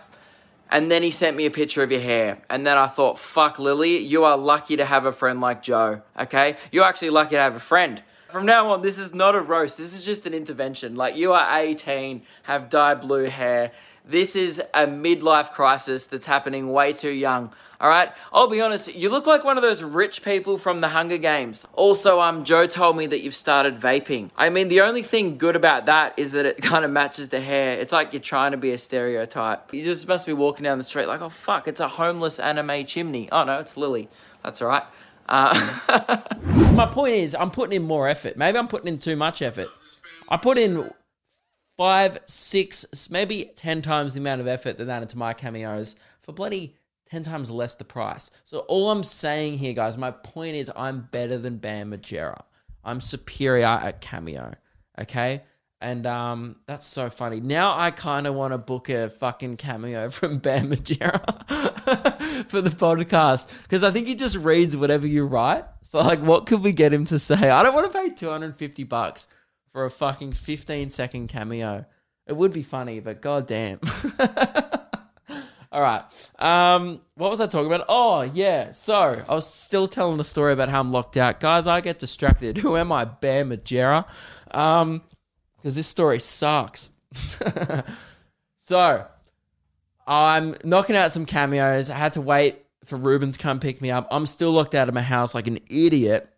And 0.71 0.89
then 0.89 1.03
he 1.03 1.11
sent 1.11 1.35
me 1.35 1.45
a 1.45 1.51
picture 1.51 1.83
of 1.83 1.91
your 1.91 2.01
hair. 2.01 2.41
And 2.49 2.65
then 2.65 2.77
I 2.77 2.87
thought, 2.87 3.19
fuck, 3.19 3.59
Lily, 3.59 3.97
you 3.97 4.23
are 4.23 4.37
lucky 4.37 4.77
to 4.77 4.85
have 4.85 5.05
a 5.05 5.11
friend 5.11 5.41
like 5.41 5.61
Joe, 5.61 6.01
okay? 6.17 6.55
You're 6.71 6.85
actually 6.85 7.09
lucky 7.09 7.35
to 7.35 7.41
have 7.41 7.55
a 7.55 7.59
friend. 7.59 8.01
From 8.29 8.45
now 8.45 8.71
on, 8.71 8.81
this 8.81 8.97
is 8.97 9.13
not 9.13 9.35
a 9.35 9.41
roast. 9.41 9.77
This 9.77 9.95
is 9.95 10.03
just 10.03 10.25
an 10.25 10.33
intervention. 10.33 10.95
Like, 10.95 11.15
you 11.15 11.31
are 11.33 11.59
18, 11.59 12.21
have 12.43 12.69
dyed 12.69 13.01
blue 13.01 13.27
hair. 13.27 13.71
This 14.05 14.35
is 14.35 14.61
a 14.73 14.85
midlife 14.85 15.51
crisis 15.51 16.05
that's 16.05 16.25
happening 16.25 16.71
way 16.71 16.93
too 16.93 17.11
young. 17.11 17.53
All 17.79 17.89
right? 17.89 18.09
I'll 18.33 18.47
be 18.47 18.59
honest, 18.59 18.93
you 18.95 19.09
look 19.09 19.27
like 19.27 19.43
one 19.43 19.57
of 19.57 19.63
those 19.63 19.83
rich 19.83 20.23
people 20.23 20.57
from 20.57 20.81
the 20.81 20.89
Hunger 20.89 21.17
Games. 21.17 21.67
Also, 21.73 22.19
um, 22.19 22.43
Joe 22.43 22.67
told 22.67 22.97
me 22.97 23.05
that 23.07 23.21
you've 23.21 23.35
started 23.35 23.79
vaping. 23.79 24.29
I 24.35 24.49
mean, 24.49 24.67
the 24.69 24.81
only 24.81 25.03
thing 25.03 25.37
good 25.37 25.55
about 25.55 25.85
that 25.85 26.13
is 26.17 26.31
that 26.33 26.45
it 26.45 26.57
kind 26.61 26.83
of 26.83 26.91
matches 26.91 27.29
the 27.29 27.39
hair. 27.39 27.73
It's 27.79 27.91
like 27.91 28.13
you're 28.13 28.21
trying 28.21 28.51
to 28.51 28.57
be 28.57 28.71
a 28.71 28.77
stereotype. 28.77 29.73
You 29.73 29.83
just 29.83 30.07
must 30.07 30.25
be 30.25 30.33
walking 30.33 30.63
down 30.63 30.77
the 30.77 30.83
street 30.83 31.07
like, 31.07 31.21
oh 31.21 31.29
fuck, 31.29 31.67
it's 31.67 31.79
a 31.79 31.87
homeless 31.87 32.39
anime 32.39 32.85
chimney. 32.85 33.29
Oh 33.31 33.43
no, 33.43 33.59
it's 33.59 33.77
Lily. 33.77 34.09
That's 34.43 34.61
all 34.61 34.69
right. 34.69 34.83
Uh, 35.29 36.21
my 36.73 36.85
point 36.85 37.15
is, 37.15 37.35
I'm 37.35 37.51
putting 37.51 37.75
in 37.75 37.83
more 37.83 38.07
effort. 38.07 38.37
Maybe 38.37 38.57
I'm 38.57 38.67
putting 38.67 38.87
in 38.87 38.99
too 38.99 39.15
much 39.15 39.41
effort. 39.41 39.67
I 40.29 40.37
put 40.37 40.57
in 40.57 40.91
five, 41.77 42.19
six, 42.25 42.85
maybe 43.09 43.51
ten 43.55 43.81
times 43.81 44.13
the 44.13 44.19
amount 44.19 44.41
of 44.41 44.47
effort 44.47 44.77
than 44.77 44.87
that 44.87 45.01
into 45.01 45.17
my 45.17 45.33
cameos 45.33 45.95
for 46.21 46.33
bloody 46.33 46.75
ten 47.05 47.23
times 47.23 47.49
less 47.49 47.75
the 47.75 47.85
price. 47.85 48.31
So 48.43 48.59
all 48.59 48.91
I'm 48.91 49.03
saying 49.03 49.57
here, 49.57 49.73
guys, 49.73 49.97
my 49.97 50.11
point 50.11 50.55
is 50.55 50.71
I'm 50.75 51.07
better 51.11 51.37
than 51.37 51.57
Bam 51.57 51.91
Margera. 51.91 52.41
I'm 52.83 53.01
superior 53.01 53.65
at 53.65 54.01
cameo. 54.01 54.53
Okay. 54.99 55.43
And 55.79 56.07
um, 56.07 56.55
that's 56.65 56.87
so 56.87 57.09
funny. 57.09 57.39
Now 57.39 57.77
I 57.77 57.91
kind 57.91 58.25
of 58.25 58.33
want 58.33 58.53
to 58.53 58.57
book 58.57 58.89
a 58.89 59.09
fucking 59.09 59.57
cameo 59.57 60.09
from 60.11 60.39
Bam 60.39 60.71
Margera 60.71 62.16
for 62.49 62.61
the 62.61 62.69
podcast 62.69 63.47
because 63.63 63.83
I 63.83 63.91
think 63.91 64.07
he 64.07 64.15
just 64.15 64.35
reads 64.35 64.75
whatever 64.75 65.07
you 65.07 65.25
write. 65.25 65.65
So 65.83 65.99
like, 65.99 66.19
what 66.19 66.45
could 66.45 66.61
we 66.61 66.71
get 66.71 66.93
him 66.93 67.05
to 67.05 67.19
say? 67.19 67.49
I 67.49 67.63
don't 67.63 67.73
want 67.73 67.91
to 67.91 67.97
pay 67.97 68.09
250 68.09 68.83
bucks 68.83 69.27
for 69.71 69.85
a 69.85 69.91
fucking 69.91 70.33
15 70.33 70.89
second 70.89 71.27
cameo. 71.27 71.85
It 72.25 72.35
would 72.35 72.51
be 72.51 72.63
funny, 72.63 72.99
but 72.99 73.21
goddamn. 73.21 73.79
All 75.71 75.81
right. 75.81 76.03
Um, 76.39 77.01
what 77.15 77.29
was 77.29 77.41
I 77.41 77.45
talking 77.45 77.67
about? 77.67 77.85
Oh, 77.89 78.21
yeah. 78.21 78.71
So 78.71 79.23
I 79.27 79.33
was 79.33 79.51
still 79.51 79.87
telling 79.87 80.17
the 80.17 80.23
story 80.23 80.53
about 80.53 80.69
how 80.69 80.79
I'm 80.79 80.91
locked 80.91 81.17
out. 81.17 81.39
Guys, 81.39 81.67
I 81.67 81.81
get 81.81 81.99
distracted. 81.99 82.57
Who 82.57 82.75
am 82.77 82.91
I? 82.91 83.05
Bear 83.05 83.45
Margera. 83.45 84.05
Um, 84.51 85.01
because 85.57 85.75
this 85.75 85.87
story 85.87 86.19
sucks. 86.19 86.91
so 88.57 89.05
I'm 90.07 90.55
knocking 90.63 90.95
out 90.95 91.11
some 91.11 91.25
cameos. 91.25 91.89
I 91.89 91.97
had 91.97 92.13
to 92.13 92.21
wait 92.21 92.63
for 92.85 92.95
Ruben 92.95 93.31
to 93.31 93.37
come 93.39 93.59
pick 93.59 93.81
me 93.81 93.91
up. 93.91 94.07
I'm 94.09 94.25
still 94.25 94.51
locked 94.51 94.73
out 94.73 94.87
of 94.87 94.95
my 94.95 95.01
house 95.01 95.35
like 95.35 95.47
an 95.47 95.59
idiot. 95.69 96.29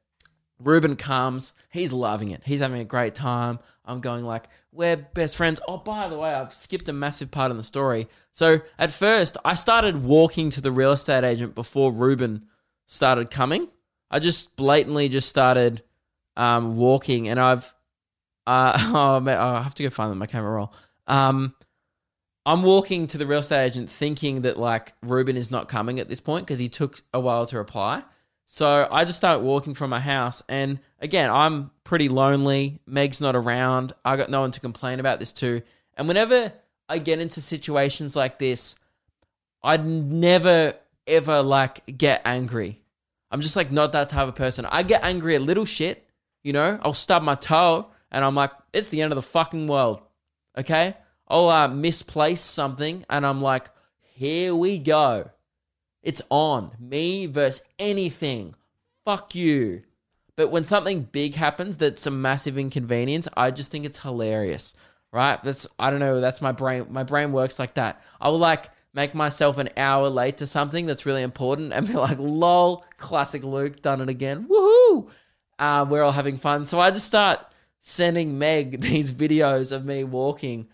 Ruben 0.60 0.96
comes. 0.96 1.54
He's 1.70 1.94
loving 1.94 2.32
it. 2.32 2.42
He's 2.44 2.60
having 2.60 2.82
a 2.82 2.86
great 2.86 3.16
time. 3.16 3.60
I'm 3.86 4.02
going 4.02 4.26
like, 4.26 4.50
we're 4.72 4.98
best 4.98 5.36
friends. 5.38 5.62
Oh, 5.68 5.78
by 5.78 6.10
the 6.10 6.18
way, 6.18 6.34
I've 6.34 6.54
skipped 6.54 6.90
a 6.90 6.94
massive 6.94 7.32
part 7.32 7.52
in 7.52 7.58
the 7.58 7.64
story. 7.64 8.08
So 8.32 8.60
at 8.78 8.92
first, 8.92 9.38
I 9.46 9.54
started 9.54 10.04
walking 10.04 10.50
to 10.52 10.62
the 10.62 10.72
real 10.72 10.92
estate 10.92 11.24
agent 11.24 11.56
before 11.56 11.92
Ruben 11.92 12.46
started 12.88 13.32
coming. 13.32 13.68
I 14.12 14.20
just 14.20 14.56
blatantly 14.56 15.10
just 15.10 15.30
started 15.30 15.84
um, 16.36 16.78
walking, 16.78 17.30
and 17.30 17.40
I've 17.40 17.74
uh, 18.48 18.74
oh, 18.96 19.20
man, 19.20 19.38
I 19.38 19.62
have 19.62 19.76
to 19.76 19.84
go 19.84 19.90
find 19.90 20.18
my 20.18 20.26
camera 20.26 20.52
roll. 20.52 20.74
Um, 21.08 21.54
I'm 22.46 22.64
walking 22.64 23.08
to 23.08 23.18
the 23.18 23.28
real 23.28 23.40
estate 23.40 23.66
agent 23.66 23.90
thinking 23.90 24.42
that 24.42 24.58
like 24.58 24.94
Ruben 25.04 25.38
is 25.38 25.52
not 25.52 25.68
coming 25.68 26.00
at 26.00 26.10
this 26.10 26.20
point 26.20 26.46
because 26.46 26.60
he 26.60 26.70
took 26.70 27.02
a 27.14 27.20
while 27.20 27.46
to 27.48 27.58
reply. 27.58 28.04
So 28.46 28.88
I 28.90 29.06
just 29.06 29.18
start 29.18 29.42
walking 29.42 29.76
from 29.76 29.92
my 29.92 30.00
house, 30.00 30.42
and 30.50 30.80
again, 31.00 31.30
I'm 31.30 31.70
pretty 31.84 32.10
lonely. 32.10 32.80
Meg's 32.88 33.22
not 33.22 33.36
around. 33.36 33.94
I 34.04 34.16
got 34.16 34.32
no 34.32 34.42
one 34.42 34.50
to 34.52 34.60
complain 34.60 35.00
about 35.00 35.20
this 35.20 35.32
to. 35.34 35.62
And 35.96 36.08
whenever 36.08 36.52
I 36.88 36.98
get 36.98 37.20
into 37.20 37.42
situations 37.42 38.16
like 38.16 38.40
this, 38.40 38.76
I'd 39.62 39.86
never 39.86 40.74
ever 41.06 41.44
like 41.44 41.98
get 41.98 42.22
angry. 42.26 42.82
I'm 43.30 43.42
just 43.42 43.56
like 43.56 43.72
not 43.72 43.92
that 43.92 44.10
type 44.10 44.28
of 44.28 44.34
person. 44.34 44.66
I 44.66 44.82
get 44.82 45.04
angry 45.04 45.36
at 45.36 45.44
little 45.44 45.66
shit, 45.66 46.08
you 46.42 46.54
know. 46.54 46.80
I'll 46.82 46.94
stub 46.96 47.22
my 47.22 47.36
toe, 47.36 47.88
and 48.12 48.26
I'm 48.26 48.34
like, 48.34 48.52
it's 48.74 48.90
the 48.90 49.04
end 49.04 49.12
of 49.12 49.16
the 49.16 49.22
fucking 49.22 49.68
world. 49.68 50.02
Okay, 50.58 50.96
I'll 51.30 51.50
uh, 51.50 51.68
misplace 51.68 52.42
something, 52.42 53.06
and 53.10 53.26
I'm 53.26 53.42
like, 53.42 53.70
here 54.02 54.56
we 54.56 54.80
go. 54.80 55.30
It's 56.02 56.22
on. 56.30 56.72
Me 56.80 57.26
versus 57.26 57.62
anything. 57.78 58.56
Fuck 59.06 59.36
you. 59.36 59.84
But 60.36 60.52
when 60.52 60.64
something 60.64 61.02
big 61.02 61.36
happens 61.36 61.78
that's 61.78 62.08
a 62.08 62.12
massive 62.12 62.58
inconvenience, 62.58 63.28
I 63.36 63.52
just 63.52 63.72
think 63.72 63.86
it's 63.86 64.00
hilarious. 64.00 64.74
Right? 65.12 65.44
That's 65.44 65.68
I 65.78 65.90
don't 65.90 66.00
know, 66.00 66.22
that's 66.22 66.42
my 66.42 66.52
brain 66.52 66.86
my 66.90 67.04
brain 67.04 67.32
works 67.32 67.60
like 67.60 67.74
that. 67.74 68.02
I 68.22 68.30
will 68.30 68.38
like 68.38 68.70
make 68.94 69.14
myself 69.14 69.58
an 69.58 69.70
hour 69.76 70.08
late 70.08 70.38
to 70.38 70.48
something 70.48 70.86
that's 70.86 71.06
really 71.06 71.24
important 71.24 71.74
and 71.74 71.88
be 71.88 71.94
like, 71.94 72.20
lol, 72.20 72.86
classic 72.98 73.44
Luke, 73.44 73.82
done 73.82 74.02
it 74.02 74.10
again. 74.10 74.48
Woohoo! 74.48 75.10
Uh, 75.58 75.86
we're 75.90 76.04
all 76.04 76.12
having 76.12 76.38
fun. 76.38 76.66
So 76.66 76.80
I 76.80 76.92
just 76.92 77.06
start 77.06 77.40
sending 77.80 78.38
Meg 78.38 78.82
these 78.82 79.12
videos 79.12 79.72
of 79.72 79.84
me 79.86 80.04
walking 80.04 80.68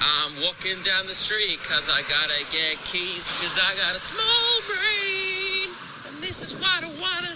I'm 0.00 0.32
walking 0.42 0.80
down 0.82 1.06
the 1.06 1.14
street 1.14 1.58
cause 1.62 1.88
I 1.88 2.00
gotta 2.02 2.40
get 2.50 2.76
keys 2.84 3.28
because 3.28 3.58
I 3.60 3.76
got 3.76 3.94
a 3.94 3.98
small 3.98 4.60
brain. 4.66 5.74
And 6.08 6.22
this 6.22 6.42
is 6.42 6.56
what 6.56 6.84
I 6.84 6.90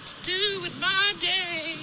to 0.05 0.15
do 0.23 0.61
with 0.63 0.79
my 0.81 1.13
day. 1.21 1.77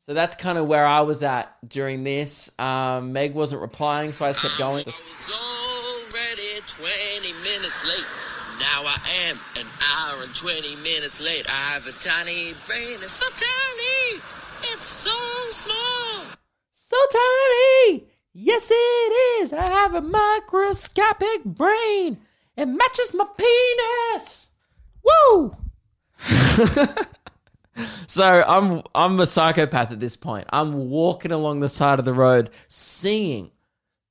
So 0.00 0.14
that's 0.14 0.36
kind 0.36 0.58
of 0.58 0.66
where 0.66 0.84
I 0.84 1.00
was 1.00 1.22
at 1.22 1.56
during 1.68 2.04
this. 2.04 2.50
Um, 2.58 3.12
Meg 3.12 3.34
wasn't 3.34 3.60
replying, 3.60 4.12
so 4.12 4.24
I 4.24 4.30
just 4.30 4.40
kept 4.40 4.58
going. 4.58 4.84
I 4.86 4.90
was 4.90 5.30
already 6.14 6.60
20 6.66 7.32
minutes 7.42 7.84
late. 7.84 8.06
Now 8.60 8.84
I 8.86 8.98
am 9.28 9.38
an 9.58 9.66
hour 9.94 10.22
and 10.22 10.34
20 10.34 10.76
minutes 10.76 11.20
late. 11.20 11.46
I 11.48 11.74
have 11.74 11.86
a 11.86 11.92
tiny 11.92 12.54
brain. 12.66 12.98
It's 13.02 13.12
so 13.12 13.26
tiny. 13.30 14.22
It's 14.72 14.84
so 14.84 15.10
small. 15.50 16.24
So 16.72 16.96
tiny! 17.12 18.15
Yes, 18.38 18.70
it 18.70 18.74
is! 19.40 19.54
I 19.54 19.64
have 19.64 19.94
a 19.94 20.02
microscopic 20.02 21.42
brain! 21.46 22.18
It 22.54 22.66
matches 22.66 23.14
my 23.14 23.24
penis! 23.34 24.48
Woo! 25.02 25.56
so 28.06 28.44
I'm 28.46 28.82
I'm 28.94 29.18
a 29.20 29.24
psychopath 29.24 29.90
at 29.90 30.00
this 30.00 30.18
point. 30.18 30.48
I'm 30.50 30.90
walking 30.90 31.32
along 31.32 31.60
the 31.60 31.70
side 31.70 31.98
of 31.98 32.04
the 32.04 32.12
road 32.12 32.50
singing 32.68 33.52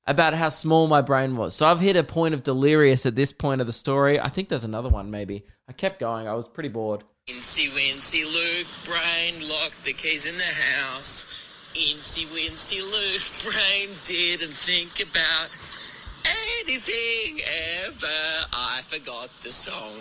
about 0.07 0.33
how 0.33 0.49
small 0.49 0.87
my 0.87 1.01
brain 1.01 1.37
was. 1.37 1.53
So 1.53 1.67
I've 1.67 1.79
hit 1.79 1.95
a 1.95 2.03
point 2.03 2.33
of 2.33 2.41
delirious 2.41 3.05
at 3.05 3.15
this 3.15 3.31
point 3.31 3.61
of 3.61 3.67
the 3.67 3.73
story. 3.73 4.19
I 4.19 4.29
think 4.29 4.49
there's 4.49 4.63
another 4.63 4.89
one 4.89 5.11
maybe. 5.11 5.45
I 5.69 5.73
kept 5.73 5.99
going. 5.99 6.27
I 6.27 6.33
was 6.33 6.47
pretty 6.47 6.69
bored. 6.69 7.03
Incy 7.27 7.67
Wincy 7.69 8.25
Luke 8.25 8.67
Brain 8.85 9.35
locked 9.51 9.85
the 9.85 9.93
keys 9.93 10.25
in 10.25 10.35
the 10.35 10.43
house. 10.43 11.44
Incy 11.75 12.25
Wincy 12.27 12.79
Luke 12.79 13.43
Brain 13.43 13.89
didn't 14.05 14.53
think 14.53 15.01
about 15.09 15.49
anything 16.61 17.41
ever. 17.83 18.45
I 18.53 18.81
forgot 18.83 19.29
the 19.41 19.51
song. 19.51 19.91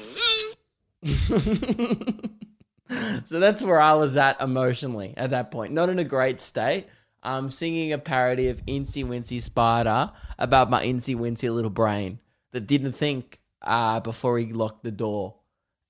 so 3.25 3.41
that's 3.41 3.61
where 3.61 3.81
I 3.81 3.95
was 3.95 4.17
at 4.17 4.41
emotionally 4.41 5.15
at 5.17 5.31
that 5.31 5.51
point. 5.51 5.73
Not 5.73 5.89
in 5.89 5.99
a 5.99 6.05
great 6.05 6.41
state. 6.41 6.87
I'm 7.25 7.51
singing 7.51 7.93
a 7.93 7.99
parody 7.99 8.51
of 8.51 8.65
Incy 8.67 9.05
Wincy 9.05 9.43
Spider 9.43 10.13
about 10.39 10.71
my 10.71 10.85
Incy 10.85 11.17
Wincy 11.17 11.53
little 11.53 11.71
brain 11.71 12.21
that 12.53 12.69
didn't 12.69 12.93
think 12.93 13.41
uh, 13.63 13.99
before 13.99 14.39
he 14.39 14.53
locked 14.53 14.85
the 14.85 14.93
door. 14.93 15.35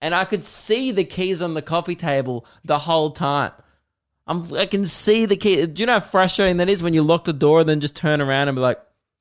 And 0.00 0.14
I 0.14 0.24
could 0.24 0.44
see 0.44 0.92
the 0.92 1.04
keys 1.04 1.42
on 1.42 1.52
the 1.52 1.60
coffee 1.60 1.96
table 1.96 2.46
the 2.64 2.78
whole 2.78 3.10
time. 3.10 3.52
I'm, 4.26 4.52
I 4.54 4.66
can 4.66 4.86
see 4.86 5.26
the 5.26 5.36
key. 5.36 5.66
Do 5.66 5.82
you 5.82 5.86
know 5.86 5.94
how 5.94 6.00
frustrating 6.00 6.56
that 6.58 6.68
is 6.68 6.82
when 6.82 6.94
you 6.94 7.02
lock 7.02 7.24
the 7.24 7.32
door 7.32 7.60
and 7.60 7.68
then 7.68 7.80
just 7.80 7.96
turn 7.96 8.20
around 8.20 8.48
and 8.48 8.56
be 8.56 8.62
like, 8.62 8.78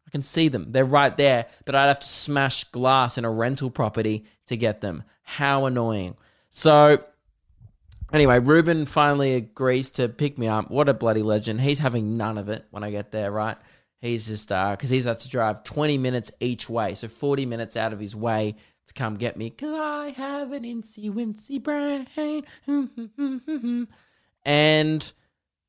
I 0.08 0.12
can 0.12 0.22
see 0.22 0.48
them. 0.48 0.72
They're 0.72 0.86
right 0.86 1.16
there, 1.16 1.48
but 1.66 1.76
I'd 1.76 1.88
have 1.88 2.00
to 2.00 2.08
smash 2.08 2.64
glass 2.66 3.18
in 3.18 3.26
a 3.26 3.32
rental 3.32 3.70
property 3.70 4.26
to 4.48 4.56
get 4.56 4.82
them. 4.82 5.04
How 5.24 5.66
annoying. 5.66 6.16
So, 6.50 7.04
anyway, 8.14 8.40
Ruben 8.40 8.86
finally 8.86 9.34
agrees 9.34 9.92
to 9.92 10.08
pick 10.08 10.38
me 10.38 10.48
up. 10.48 10.70
What 10.70 10.88
a 10.88 10.94
bloody 10.94 11.24
legend. 11.24 11.62
He's 11.62 11.80
having 11.80 12.16
none 12.16 12.38
of 12.38 12.48
it 12.50 12.66
when 12.72 12.84
I 12.84 12.92
get 12.92 13.12
there, 13.12 13.32
right? 13.32 13.58
He's 14.00 14.28
just, 14.28 14.52
uh, 14.52 14.72
because 14.72 14.90
he's 14.90 15.06
had 15.06 15.20
to 15.22 15.30
drive 15.30 15.64
20 15.64 15.98
minutes 15.98 16.32
each 16.40 16.70
way. 16.70 16.94
So, 16.94 17.08
40 17.08 17.46
minutes 17.46 17.76
out 17.76 17.92
of 17.92 18.00
his 18.00 18.16
way 18.16 18.56
to 18.88 18.94
come 18.94 19.16
get 19.16 19.36
me 19.36 19.50
because 19.50 19.74
I 19.74 20.10
have 20.10 20.52
an 20.52 20.64
incy 20.64 21.12
wincy 21.12 21.62
brain. 21.62 22.08
And 24.46 25.12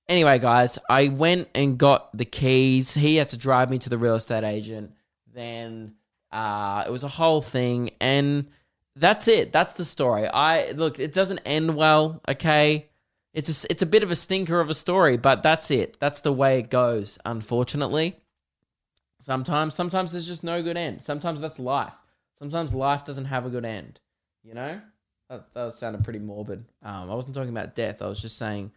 anyway, 0.08 0.38
guys, 0.38 0.78
I 0.88 1.08
went 1.08 1.48
and 1.54 1.78
got 1.78 2.16
the 2.16 2.24
keys. 2.24 2.94
He 2.94 3.16
had 3.16 3.28
to 3.30 3.36
drive 3.36 3.70
me 3.70 3.78
to 3.78 3.88
the 3.88 3.98
real 3.98 4.14
estate 4.14 4.44
agent. 4.44 4.92
Then 5.32 5.94
uh, 6.32 6.84
it 6.86 6.90
was 6.90 7.04
a 7.04 7.08
whole 7.08 7.42
thing, 7.42 7.90
and 8.00 8.48
that's 8.96 9.28
it. 9.28 9.52
That's 9.52 9.74
the 9.74 9.84
story. 9.84 10.28
I 10.28 10.72
look. 10.72 10.98
It 10.98 11.12
doesn't 11.12 11.40
end 11.44 11.76
well. 11.76 12.20
Okay, 12.28 12.88
it's 13.32 13.64
a, 13.64 13.66
it's 13.70 13.82
a 13.82 13.86
bit 13.86 14.02
of 14.02 14.10
a 14.10 14.16
stinker 14.16 14.60
of 14.60 14.70
a 14.70 14.74
story, 14.74 15.16
but 15.16 15.42
that's 15.42 15.70
it. 15.70 15.98
That's 15.98 16.20
the 16.20 16.32
way 16.32 16.58
it 16.58 16.70
goes. 16.70 17.18
Unfortunately, 17.24 18.16
sometimes 19.20 19.74
sometimes 19.74 20.12
there's 20.12 20.26
just 20.26 20.44
no 20.44 20.62
good 20.62 20.76
end. 20.76 21.02
Sometimes 21.02 21.40
that's 21.40 21.58
life. 21.58 21.94
Sometimes 22.38 22.74
life 22.74 23.04
doesn't 23.04 23.26
have 23.26 23.46
a 23.46 23.50
good 23.50 23.64
end. 23.64 24.00
You 24.42 24.54
know. 24.54 24.80
That, 25.28 25.52
that 25.54 25.72
sounded 25.72 26.04
pretty 26.04 26.18
morbid. 26.18 26.64
Um, 26.82 27.10
I 27.10 27.14
wasn't 27.14 27.34
talking 27.34 27.50
about 27.50 27.74
death. 27.74 28.02
I 28.02 28.06
was 28.06 28.20
just 28.20 28.38
saying, 28.38 28.72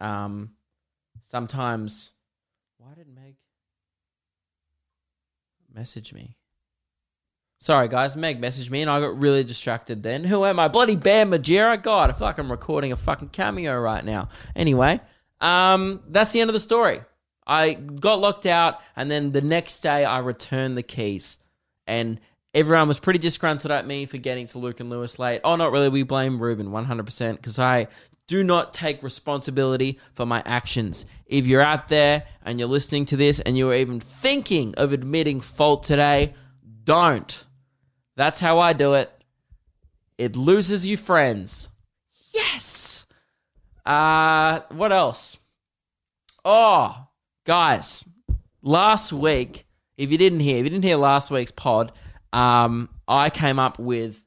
um, 0.00 0.50
sometimes. 1.30 2.12
Why 2.78 2.94
did 2.94 3.06
Meg 3.08 3.36
message 5.72 6.12
me? 6.12 6.36
Sorry, 7.60 7.88
guys. 7.88 8.16
Meg 8.16 8.40
messaged 8.40 8.70
me, 8.70 8.82
and 8.82 8.90
I 8.90 9.00
got 9.00 9.18
really 9.18 9.44
distracted. 9.44 10.02
Then 10.02 10.24
who 10.24 10.44
am 10.44 10.58
I? 10.58 10.68
Bloody 10.68 10.96
Bear 10.96 11.24
Margera. 11.24 11.82
God, 11.82 12.10
I 12.10 12.12
feel 12.12 12.26
like 12.26 12.38
I'm 12.38 12.50
recording 12.50 12.92
a 12.92 12.96
fucking 12.96 13.30
cameo 13.30 13.78
right 13.80 14.04
now. 14.04 14.28
Anyway, 14.54 15.00
um, 15.40 16.02
that's 16.08 16.32
the 16.32 16.40
end 16.40 16.50
of 16.50 16.54
the 16.54 16.60
story. 16.60 17.00
I 17.46 17.74
got 17.74 18.18
locked 18.18 18.46
out, 18.46 18.80
and 18.96 19.10
then 19.10 19.32
the 19.32 19.40
next 19.40 19.80
day 19.80 20.04
I 20.04 20.18
returned 20.18 20.76
the 20.76 20.82
keys, 20.82 21.38
and 21.86 22.20
Everyone 22.54 22.86
was 22.86 23.00
pretty 23.00 23.18
disgruntled 23.18 23.72
at 23.72 23.86
me 23.86 24.06
for 24.06 24.16
getting 24.16 24.46
to 24.46 24.58
Luke 24.58 24.78
and 24.78 24.88
Lewis 24.88 25.18
late. 25.18 25.40
Oh, 25.42 25.56
not 25.56 25.72
really. 25.72 25.88
We 25.88 26.04
blame 26.04 26.40
Ruben 26.40 26.68
100% 26.68 27.36
because 27.36 27.58
I 27.58 27.88
do 28.28 28.44
not 28.44 28.72
take 28.72 29.02
responsibility 29.02 29.98
for 30.14 30.24
my 30.24 30.42
actions. 30.46 31.04
If 31.26 31.46
you're 31.46 31.60
out 31.60 31.88
there 31.88 32.24
and 32.44 32.58
you're 32.58 32.68
listening 32.68 33.06
to 33.06 33.16
this 33.16 33.40
and 33.40 33.58
you're 33.58 33.74
even 33.74 33.98
thinking 33.98 34.74
of 34.76 34.92
admitting 34.92 35.40
fault 35.40 35.82
today, 35.82 36.34
don't. 36.84 37.46
That's 38.16 38.38
how 38.38 38.60
I 38.60 38.72
do 38.72 38.94
it. 38.94 39.10
It 40.16 40.36
loses 40.36 40.86
you 40.86 40.96
friends. 40.96 41.70
Yes. 42.32 43.06
Uh, 43.84 44.60
what 44.70 44.92
else? 44.92 45.38
Oh, 46.44 47.08
guys, 47.44 48.04
last 48.62 49.12
week, 49.12 49.66
if 49.96 50.12
you 50.12 50.18
didn't 50.18 50.40
hear, 50.40 50.58
if 50.58 50.64
you 50.64 50.70
didn't 50.70 50.84
hear 50.84 50.96
last 50.96 51.30
week's 51.30 51.50
pod, 51.50 51.92
um, 52.34 52.88
I 53.06 53.30
came 53.30 53.58
up 53.58 53.78
with 53.78 54.22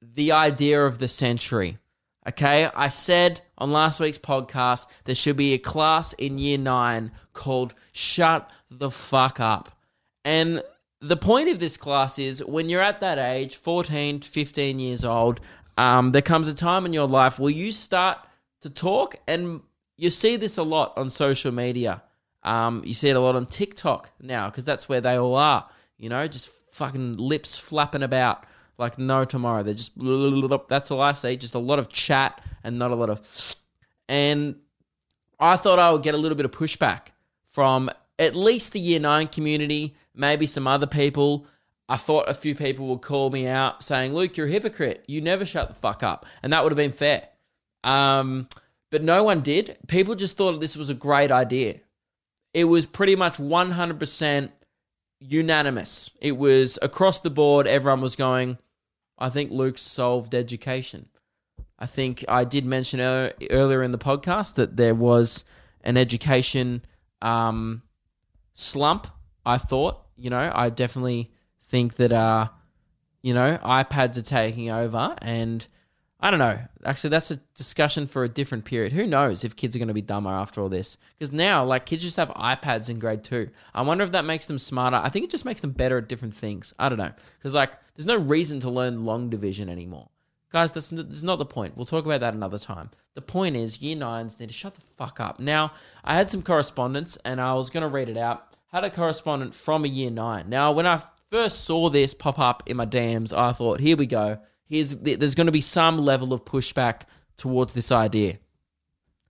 the 0.00 0.32
idea 0.32 0.86
of 0.86 0.98
the 0.98 1.08
century. 1.08 1.78
Okay, 2.26 2.70
I 2.74 2.88
said 2.88 3.42
on 3.58 3.72
last 3.72 4.00
week's 4.00 4.18
podcast 4.18 4.86
there 5.04 5.14
should 5.14 5.36
be 5.36 5.52
a 5.52 5.58
class 5.58 6.14
in 6.14 6.38
year 6.38 6.56
nine 6.56 7.10
called 7.34 7.74
Shut 7.92 8.50
the 8.70 8.90
Fuck 8.90 9.40
Up. 9.40 9.76
And 10.24 10.62
the 11.00 11.16
point 11.16 11.50
of 11.50 11.58
this 11.58 11.76
class 11.76 12.18
is 12.18 12.42
when 12.44 12.70
you're 12.70 12.80
at 12.80 13.00
that 13.00 13.18
age, 13.18 13.56
14, 13.56 14.22
15 14.22 14.78
years 14.78 15.04
old, 15.04 15.40
um, 15.76 16.12
there 16.12 16.22
comes 16.22 16.48
a 16.48 16.54
time 16.54 16.86
in 16.86 16.94
your 16.94 17.08
life 17.08 17.38
where 17.38 17.52
you 17.52 17.72
start 17.72 18.18
to 18.62 18.70
talk, 18.70 19.16
and 19.28 19.60
you 19.98 20.08
see 20.08 20.36
this 20.36 20.56
a 20.56 20.62
lot 20.62 20.96
on 20.96 21.10
social 21.10 21.52
media. 21.52 22.02
Um, 22.42 22.82
you 22.86 22.94
see 22.94 23.10
it 23.10 23.16
a 23.16 23.20
lot 23.20 23.36
on 23.36 23.46
TikTok 23.46 24.10
now 24.20 24.48
because 24.48 24.64
that's 24.64 24.88
where 24.88 25.00
they 25.00 25.16
all 25.16 25.34
are. 25.34 25.68
You 25.98 26.08
know, 26.08 26.26
just 26.26 26.48
fucking 26.74 27.16
lips 27.16 27.56
flapping 27.56 28.02
about 28.02 28.44
like 28.78 28.98
no 28.98 29.24
tomorrow. 29.24 29.62
They're 29.62 29.74
just 29.74 29.92
that's 30.68 30.90
all 30.90 31.00
I 31.00 31.12
see. 31.12 31.36
Just 31.36 31.54
a 31.54 31.58
lot 31.58 31.78
of 31.78 31.88
chat 31.88 32.42
and 32.64 32.78
not 32.78 32.90
a 32.90 32.94
lot 32.94 33.10
of. 33.10 33.56
And 34.08 34.56
I 35.38 35.56
thought 35.56 35.78
I 35.78 35.90
would 35.90 36.02
get 36.02 36.14
a 36.14 36.18
little 36.18 36.36
bit 36.36 36.44
of 36.44 36.50
pushback 36.50 37.08
from 37.46 37.90
at 38.18 38.34
least 38.34 38.72
the 38.72 38.80
year 38.80 39.00
nine 39.00 39.28
community, 39.28 39.94
maybe 40.14 40.46
some 40.46 40.66
other 40.66 40.86
people. 40.86 41.46
I 41.88 41.96
thought 41.96 42.28
a 42.28 42.34
few 42.34 42.54
people 42.54 42.86
would 42.88 43.02
call 43.02 43.30
me 43.30 43.46
out 43.46 43.82
saying, 43.82 44.14
Luke, 44.14 44.36
you're 44.36 44.46
a 44.46 44.50
hypocrite. 44.50 45.04
You 45.06 45.20
never 45.20 45.44
shut 45.44 45.68
the 45.68 45.74
fuck 45.74 46.02
up. 46.02 46.26
And 46.42 46.52
that 46.52 46.62
would 46.62 46.72
have 46.72 46.76
been 46.76 46.92
fair. 46.92 47.28
Um, 47.84 48.48
but 48.90 49.02
no 49.02 49.22
one 49.22 49.42
did. 49.42 49.76
People 49.86 50.14
just 50.14 50.36
thought 50.36 50.58
this 50.60 50.76
was 50.76 50.88
a 50.88 50.94
great 50.94 51.30
idea. 51.30 51.80
It 52.54 52.64
was 52.64 52.86
pretty 52.86 53.16
much 53.16 53.36
100% 53.38 54.50
unanimous. 55.24 56.10
It 56.20 56.36
was 56.36 56.78
across 56.82 57.20
the 57.20 57.30
board. 57.30 57.66
Everyone 57.66 58.00
was 58.00 58.16
going, 58.16 58.58
I 59.18 59.30
think 59.30 59.50
Luke 59.50 59.78
solved 59.78 60.34
education. 60.34 61.08
I 61.78 61.86
think 61.86 62.24
I 62.28 62.44
did 62.44 62.64
mention 62.64 63.00
earlier 63.50 63.82
in 63.82 63.92
the 63.92 63.98
podcast 63.98 64.54
that 64.54 64.76
there 64.76 64.94
was 64.94 65.44
an 65.82 65.96
education 65.96 66.84
um, 67.22 67.82
slump. 68.52 69.08
I 69.44 69.58
thought, 69.58 70.02
you 70.16 70.30
know, 70.30 70.52
I 70.54 70.70
definitely 70.70 71.32
think 71.64 71.94
that, 71.96 72.12
uh, 72.12 72.48
you 73.22 73.34
know, 73.34 73.58
iPads 73.64 74.16
are 74.16 74.22
taking 74.22 74.70
over, 74.70 75.16
and 75.20 75.66
I 76.20 76.30
don't 76.30 76.38
know. 76.38 76.58
Actually, 76.84 77.10
that's 77.10 77.30
a 77.30 77.36
discussion 77.54 78.06
for 78.06 78.24
a 78.24 78.28
different 78.28 78.64
period. 78.64 78.92
Who 78.92 79.06
knows 79.06 79.44
if 79.44 79.56
kids 79.56 79.76
are 79.76 79.78
going 79.78 79.88
to 79.88 79.94
be 79.94 80.00
dumber 80.00 80.30
after 80.30 80.60
all 80.60 80.68
this? 80.68 80.96
Because 81.18 81.32
now, 81.32 81.64
like, 81.64 81.86
kids 81.86 82.02
just 82.02 82.16
have 82.16 82.30
iPads 82.30 82.88
in 82.88 82.98
grade 82.98 83.24
two. 83.24 83.50
I 83.74 83.82
wonder 83.82 84.04
if 84.04 84.12
that 84.12 84.24
makes 84.24 84.46
them 84.46 84.58
smarter. 84.58 84.96
I 84.96 85.10
think 85.10 85.24
it 85.24 85.30
just 85.30 85.44
makes 85.44 85.60
them 85.60 85.72
better 85.72 85.98
at 85.98 86.08
different 86.08 86.34
things. 86.34 86.72
I 86.78 86.88
don't 86.88 86.98
know. 86.98 87.12
Because, 87.38 87.52
like, 87.52 87.72
there's 87.94 88.06
no 88.06 88.16
reason 88.16 88.60
to 88.60 88.70
learn 88.70 89.04
long 89.04 89.28
division 89.28 89.68
anymore. 89.68 90.08
Guys, 90.50 90.70
that's, 90.72 90.90
that's 90.90 91.22
not 91.22 91.40
the 91.40 91.44
point. 91.44 91.76
We'll 91.76 91.84
talk 91.84 92.06
about 92.06 92.20
that 92.20 92.32
another 92.32 92.58
time. 92.58 92.90
The 93.14 93.20
point 93.20 93.56
is, 93.56 93.82
year 93.82 93.96
nines 93.96 94.38
need 94.38 94.48
to 94.48 94.54
shut 94.54 94.74
the 94.74 94.80
fuck 94.80 95.18
up. 95.18 95.40
Now, 95.40 95.72
I 96.04 96.14
had 96.14 96.30
some 96.30 96.42
correspondence 96.42 97.18
and 97.24 97.40
I 97.40 97.54
was 97.54 97.70
going 97.70 97.82
to 97.82 97.88
read 97.88 98.08
it 98.08 98.16
out. 98.16 98.56
Had 98.72 98.84
a 98.84 98.90
correspondent 98.90 99.52
from 99.52 99.84
a 99.84 99.88
year 99.88 100.10
nine. 100.10 100.48
Now, 100.48 100.70
when 100.70 100.86
I 100.86 101.02
first 101.30 101.64
saw 101.64 101.90
this 101.90 102.14
pop 102.14 102.38
up 102.38 102.62
in 102.66 102.76
my 102.76 102.86
DMs, 102.86 103.36
I 103.36 103.52
thought, 103.52 103.80
here 103.80 103.96
we 103.96 104.06
go. 104.06 104.38
Here's 104.66 104.96
there's 104.96 105.34
going 105.34 105.46
to 105.46 105.52
be 105.52 105.60
some 105.60 105.98
level 105.98 106.32
of 106.32 106.44
pushback 106.44 107.02
towards 107.36 107.74
this 107.74 107.92
idea. 107.92 108.38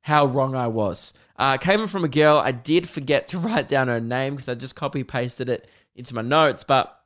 How 0.01 0.26
wrong 0.26 0.55
I 0.55 0.68
was. 0.68 1.14
Uh, 1.37 1.57
came 1.57 1.87
from 1.87 2.05
a 2.05 2.09
girl. 2.09 2.39
I 2.39 2.53
did 2.53 2.89
forget 2.89 3.28
to 3.28 3.39
write 3.41 3.68
down 3.68 3.89
her 3.89 4.01
name 4.01 4.35
because 4.35 4.49
I 4.49 4.55
just 4.55 4.76
copy 4.76 5.03
pasted 5.03 5.49
it 5.49 5.68
into 5.97 6.14
my 6.14 6.22
notes. 6.22 6.64
But 6.64 7.01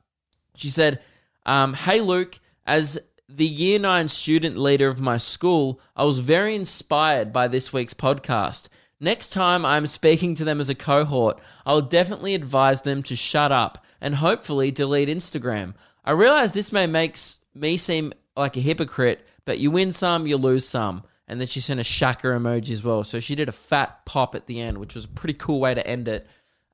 she 0.55 0.69
said, 0.69 1.01
um, 1.45 1.73
"Hey 1.73 2.01
Luke, 2.01 2.39
as 2.65 2.99
the 3.27 3.45
year 3.45 3.79
nine 3.79 4.07
student 4.09 4.57
leader 4.57 4.87
of 4.87 4.99
my 4.99 5.17
school, 5.17 5.79
I 5.95 6.03
was 6.03 6.19
very 6.19 6.55
inspired 6.55 7.31
by 7.31 7.47
this 7.47 7.71
week's 7.71 7.93
podcast. 7.93 8.69
Next 8.99 9.29
time 9.29 9.65
I'm 9.65 9.87
speaking 9.87 10.35
to 10.35 10.43
them 10.43 10.59
as 10.59 10.69
a 10.69 10.75
cohort, 10.75 11.39
I'll 11.65 11.81
definitely 11.81 12.35
advise 12.35 12.81
them 12.81 13.01
to 13.03 13.15
shut 13.15 13.51
up 13.51 13.85
and 14.01 14.15
hopefully 14.15 14.71
delete 14.71 15.09
Instagram. 15.09 15.75
I 16.03 16.11
realize 16.11 16.51
this 16.51 16.71
may 16.71 16.87
make 16.87 17.17
me 17.53 17.77
seem 17.77 18.13
like 18.35 18.57
a 18.57 18.61
hypocrite, 18.61 19.25
but 19.45 19.59
you 19.59 19.71
win 19.71 19.91
some, 19.91 20.27
you 20.27 20.37
lose 20.37 20.67
some. 20.67 21.03
And 21.27 21.39
then 21.39 21.47
she 21.47 21.59
sent 21.59 21.79
a 21.79 21.83
shaka 21.83 22.27
emoji 22.27 22.71
as 22.71 22.83
well. 22.83 23.03
So 23.03 23.19
she 23.19 23.35
did 23.35 23.49
a 23.49 23.53
fat 23.53 24.05
pop 24.05 24.33
at 24.33 24.47
the 24.47 24.59
end, 24.59 24.79
which 24.79 24.95
was 24.95 25.05
a 25.05 25.09
pretty 25.09 25.35
cool 25.35 25.59
way 25.59 25.73
to 25.75 25.85
end 25.85 26.07
it. 26.07 26.25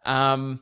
Um, 0.06 0.62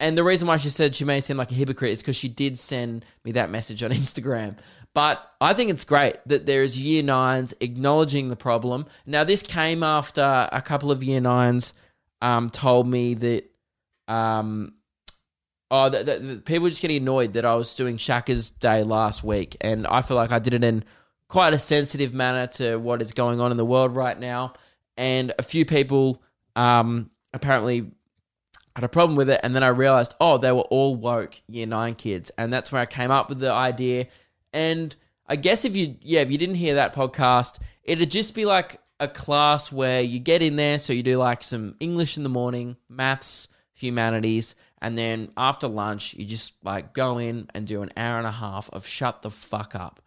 and 0.00 0.18
the 0.18 0.24
reason 0.24 0.48
why 0.48 0.56
she 0.56 0.70
said 0.70 0.96
she 0.96 1.04
may 1.04 1.20
seem 1.20 1.36
like 1.36 1.52
a 1.52 1.54
hypocrite 1.54 1.92
is 1.92 2.00
because 2.00 2.16
she 2.16 2.28
did 2.28 2.58
send 2.58 3.04
me 3.24 3.32
that 3.32 3.50
message 3.50 3.82
on 3.82 3.90
Instagram. 3.92 4.56
But 4.94 5.24
I 5.40 5.54
think 5.54 5.70
it's 5.70 5.84
great 5.84 6.16
that 6.26 6.46
there 6.46 6.62
is 6.62 6.78
year 6.78 7.02
nines 7.02 7.54
acknowledging 7.60 8.28
the 8.28 8.36
problem. 8.36 8.86
Now, 9.06 9.24
this 9.24 9.42
came 9.42 9.82
after 9.82 10.48
a 10.50 10.60
couple 10.60 10.90
of 10.90 11.04
year 11.04 11.20
nines 11.20 11.74
um, 12.20 12.50
told 12.50 12.88
me 12.88 13.14
that, 13.14 13.44
um, 14.08 14.74
oh, 15.72 15.88
that, 15.88 16.04
that, 16.06 16.24
that 16.24 16.44
people 16.44 16.64
were 16.64 16.68
just 16.68 16.82
getting 16.82 16.98
annoyed 16.98 17.32
that 17.32 17.46
I 17.46 17.54
was 17.54 17.74
doing 17.74 17.96
Shaka's 17.96 18.50
Day 18.50 18.84
last 18.84 19.24
week. 19.24 19.56
And 19.62 19.86
I 19.86 20.02
feel 20.02 20.18
like 20.18 20.30
I 20.30 20.38
did 20.38 20.52
it 20.52 20.62
in 20.62 20.84
quite 21.28 21.54
a 21.54 21.58
sensitive 21.58 22.12
manner 22.12 22.46
to 22.46 22.76
what 22.76 23.00
is 23.00 23.12
going 23.12 23.40
on 23.40 23.50
in 23.50 23.56
the 23.56 23.64
world 23.64 23.96
right 23.96 24.18
now. 24.18 24.52
And 24.98 25.32
a 25.38 25.42
few 25.42 25.64
people 25.64 26.22
um, 26.54 27.10
apparently 27.32 27.90
had 28.76 28.84
a 28.84 28.88
problem 28.88 29.16
with 29.16 29.30
it. 29.30 29.40
And 29.42 29.56
then 29.56 29.62
I 29.62 29.68
realized, 29.68 30.14
oh, 30.20 30.36
they 30.36 30.52
were 30.52 30.60
all 30.60 30.94
woke 30.94 31.40
year 31.48 31.66
nine 31.66 31.94
kids. 31.94 32.30
And 32.36 32.52
that's 32.52 32.70
where 32.70 32.82
I 32.82 32.86
came 32.86 33.10
up 33.10 33.30
with 33.30 33.40
the 33.40 33.50
idea. 33.50 34.08
And 34.52 34.94
I 35.26 35.36
guess 35.36 35.64
if 35.64 35.74
you, 35.74 35.96
yeah, 36.02 36.20
if 36.20 36.30
you 36.30 36.36
didn't 36.36 36.56
hear 36.56 36.74
that 36.74 36.94
podcast, 36.94 37.60
it'd 37.82 38.10
just 38.10 38.34
be 38.34 38.44
like 38.44 38.78
a 39.00 39.08
class 39.08 39.72
where 39.72 40.02
you 40.02 40.18
get 40.18 40.42
in 40.42 40.56
there. 40.56 40.78
So 40.78 40.92
you 40.92 41.02
do 41.02 41.16
like 41.16 41.42
some 41.42 41.76
English 41.80 42.18
in 42.18 42.24
the 42.24 42.28
morning, 42.28 42.76
maths, 42.90 43.48
humanities. 43.72 44.54
And 44.82 44.98
then 44.98 45.30
after 45.36 45.68
lunch, 45.68 46.12
you 46.14 46.26
just 46.26 46.54
like 46.64 46.92
go 46.92 47.18
in 47.18 47.48
and 47.54 47.66
do 47.68 47.82
an 47.82 47.92
hour 47.96 48.18
and 48.18 48.26
a 48.26 48.32
half 48.32 48.68
of 48.70 48.84
shut 48.84 49.22
the 49.22 49.30
fuck 49.30 49.76
up. 49.76 50.00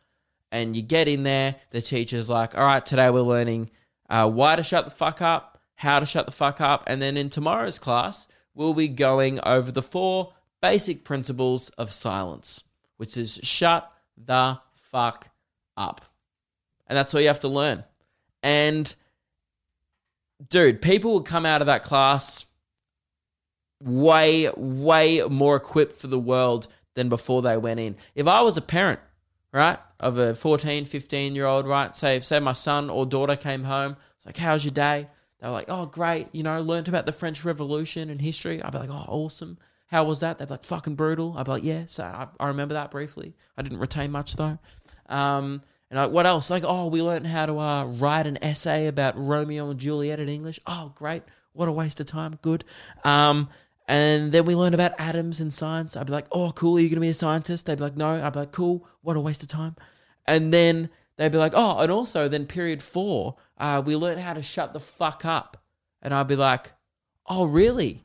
And 0.51 0.75
you 0.75 0.81
get 0.81 1.07
in 1.07 1.23
there, 1.23 1.55
the 1.71 1.81
teacher's 1.81 2.29
like, 2.29 2.57
all 2.57 2.65
right, 2.65 2.85
today 2.85 3.09
we're 3.09 3.21
learning 3.21 3.71
uh, 4.09 4.29
why 4.29 4.57
to 4.57 4.63
shut 4.63 4.83
the 4.83 4.91
fuck 4.91 5.21
up, 5.21 5.61
how 5.75 6.01
to 6.01 6.05
shut 6.05 6.25
the 6.25 6.31
fuck 6.33 6.59
up. 6.59 6.83
And 6.87 7.01
then 7.01 7.15
in 7.15 7.29
tomorrow's 7.29 7.79
class, 7.79 8.27
we'll 8.53 8.73
be 8.73 8.89
going 8.89 9.39
over 9.45 9.71
the 9.71 9.81
four 9.81 10.33
basic 10.61 11.05
principles 11.05 11.69
of 11.69 11.89
silence, 11.89 12.61
which 12.97 13.15
is 13.15 13.39
shut 13.43 13.89
the 14.17 14.59
fuck 14.73 15.29
up. 15.77 16.03
And 16.87 16.97
that's 16.97 17.15
all 17.15 17.21
you 17.21 17.27
have 17.27 17.39
to 17.41 17.47
learn. 17.47 17.85
And 18.43 18.93
dude, 20.49 20.81
people 20.81 21.13
would 21.13 21.25
come 21.25 21.45
out 21.45 21.61
of 21.61 21.67
that 21.67 21.83
class 21.83 22.45
way, 23.85 24.49
way 24.57 25.21
more 25.29 25.55
equipped 25.55 25.93
for 25.93 26.07
the 26.07 26.19
world 26.19 26.67
than 26.95 27.07
before 27.07 27.41
they 27.41 27.55
went 27.57 27.79
in. 27.79 27.95
If 28.15 28.27
I 28.27 28.41
was 28.41 28.57
a 28.57 28.61
parent, 28.61 28.99
right, 29.53 29.79
of 29.99 30.17
a 30.17 30.35
14, 30.35 30.85
15 30.85 31.35
year 31.35 31.45
old, 31.45 31.67
right, 31.67 31.95
say, 31.95 32.19
say 32.19 32.39
my 32.39 32.51
son 32.51 32.89
or 32.89 33.05
daughter 33.05 33.35
came 33.35 33.63
home, 33.63 33.95
it's 34.17 34.25
like, 34.25 34.37
how's 34.37 34.65
your 34.65 34.73
day? 34.73 35.07
They're 35.39 35.51
like, 35.51 35.69
oh, 35.69 35.85
great, 35.85 36.27
you 36.33 36.43
know, 36.43 36.59
learned 36.59 36.87
about 36.87 37.05
the 37.05 37.11
French 37.11 37.45
Revolution 37.45 38.09
and 38.09 38.19
history. 38.19 38.61
I'd 38.61 38.71
be 38.71 38.79
like, 38.79 38.89
oh, 38.89 39.05
awesome. 39.07 39.57
How 39.87 40.03
was 40.03 40.21
that? 40.21 40.39
They'd 40.39 40.47
be 40.47 40.55
like, 40.55 40.63
fucking 40.63 40.95
brutal. 40.95 41.35
I'd 41.37 41.45
be 41.45 41.51
like, 41.51 41.63
yeah, 41.63 41.83
so 41.85 42.03
I, 42.03 42.27
I 42.39 42.47
remember 42.47 42.73
that 42.73 42.91
briefly. 42.91 43.35
I 43.55 43.61
didn't 43.61 43.79
retain 43.79 44.11
much 44.11 44.35
though. 44.35 44.57
Um, 45.07 45.61
and 45.91 45.99
like, 45.99 46.11
what 46.11 46.25
else? 46.25 46.49
Like, 46.49 46.63
oh, 46.65 46.87
we 46.87 47.01
learned 47.01 47.27
how 47.27 47.45
to 47.45 47.59
uh, 47.59 47.85
write 47.85 48.25
an 48.25 48.43
essay 48.43 48.87
about 48.87 49.13
Romeo 49.17 49.69
and 49.69 49.79
Juliet 49.79 50.19
in 50.19 50.29
English. 50.29 50.59
Oh, 50.65 50.91
great. 50.95 51.21
What 51.53 51.67
a 51.69 51.71
waste 51.71 51.99
of 51.99 52.07
time. 52.07 52.37
Good. 52.41 52.65
Um, 53.03 53.49
and 53.87 54.31
then 54.31 54.45
we 54.45 54.55
learn 54.55 54.73
about 54.73 54.99
atoms 54.99 55.41
and 55.41 55.53
science. 55.53 55.95
I'd 55.95 56.07
be 56.07 56.13
like, 56.13 56.27
oh, 56.31 56.51
cool. 56.51 56.77
Are 56.77 56.79
you 56.79 56.89
going 56.89 56.95
to 56.95 57.01
be 57.01 57.09
a 57.09 57.13
scientist? 57.13 57.65
They'd 57.65 57.77
be 57.77 57.83
like, 57.83 57.97
no. 57.97 58.23
I'd 58.23 58.33
be 58.33 58.39
like, 58.39 58.51
cool. 58.51 58.87
What 59.01 59.15
a 59.15 59.19
waste 59.19 59.43
of 59.43 59.49
time. 59.49 59.75
And 60.25 60.53
then 60.53 60.89
they'd 61.17 61.31
be 61.31 61.37
like, 61.37 61.53
oh, 61.55 61.79
and 61.79 61.91
also 61.91 62.27
then 62.27 62.47
period 62.47 62.81
four, 62.81 63.35
uh, 63.57 63.81
we 63.85 63.95
learned 63.95 64.21
how 64.21 64.33
to 64.33 64.41
shut 64.41 64.73
the 64.73 64.79
fuck 64.79 65.23
up. 65.23 65.63
And 66.01 66.13
I'd 66.13 66.27
be 66.27 66.35
like, 66.35 66.71
oh, 67.27 67.45
really? 67.45 68.03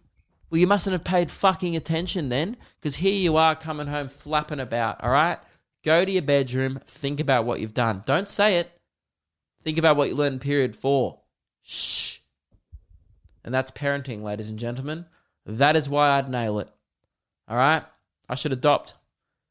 Well, 0.50 0.58
you 0.58 0.66
mustn't 0.66 0.92
have 0.92 1.04
paid 1.04 1.30
fucking 1.30 1.76
attention 1.76 2.28
then, 2.28 2.56
because 2.80 2.96
here 2.96 3.14
you 3.14 3.36
are 3.36 3.54
coming 3.54 3.86
home 3.86 4.08
flapping 4.08 4.60
about, 4.60 5.02
all 5.02 5.10
right? 5.10 5.38
Go 5.84 6.04
to 6.04 6.10
your 6.10 6.22
bedroom, 6.22 6.80
think 6.84 7.20
about 7.20 7.44
what 7.44 7.60
you've 7.60 7.72
done. 7.72 8.02
Don't 8.04 8.28
say 8.28 8.58
it. 8.58 8.70
Think 9.64 9.78
about 9.78 9.96
what 9.96 10.08
you 10.08 10.14
learned 10.14 10.34
in 10.34 10.38
period 10.40 10.74
four. 10.74 11.20
Shh. 11.62 12.18
And 13.44 13.54
that's 13.54 13.70
parenting, 13.70 14.22
ladies 14.22 14.48
and 14.48 14.58
gentlemen. 14.58 15.06
That 15.47 15.76
is 15.76 15.88
why 15.88 16.11
I'd 16.11 16.28
nail 16.28 16.59
it. 16.59 16.68
All 17.49 17.57
right? 17.57 17.82
I 18.28 18.34
should 18.34 18.53
adopt 18.53 18.95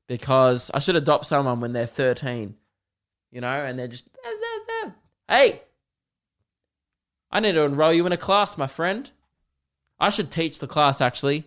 because 0.07 0.71
I 0.73 0.79
should 0.79 0.95
adopt 0.95 1.25
someone 1.25 1.59
when 1.59 1.73
they're 1.73 1.85
13, 1.85 2.55
you 3.31 3.41
know, 3.41 3.47
and 3.47 3.77
they're 3.77 3.87
just, 3.87 4.05
hey, 5.27 5.61
I 7.31 7.39
need 7.39 7.53
to 7.53 7.61
enroll 7.63 7.93
you 7.93 8.05
in 8.05 8.11
a 8.11 8.17
class, 8.17 8.57
my 8.57 8.67
friend. 8.67 9.09
I 9.99 10.09
should 10.09 10.31
teach 10.31 10.59
the 10.59 10.67
class, 10.67 11.01
actually. 11.01 11.45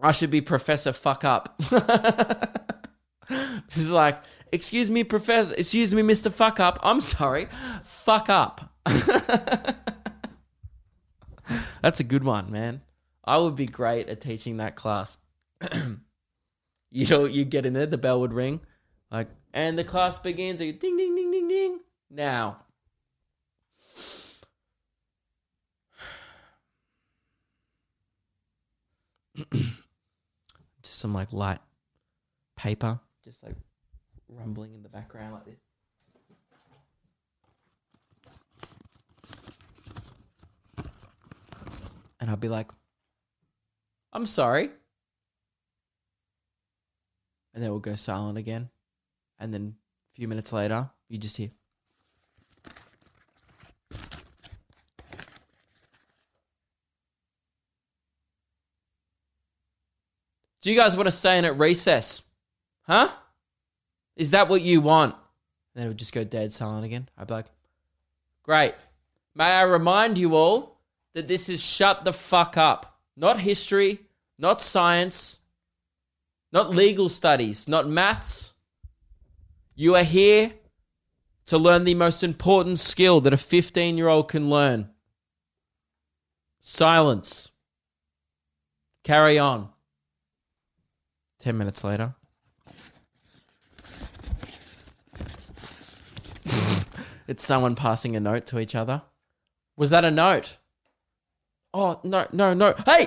I 0.00 0.12
should 0.12 0.30
be 0.30 0.40
Professor 0.40 0.92
Fuck 0.92 1.24
Up. 1.24 1.56
this 3.28 3.76
is 3.76 3.90
like, 3.90 4.18
excuse 4.52 4.90
me, 4.90 5.04
Professor, 5.04 5.54
excuse 5.56 5.94
me, 5.94 6.02
Mr. 6.02 6.32
Fuck 6.32 6.60
Up. 6.60 6.78
I'm 6.82 7.00
sorry. 7.00 7.48
Fuck 7.84 8.28
up. 8.28 8.72
That's 11.82 12.00
a 12.00 12.04
good 12.04 12.24
one, 12.24 12.50
man. 12.50 12.80
I 13.30 13.38
would 13.38 13.54
be 13.54 13.66
great 13.66 14.08
at 14.08 14.20
teaching 14.20 14.56
that 14.56 14.74
class. 14.74 15.16
you 16.90 17.06
know, 17.06 17.26
you 17.26 17.44
get 17.44 17.64
in 17.64 17.74
there, 17.74 17.86
the 17.86 17.96
bell 17.96 18.18
would 18.22 18.32
ring, 18.32 18.58
like, 19.08 19.28
and 19.54 19.78
the 19.78 19.84
class 19.84 20.18
begins. 20.18 20.60
You 20.60 20.72
ding, 20.72 20.96
ding, 20.96 21.14
ding, 21.14 21.30
ding, 21.30 21.46
ding. 21.46 21.78
Now, 22.10 22.64
just 30.82 30.98
some 30.98 31.14
like 31.14 31.32
light 31.32 31.60
paper, 32.56 32.98
just 33.22 33.44
like 33.44 33.54
rumbling 34.28 34.74
in 34.74 34.82
the 34.82 34.88
background 34.88 35.34
like 35.34 35.44
this. 35.44 35.60
And 42.18 42.28
I'd 42.28 42.40
be 42.40 42.48
like, 42.48 42.66
I'm 44.12 44.26
sorry. 44.26 44.70
And 47.54 47.62
then 47.62 47.70
we'll 47.70 47.80
go 47.80 47.94
silent 47.94 48.38
again. 48.38 48.68
And 49.38 49.52
then 49.52 49.74
a 50.12 50.16
few 50.16 50.28
minutes 50.28 50.52
later, 50.52 50.90
you 51.08 51.18
just 51.18 51.36
hear. 51.36 51.50
Do 60.62 60.70
you 60.70 60.76
guys 60.76 60.94
want 60.94 61.06
to 61.06 61.12
stay 61.12 61.38
in 61.38 61.44
at 61.44 61.58
recess? 61.58 62.22
Huh? 62.82 63.08
Is 64.16 64.32
that 64.32 64.48
what 64.48 64.62
you 64.62 64.80
want? 64.80 65.14
then 65.74 65.86
it 65.86 65.88
would 65.88 65.98
just 65.98 66.12
go 66.12 66.24
dead 66.24 66.52
silent 66.52 66.84
again. 66.84 67.08
I'd 67.16 67.28
be 67.28 67.34
like, 67.34 67.46
great. 68.42 68.74
May 69.34 69.44
I 69.44 69.62
remind 69.62 70.18
you 70.18 70.34
all 70.36 70.78
that 71.14 71.28
this 71.28 71.48
is 71.48 71.62
shut 71.62 72.04
the 72.04 72.12
fuck 72.12 72.58
up. 72.58 72.89
Not 73.20 73.38
history, 73.40 74.00
not 74.38 74.62
science, 74.62 75.40
not 76.52 76.70
legal 76.70 77.10
studies, 77.10 77.68
not 77.68 77.86
maths. 77.86 78.54
You 79.74 79.94
are 79.94 80.02
here 80.02 80.54
to 81.44 81.58
learn 81.58 81.84
the 81.84 81.94
most 81.94 82.24
important 82.24 82.78
skill 82.78 83.20
that 83.20 83.34
a 83.34 83.36
15 83.36 83.98
year 83.98 84.08
old 84.08 84.28
can 84.28 84.48
learn 84.48 84.88
silence. 86.60 87.50
Carry 89.04 89.38
on. 89.38 89.68
10 91.40 91.58
minutes 91.58 91.84
later. 91.84 92.14
it's 97.28 97.44
someone 97.44 97.74
passing 97.74 98.16
a 98.16 98.20
note 98.20 98.46
to 98.46 98.58
each 98.58 98.74
other. 98.74 99.02
Was 99.76 99.90
that 99.90 100.06
a 100.06 100.10
note? 100.10 100.56
Oh, 101.72 102.00
no, 102.04 102.26
no, 102.32 102.54
no. 102.54 102.74
Hey! 102.86 103.06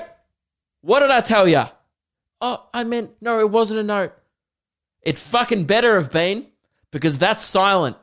What 0.82 1.00
did 1.00 1.12
I 1.12 1.22
tell 1.22 1.48
you? 1.48 1.64
Oh, 2.42 2.68
I 2.74 2.84
meant, 2.84 3.12
no, 3.22 3.40
it 3.40 3.50
wasn't 3.50 3.80
a 3.80 3.84
note. 3.84 4.14
It 5.02 5.20
fucking 5.20 5.66
better 5.66 5.96
have 5.96 6.12
been 6.12 6.48
because 6.92 7.18
that's 7.18 7.44
silent. 7.44 7.98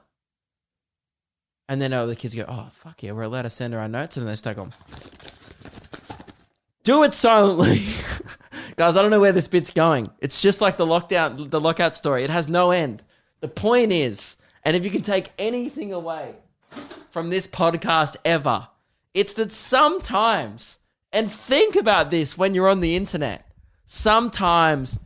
And 1.68 1.80
then 1.80 1.92
oh, 1.92 2.06
the 2.06 2.16
kids 2.16 2.34
go, 2.34 2.44
oh, 2.48 2.68
fuck 2.72 3.02
yeah, 3.02 3.12
we're 3.12 3.22
allowed 3.22 3.42
to 3.42 3.50
send 3.50 3.74
her 3.74 3.80
our 3.80 3.88
notes. 3.88 4.16
And 4.16 4.26
then 4.26 4.32
they 4.32 4.36
start 4.36 4.56
going, 4.56 4.72
do 6.82 7.04
it 7.04 7.12
silently. 7.12 7.82
Guys, 8.76 8.96
I 8.96 9.02
don't 9.02 9.10
know 9.10 9.20
where 9.20 9.32
this 9.32 9.48
bit's 9.48 9.70
going. 9.70 10.10
It's 10.20 10.40
just 10.40 10.60
like 10.60 10.76
the 10.78 10.86
lockdown, 10.86 11.50
the 11.50 11.60
lockout 11.60 11.94
story. 11.94 12.24
It 12.24 12.30
has 12.30 12.48
no 12.48 12.70
end. 12.70 13.04
The 13.40 13.48
point 13.48 13.92
is, 13.92 14.36
and 14.64 14.76
if 14.76 14.84
you 14.84 14.90
can 14.90 15.02
take 15.02 15.30
anything 15.38 15.92
away 15.92 16.34
from 17.10 17.30
this 17.30 17.46
podcast 17.46 18.16
ever, 18.24 18.68
it's 19.14 19.34
that 19.34 19.52
sometimes, 19.52 20.78
and 21.12 21.30
think 21.30 21.76
about 21.76 22.10
this 22.10 22.38
when 22.38 22.54
you're 22.54 22.68
on 22.68 22.80
the 22.80 22.96
internet, 22.96 23.46
sometimes 23.86 24.98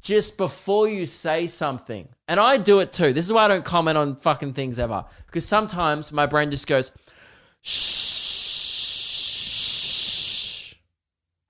just 0.00 0.36
before 0.36 0.88
you 0.88 1.06
say 1.06 1.46
something, 1.46 2.08
and 2.28 2.40
I 2.40 2.56
do 2.58 2.80
it 2.80 2.92
too. 2.92 3.12
This 3.12 3.26
is 3.26 3.32
why 3.32 3.44
I 3.44 3.48
don't 3.48 3.64
comment 3.64 3.98
on 3.98 4.16
fucking 4.16 4.54
things 4.54 4.78
ever. 4.78 5.04
Because 5.26 5.46
sometimes 5.46 6.12
my 6.12 6.26
brain 6.26 6.50
just 6.50 6.66
goes, 6.66 6.92
shh. 7.62 7.92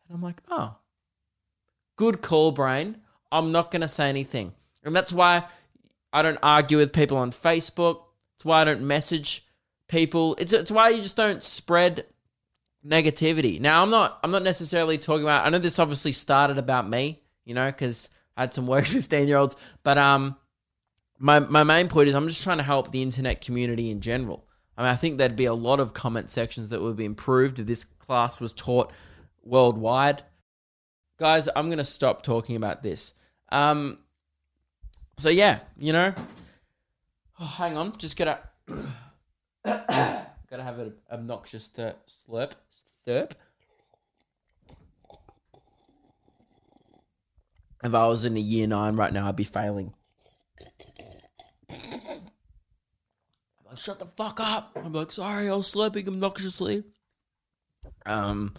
And 0.09 0.17
I'm 0.17 0.23
like, 0.23 0.43
oh, 0.51 0.77
good 1.97 2.21
call, 2.21 2.53
brain. 2.53 2.97
I'm 3.31 3.53
not 3.53 3.71
going 3.71 3.83
to 3.83 3.89
say 3.89 4.09
anything. 4.09 4.53
And 4.85 4.95
that's 4.95 5.13
why 5.13 5.45
I 6.13 6.23
don't 6.23 6.39
argue 6.43 6.79
with 6.79 6.93
people 6.93 7.17
on 7.17 7.31
Facebook. 7.31 8.03
It's 8.37 8.45
why 8.45 8.63
I 8.63 8.65
don't 8.65 8.83
message 8.83 9.47
people. 9.93 10.35
It's, 10.41 10.53
it's 10.53 10.71
why 10.73 10.89
you 10.89 11.03
just 11.03 11.17
don't 11.17 11.43
spread 11.43 12.07
negativity. 12.85 13.61
Now, 13.61 13.83
I'm 13.83 13.91
not 13.91 14.19
I'm 14.25 14.33
not 14.33 14.43
necessarily 14.43 14.99
talking 14.99 15.23
about 15.23 15.47
I 15.47 15.51
know 15.51 15.59
this 15.59 15.79
obviously 15.79 16.11
started 16.11 16.59
about 16.59 16.89
me, 16.89 17.23
you 17.45 17.55
know, 17.55 17.71
cuz 17.71 18.11
I 18.37 18.41
had 18.43 18.55
some 18.55 18.67
work 18.67 18.85
15-year-olds, 18.87 19.55
but 19.85 19.99
um 19.99 20.37
my 21.19 21.39
my 21.39 21.63
main 21.63 21.87
point 21.87 22.09
is 22.09 22.15
I'm 22.17 22.27
just 22.27 22.43
trying 22.43 22.57
to 22.57 22.65
help 22.65 22.91
the 22.91 23.03
internet 23.03 23.41
community 23.41 23.91
in 23.91 24.01
general. 24.01 24.49
I 24.77 24.83
mean, 24.83 24.91
I 24.91 24.97
think 24.97 25.19
there'd 25.19 25.37
be 25.37 25.45
a 25.45 25.55
lot 25.55 25.79
of 25.79 25.93
comment 25.93 26.31
sections 26.31 26.71
that 26.71 26.81
would 26.81 26.97
be 26.97 27.05
improved 27.05 27.61
if 27.61 27.67
this 27.67 27.85
class 27.85 28.41
was 28.41 28.55
taught 28.55 28.91
worldwide. 29.45 30.25
Guys, 31.19 31.49
I'm 31.55 31.71
to 31.71 31.85
stop 31.85 32.23
talking 32.23 32.57
about 32.57 32.83
this. 32.83 33.15
Um 33.51 33.99
so 35.19 35.29
yeah, 35.29 35.61
you 35.79 35.93
know, 35.93 36.15
oh, 37.39 37.45
hang 37.45 37.77
on, 37.77 37.97
just 37.99 38.17
gotta 38.17 38.41
gotta 39.65 40.63
have 40.63 40.79
an 40.79 40.95
obnoxious 41.11 41.69
th- 41.69 41.95
slurp, 42.09 42.53
slurp. 43.07 43.33
If 47.85 47.95
I 47.95 48.07
was 48.07 48.25
in 48.25 48.37
a 48.37 48.41
year 48.41 48.67
nine 48.67 48.97
right 48.97 49.13
now, 49.13 49.29
I'd 49.29 49.37
be 49.37 49.45
failing. 49.45 49.93
I'm 51.71 52.21
like, 53.69 53.79
shut 53.79 53.99
the 53.99 54.07
fuck 54.07 54.41
up. 54.41 54.77
I'm 54.77 54.93
like, 54.93 55.13
sorry, 55.13 55.49
I 55.49 55.55
was 55.55 55.73
slurping 55.73 56.07
obnoxiously. 56.07 56.85
Um, 58.07 58.55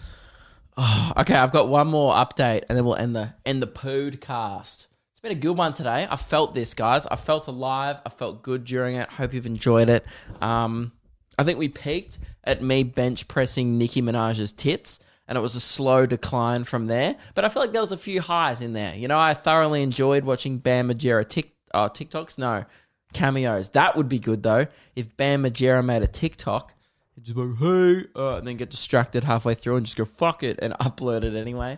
oh, 0.77 1.13
okay, 1.17 1.35
I've 1.35 1.51
got 1.51 1.69
one 1.69 1.87
more 1.87 2.13
update, 2.13 2.63
and 2.69 2.77
then 2.77 2.85
we'll 2.85 2.95
end 2.95 3.15
the 3.15 3.33
end 3.45 3.61
the 3.61 3.67
podcast. 3.67 4.87
Been 5.23 5.31
a 5.31 5.35
good 5.35 5.55
one 5.55 5.71
today. 5.71 6.05
I 6.09 6.17
felt 6.17 6.53
this, 6.53 6.73
guys. 6.73 7.05
I 7.05 7.15
felt 7.15 7.47
alive. 7.47 8.01
I 8.05 8.09
felt 8.09 8.43
good 8.43 8.65
during 8.65 8.97
it. 8.97 9.09
Hope 9.09 9.33
you've 9.33 9.45
enjoyed 9.45 9.87
it. 9.87 10.03
Um, 10.41 10.91
I 11.39 11.45
think 11.45 11.57
we 11.57 11.69
peaked 11.69 12.19
at 12.43 12.61
me 12.61 12.83
bench 12.83 13.29
pressing 13.29 13.77
Nicki 13.77 14.01
Minaj's 14.01 14.51
tits, 14.51 14.99
and 15.29 15.37
it 15.37 15.41
was 15.41 15.55
a 15.55 15.61
slow 15.61 16.05
decline 16.05 16.65
from 16.65 16.87
there. 16.87 17.15
But 17.35 17.45
I 17.45 17.49
feel 17.49 17.61
like 17.61 17.71
there 17.71 17.79
was 17.79 17.93
a 17.93 17.97
few 17.97 18.19
highs 18.19 18.61
in 18.61 18.73
there. 18.73 18.93
You 18.95 19.07
know, 19.07 19.17
I 19.17 19.33
thoroughly 19.33 19.81
enjoyed 19.81 20.25
watching 20.25 20.57
Bam 20.57 20.89
Margera 20.89 21.25
tick, 21.25 21.53
oh, 21.73 21.87
TikToks. 21.87 22.37
No, 22.37 22.65
cameos. 23.13 23.69
That 23.69 23.95
would 23.95 24.09
be 24.09 24.19
good 24.19 24.43
though. 24.43 24.67
If 24.93 25.15
Bam 25.15 25.43
Margera 25.43 25.85
made 25.85 26.03
a 26.03 26.07
TikTok, 26.07 26.73
just 27.21 27.33
go, 27.33 27.55
"Hey," 27.55 28.07
uh, 28.13 28.39
and 28.39 28.47
then 28.47 28.57
get 28.57 28.71
distracted 28.71 29.23
halfway 29.23 29.53
through 29.53 29.77
and 29.77 29.85
just 29.85 29.95
go, 29.95 30.03
"Fuck 30.03 30.43
it," 30.43 30.59
and 30.61 30.73
upload 30.81 31.23
it 31.23 31.33
anyway. 31.33 31.77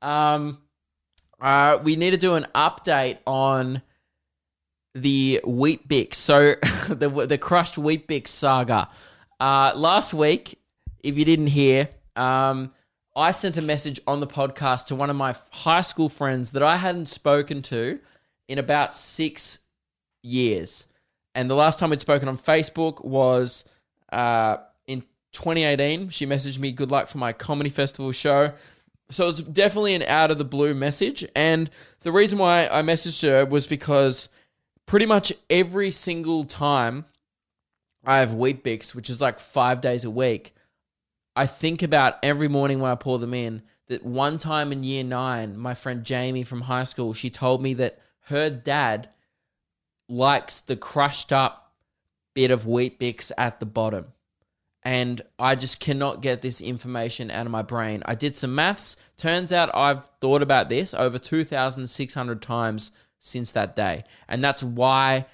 Um, 0.00 0.58
uh, 1.42 1.78
we 1.82 1.96
need 1.96 2.12
to 2.12 2.16
do 2.16 2.34
an 2.36 2.46
update 2.54 3.18
on 3.26 3.82
the 4.94 5.40
Weet-Bix. 5.44 6.14
So 6.14 6.54
the 6.88 7.08
the 7.26 7.38
crushed 7.38 7.74
Weet-Bix 7.74 8.28
saga. 8.28 8.88
Uh, 9.40 9.72
last 9.74 10.14
week, 10.14 10.60
if 11.02 11.18
you 11.18 11.24
didn't 11.24 11.48
hear, 11.48 11.88
um, 12.14 12.72
I 13.16 13.32
sent 13.32 13.58
a 13.58 13.62
message 13.62 14.00
on 14.06 14.20
the 14.20 14.26
podcast 14.26 14.86
to 14.86 14.94
one 14.94 15.10
of 15.10 15.16
my 15.16 15.34
high 15.50 15.80
school 15.80 16.08
friends 16.08 16.52
that 16.52 16.62
I 16.62 16.76
hadn't 16.76 17.06
spoken 17.06 17.60
to 17.62 17.98
in 18.48 18.58
about 18.58 18.94
six 18.94 19.58
years. 20.22 20.86
And 21.34 21.50
the 21.50 21.54
last 21.54 21.78
time 21.78 21.90
we'd 21.90 22.00
spoken 22.00 22.28
on 22.28 22.38
Facebook 22.38 23.04
was 23.04 23.64
uh, 24.12 24.58
in 24.86 25.00
2018. 25.32 26.10
She 26.10 26.26
messaged 26.26 26.58
me, 26.58 26.70
good 26.70 26.90
luck 26.90 27.08
for 27.08 27.18
my 27.18 27.32
comedy 27.32 27.70
festival 27.70 28.12
show. 28.12 28.52
So 29.12 29.24
it 29.24 29.28
was 29.28 29.40
definitely 29.40 29.94
an 29.94 30.02
out 30.02 30.30
of 30.30 30.38
the 30.38 30.44
blue 30.44 30.74
message. 30.74 31.24
And 31.36 31.70
the 32.00 32.12
reason 32.12 32.38
why 32.38 32.66
I 32.66 32.82
messaged 32.82 33.22
her 33.22 33.44
was 33.44 33.66
because 33.66 34.28
pretty 34.86 35.06
much 35.06 35.32
every 35.48 35.90
single 35.90 36.44
time 36.44 37.04
I 38.04 38.18
have 38.18 38.34
Weet-Bix, 38.34 38.94
which 38.94 39.10
is 39.10 39.20
like 39.20 39.38
five 39.38 39.80
days 39.80 40.04
a 40.04 40.10
week, 40.10 40.54
I 41.36 41.46
think 41.46 41.82
about 41.82 42.18
every 42.22 42.48
morning 42.48 42.80
when 42.80 42.90
I 42.90 42.96
pour 42.96 43.18
them 43.18 43.34
in 43.34 43.62
that 43.86 44.04
one 44.04 44.38
time 44.38 44.72
in 44.72 44.84
year 44.84 45.04
nine, 45.04 45.56
my 45.56 45.74
friend 45.74 46.04
Jamie 46.04 46.44
from 46.44 46.62
high 46.62 46.84
school, 46.84 47.12
she 47.12 47.30
told 47.30 47.62
me 47.62 47.74
that 47.74 47.98
her 48.26 48.50
dad 48.50 49.08
likes 50.08 50.60
the 50.60 50.76
crushed 50.76 51.32
up 51.32 51.72
bit 52.34 52.50
of 52.50 52.66
Weet-Bix 52.66 53.32
at 53.36 53.60
the 53.60 53.66
bottom. 53.66 54.06
And 54.84 55.22
I 55.38 55.54
just 55.54 55.78
cannot 55.78 56.22
get 56.22 56.42
this 56.42 56.60
information 56.60 57.30
out 57.30 57.46
of 57.46 57.52
my 57.52 57.62
brain. 57.62 58.02
I 58.04 58.16
did 58.16 58.34
some 58.34 58.54
maths. 58.54 58.96
Turns 59.16 59.52
out 59.52 59.70
I've 59.74 60.06
thought 60.20 60.42
about 60.42 60.68
this 60.68 60.92
over 60.92 61.18
2,600 61.18 62.42
times 62.42 62.90
since 63.20 63.52
that 63.52 63.76
day. 63.76 64.04
And 64.28 64.42
that's 64.42 64.62
why 64.62 65.26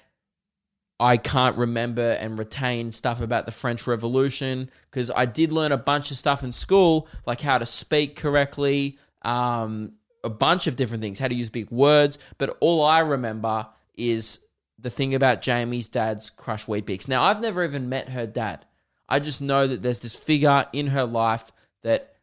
I 0.99 1.17
can't 1.17 1.57
remember 1.57 2.11
and 2.11 2.37
retain 2.37 2.91
stuff 2.91 3.21
about 3.21 3.45
the 3.45 3.51
French 3.51 3.87
Revolution 3.87 4.69
because 4.91 5.09
I 5.15 5.25
did 5.25 5.51
learn 5.53 5.71
a 5.71 5.77
bunch 5.77 6.11
of 6.11 6.17
stuff 6.17 6.43
in 6.43 6.51
school, 6.51 7.07
like 7.25 7.41
how 7.41 7.57
to 7.57 7.65
speak 7.65 8.17
correctly, 8.17 8.97
um, 9.21 9.93
a 10.23 10.29
bunch 10.29 10.67
of 10.67 10.75
different 10.75 11.01
things, 11.01 11.17
how 11.17 11.29
to 11.29 11.35
use 11.35 11.49
big 11.49 11.71
words. 11.71 12.19
But 12.37 12.57
all 12.59 12.83
I 12.83 12.99
remember 12.99 13.67
is 13.95 14.39
the 14.77 14.89
thing 14.89 15.15
about 15.15 15.41
Jamie's 15.41 15.87
dad's 15.87 16.29
crush 16.29 16.67
wheat. 16.67 17.07
Now, 17.07 17.23
I've 17.23 17.41
never 17.41 17.63
even 17.63 17.89
met 17.89 18.09
her 18.09 18.27
dad. 18.27 18.65
I 19.09 19.19
just 19.19 19.41
know 19.41 19.67
that 19.67 19.81
there's 19.81 19.99
this 19.99 20.15
figure 20.15 20.65
in 20.71 20.87
her 20.87 21.03
life 21.03 21.51
that 21.83 22.15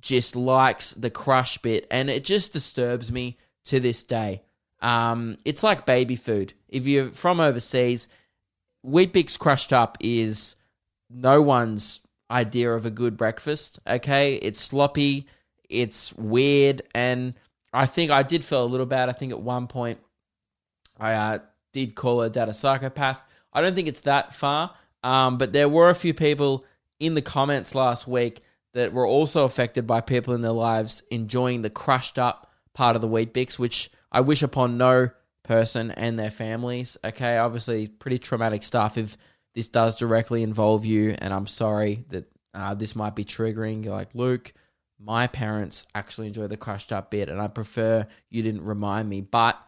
just 0.00 0.34
likes 0.34 0.92
the 0.94 1.10
crush 1.10 1.58
bit, 1.58 1.86
and 1.90 2.08
it 2.08 2.24
just 2.24 2.52
disturbs 2.52 3.12
me 3.12 3.36
to 3.66 3.78
this 3.78 4.02
day. 4.02 4.42
Um, 4.80 5.36
it's 5.44 5.62
like 5.62 5.84
baby 5.84 6.16
food. 6.16 6.54
If 6.68 6.86
you're 6.86 7.10
from 7.10 7.38
overseas, 7.38 8.08
Weet-Bix 8.82 9.38
crushed 9.38 9.74
up 9.74 9.98
is 10.00 10.56
no 11.10 11.42
one's 11.42 12.00
idea 12.30 12.72
of 12.72 12.86
a 12.86 12.90
good 12.90 13.16
breakfast. 13.16 13.78
Okay, 13.86 14.36
it's 14.36 14.60
sloppy, 14.60 15.26
it's 15.68 16.14
weird, 16.14 16.80
and 16.94 17.34
I 17.74 17.84
think 17.84 18.10
I 18.10 18.22
did 18.22 18.42
feel 18.42 18.64
a 18.64 18.66
little 18.66 18.86
bad. 18.86 19.10
I 19.10 19.12
think 19.12 19.32
at 19.32 19.42
one 19.42 19.66
point 19.66 19.98
I 20.98 21.12
uh, 21.12 21.38
did 21.74 21.94
call 21.94 22.22
her 22.22 22.30
dad 22.30 22.48
a 22.48 22.54
psychopath. 22.54 23.22
I 23.52 23.60
don't 23.60 23.74
think 23.74 23.88
it's 23.88 24.02
that 24.02 24.34
far, 24.34 24.74
um, 25.02 25.38
but 25.38 25.52
there 25.52 25.68
were 25.68 25.90
a 25.90 25.94
few 25.94 26.14
people 26.14 26.64
in 26.98 27.14
the 27.14 27.22
comments 27.22 27.74
last 27.74 28.06
week 28.06 28.42
that 28.74 28.92
were 28.92 29.06
also 29.06 29.44
affected 29.44 29.86
by 29.86 30.00
people 30.00 30.34
in 30.34 30.42
their 30.42 30.52
lives 30.52 31.02
enjoying 31.10 31.62
the 31.62 31.70
crushed 31.70 32.18
up 32.18 32.50
part 32.74 32.94
of 32.94 33.02
the 33.02 33.08
Weet-Bix, 33.08 33.58
which 33.58 33.90
I 34.12 34.20
wish 34.20 34.42
upon 34.42 34.78
no 34.78 35.10
person 35.42 35.90
and 35.90 36.18
their 36.18 36.30
families. 36.30 36.96
Okay, 37.04 37.38
obviously, 37.38 37.88
pretty 37.88 38.18
traumatic 38.18 38.62
stuff 38.62 38.96
if 38.96 39.16
this 39.54 39.68
does 39.68 39.96
directly 39.96 40.42
involve 40.42 40.84
you, 40.84 41.16
and 41.18 41.34
I'm 41.34 41.46
sorry 41.46 42.04
that 42.10 42.30
uh, 42.54 42.74
this 42.74 42.94
might 42.94 43.16
be 43.16 43.24
triggering. 43.24 43.84
You're 43.84 43.94
like, 43.94 44.14
Luke, 44.14 44.52
my 44.98 45.26
parents 45.26 45.86
actually 45.94 46.28
enjoy 46.28 46.46
the 46.46 46.56
crushed 46.56 46.92
up 46.92 47.10
bit, 47.10 47.28
and 47.28 47.40
I 47.40 47.48
prefer 47.48 48.06
you 48.28 48.42
didn't 48.42 48.64
remind 48.64 49.08
me. 49.08 49.22
But 49.22 49.58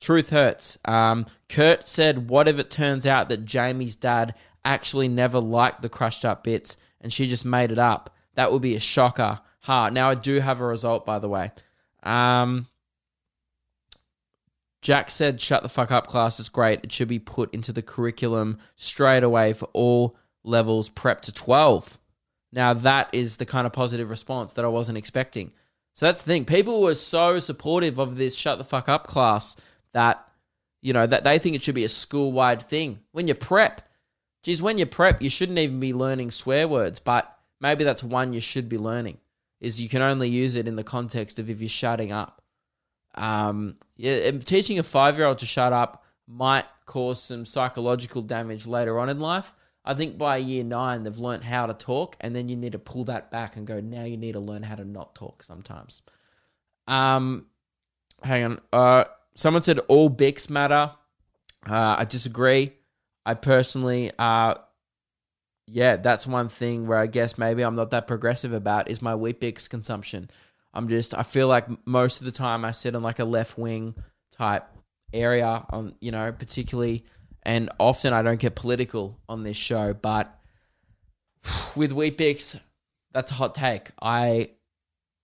truth 0.00 0.30
hurts. 0.30 0.78
Um, 0.84 1.26
Kurt 1.48 1.88
said, 1.88 2.28
What 2.28 2.46
if 2.46 2.58
it 2.58 2.70
turns 2.70 3.06
out 3.06 3.28
that 3.30 3.44
Jamie's 3.44 3.96
dad 3.96 4.34
actually 4.64 5.08
never 5.08 5.38
liked 5.38 5.82
the 5.82 5.88
crushed 5.88 6.24
up 6.24 6.44
bits 6.44 6.76
and 7.00 7.12
she 7.12 7.28
just 7.28 7.44
made 7.44 7.72
it 7.72 7.78
up? 7.78 8.14
That 8.34 8.52
would 8.52 8.62
be 8.62 8.76
a 8.76 8.80
shocker. 8.80 9.40
Ha. 9.60 9.90
Now, 9.90 10.10
I 10.10 10.14
do 10.14 10.40
have 10.40 10.60
a 10.60 10.66
result, 10.66 11.06
by 11.06 11.18
the 11.18 11.28
way. 11.28 11.52
Um, 12.02 12.66
Jack 14.80 15.10
said, 15.10 15.40
shut 15.40 15.62
the 15.62 15.68
fuck 15.68 15.92
up 15.92 16.08
class 16.08 16.40
is 16.40 16.48
great. 16.48 16.80
It 16.82 16.92
should 16.92 17.08
be 17.08 17.20
put 17.20 17.54
into 17.54 17.72
the 17.72 17.82
curriculum 17.82 18.58
straight 18.76 19.22
away 19.22 19.52
for 19.52 19.66
all 19.72 20.16
levels 20.42 20.88
prep 20.88 21.20
to 21.22 21.32
12. 21.32 21.98
Now, 22.52 22.74
that 22.74 23.08
is 23.12 23.36
the 23.36 23.46
kind 23.46 23.66
of 23.66 23.72
positive 23.72 24.10
response 24.10 24.54
that 24.54 24.64
I 24.64 24.68
wasn't 24.68 24.98
expecting. 24.98 25.52
So 25.94 26.06
that's 26.06 26.22
the 26.22 26.32
thing. 26.32 26.44
People 26.44 26.82
were 26.82 26.94
so 26.94 27.38
supportive 27.38 27.98
of 27.98 28.16
this 28.16 28.36
shut 28.36 28.58
the 28.58 28.64
fuck 28.64 28.88
up 28.88 29.06
class 29.06 29.56
that, 29.92 30.26
you 30.80 30.92
know, 30.92 31.06
that 31.06 31.22
they 31.22 31.38
think 31.38 31.54
it 31.54 31.62
should 31.62 31.74
be 31.74 31.84
a 31.84 31.88
school 31.88 32.32
wide 32.32 32.62
thing. 32.62 32.98
When 33.12 33.28
you 33.28 33.34
prep, 33.34 33.88
geez, 34.42 34.62
when 34.62 34.78
you 34.78 34.86
prep, 34.86 35.22
you 35.22 35.30
shouldn't 35.30 35.58
even 35.58 35.80
be 35.80 35.92
learning 35.92 36.30
swear 36.30 36.66
words, 36.68 36.98
but 36.98 37.36
maybe 37.60 37.84
that's 37.84 38.02
one 38.02 38.32
you 38.32 38.40
should 38.40 38.68
be 38.68 38.78
learning, 38.78 39.18
is 39.60 39.80
you 39.80 39.88
can 39.88 40.02
only 40.02 40.28
use 40.28 40.56
it 40.56 40.68
in 40.68 40.76
the 40.76 40.84
context 40.84 41.38
of 41.38 41.48
if 41.48 41.60
you're 41.60 41.68
shutting 41.68 42.12
up. 42.12 42.42
Um, 43.14 43.76
yeah, 43.96 44.30
teaching 44.30 44.78
a 44.78 44.82
five 44.82 45.18
year 45.18 45.26
old 45.26 45.38
to 45.38 45.46
shut 45.46 45.72
up 45.72 46.04
might 46.26 46.64
cause 46.86 47.22
some 47.22 47.44
psychological 47.44 48.22
damage 48.22 48.66
later 48.66 48.98
on 48.98 49.08
in 49.08 49.20
life. 49.20 49.54
I 49.84 49.94
think 49.94 50.16
by 50.16 50.36
year 50.36 50.62
nine, 50.62 51.02
they've 51.02 51.18
learned 51.18 51.42
how 51.42 51.66
to 51.66 51.74
talk, 51.74 52.16
and 52.20 52.34
then 52.34 52.48
you 52.48 52.56
need 52.56 52.72
to 52.72 52.78
pull 52.78 53.04
that 53.04 53.30
back 53.30 53.56
and 53.56 53.66
go, 53.66 53.80
now 53.80 54.04
you 54.04 54.16
need 54.16 54.32
to 54.32 54.40
learn 54.40 54.62
how 54.62 54.76
to 54.76 54.84
not 54.84 55.14
talk 55.14 55.42
sometimes. 55.42 56.02
Um, 56.86 57.46
hang 58.22 58.44
on. 58.44 58.60
Uh, 58.72 59.04
someone 59.34 59.62
said 59.62 59.80
all 59.88 60.08
Bix 60.08 60.48
matter. 60.48 60.92
Uh, 61.68 61.96
I 61.98 62.04
disagree. 62.04 62.72
I 63.24 63.34
personally, 63.34 64.10
uh, 64.18 64.54
yeah, 65.66 65.96
that's 65.96 66.26
one 66.26 66.48
thing 66.48 66.86
where 66.86 66.98
I 66.98 67.06
guess 67.06 67.38
maybe 67.38 67.62
I'm 67.62 67.76
not 67.76 67.90
that 67.90 68.06
progressive 68.06 68.52
about 68.52 68.90
is 68.90 69.00
my 69.00 69.14
Weet-Bix 69.14 69.68
consumption. 69.68 70.30
I'm 70.74 70.88
just 70.88 71.16
I 71.16 71.22
feel 71.22 71.48
like 71.48 71.66
most 71.86 72.20
of 72.20 72.24
the 72.24 72.32
time 72.32 72.64
I 72.64 72.70
sit 72.70 72.94
on 72.94 73.02
like 73.02 73.18
a 73.18 73.24
left 73.24 73.58
wing 73.58 73.94
type 74.32 74.64
area 75.12 75.66
on 75.68 75.94
you 76.00 76.10
know 76.10 76.32
particularly 76.32 77.04
and 77.42 77.68
often 77.78 78.14
I 78.14 78.22
don't 78.22 78.40
get 78.40 78.54
political 78.54 79.20
on 79.28 79.42
this 79.42 79.58
show 79.58 79.92
but 79.92 80.34
with 81.76 81.92
Weet-Bix 81.92 82.58
that's 83.12 83.30
a 83.30 83.34
hot 83.34 83.54
take. 83.54 83.90
I 84.00 84.50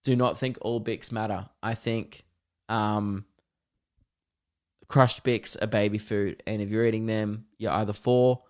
do 0.05 0.16
not 0.16 0.38
think 0.38 0.59
all 0.61 0.80
Bix 0.80 1.11
matter. 1.11 1.49
I 1.62 1.74
think 1.74 2.24
um, 2.68 3.24
crushed 4.89 5.24
Bix 5.24 5.61
are 5.62 5.66
baby 5.66 5.99
food 5.99 6.43
and 6.47 6.61
if 6.62 6.70
you're 6.70 6.86
eating 6.86 7.07
them 7.07 7.47
you're 7.59 7.72
either 7.72 7.93
for 7.93 8.43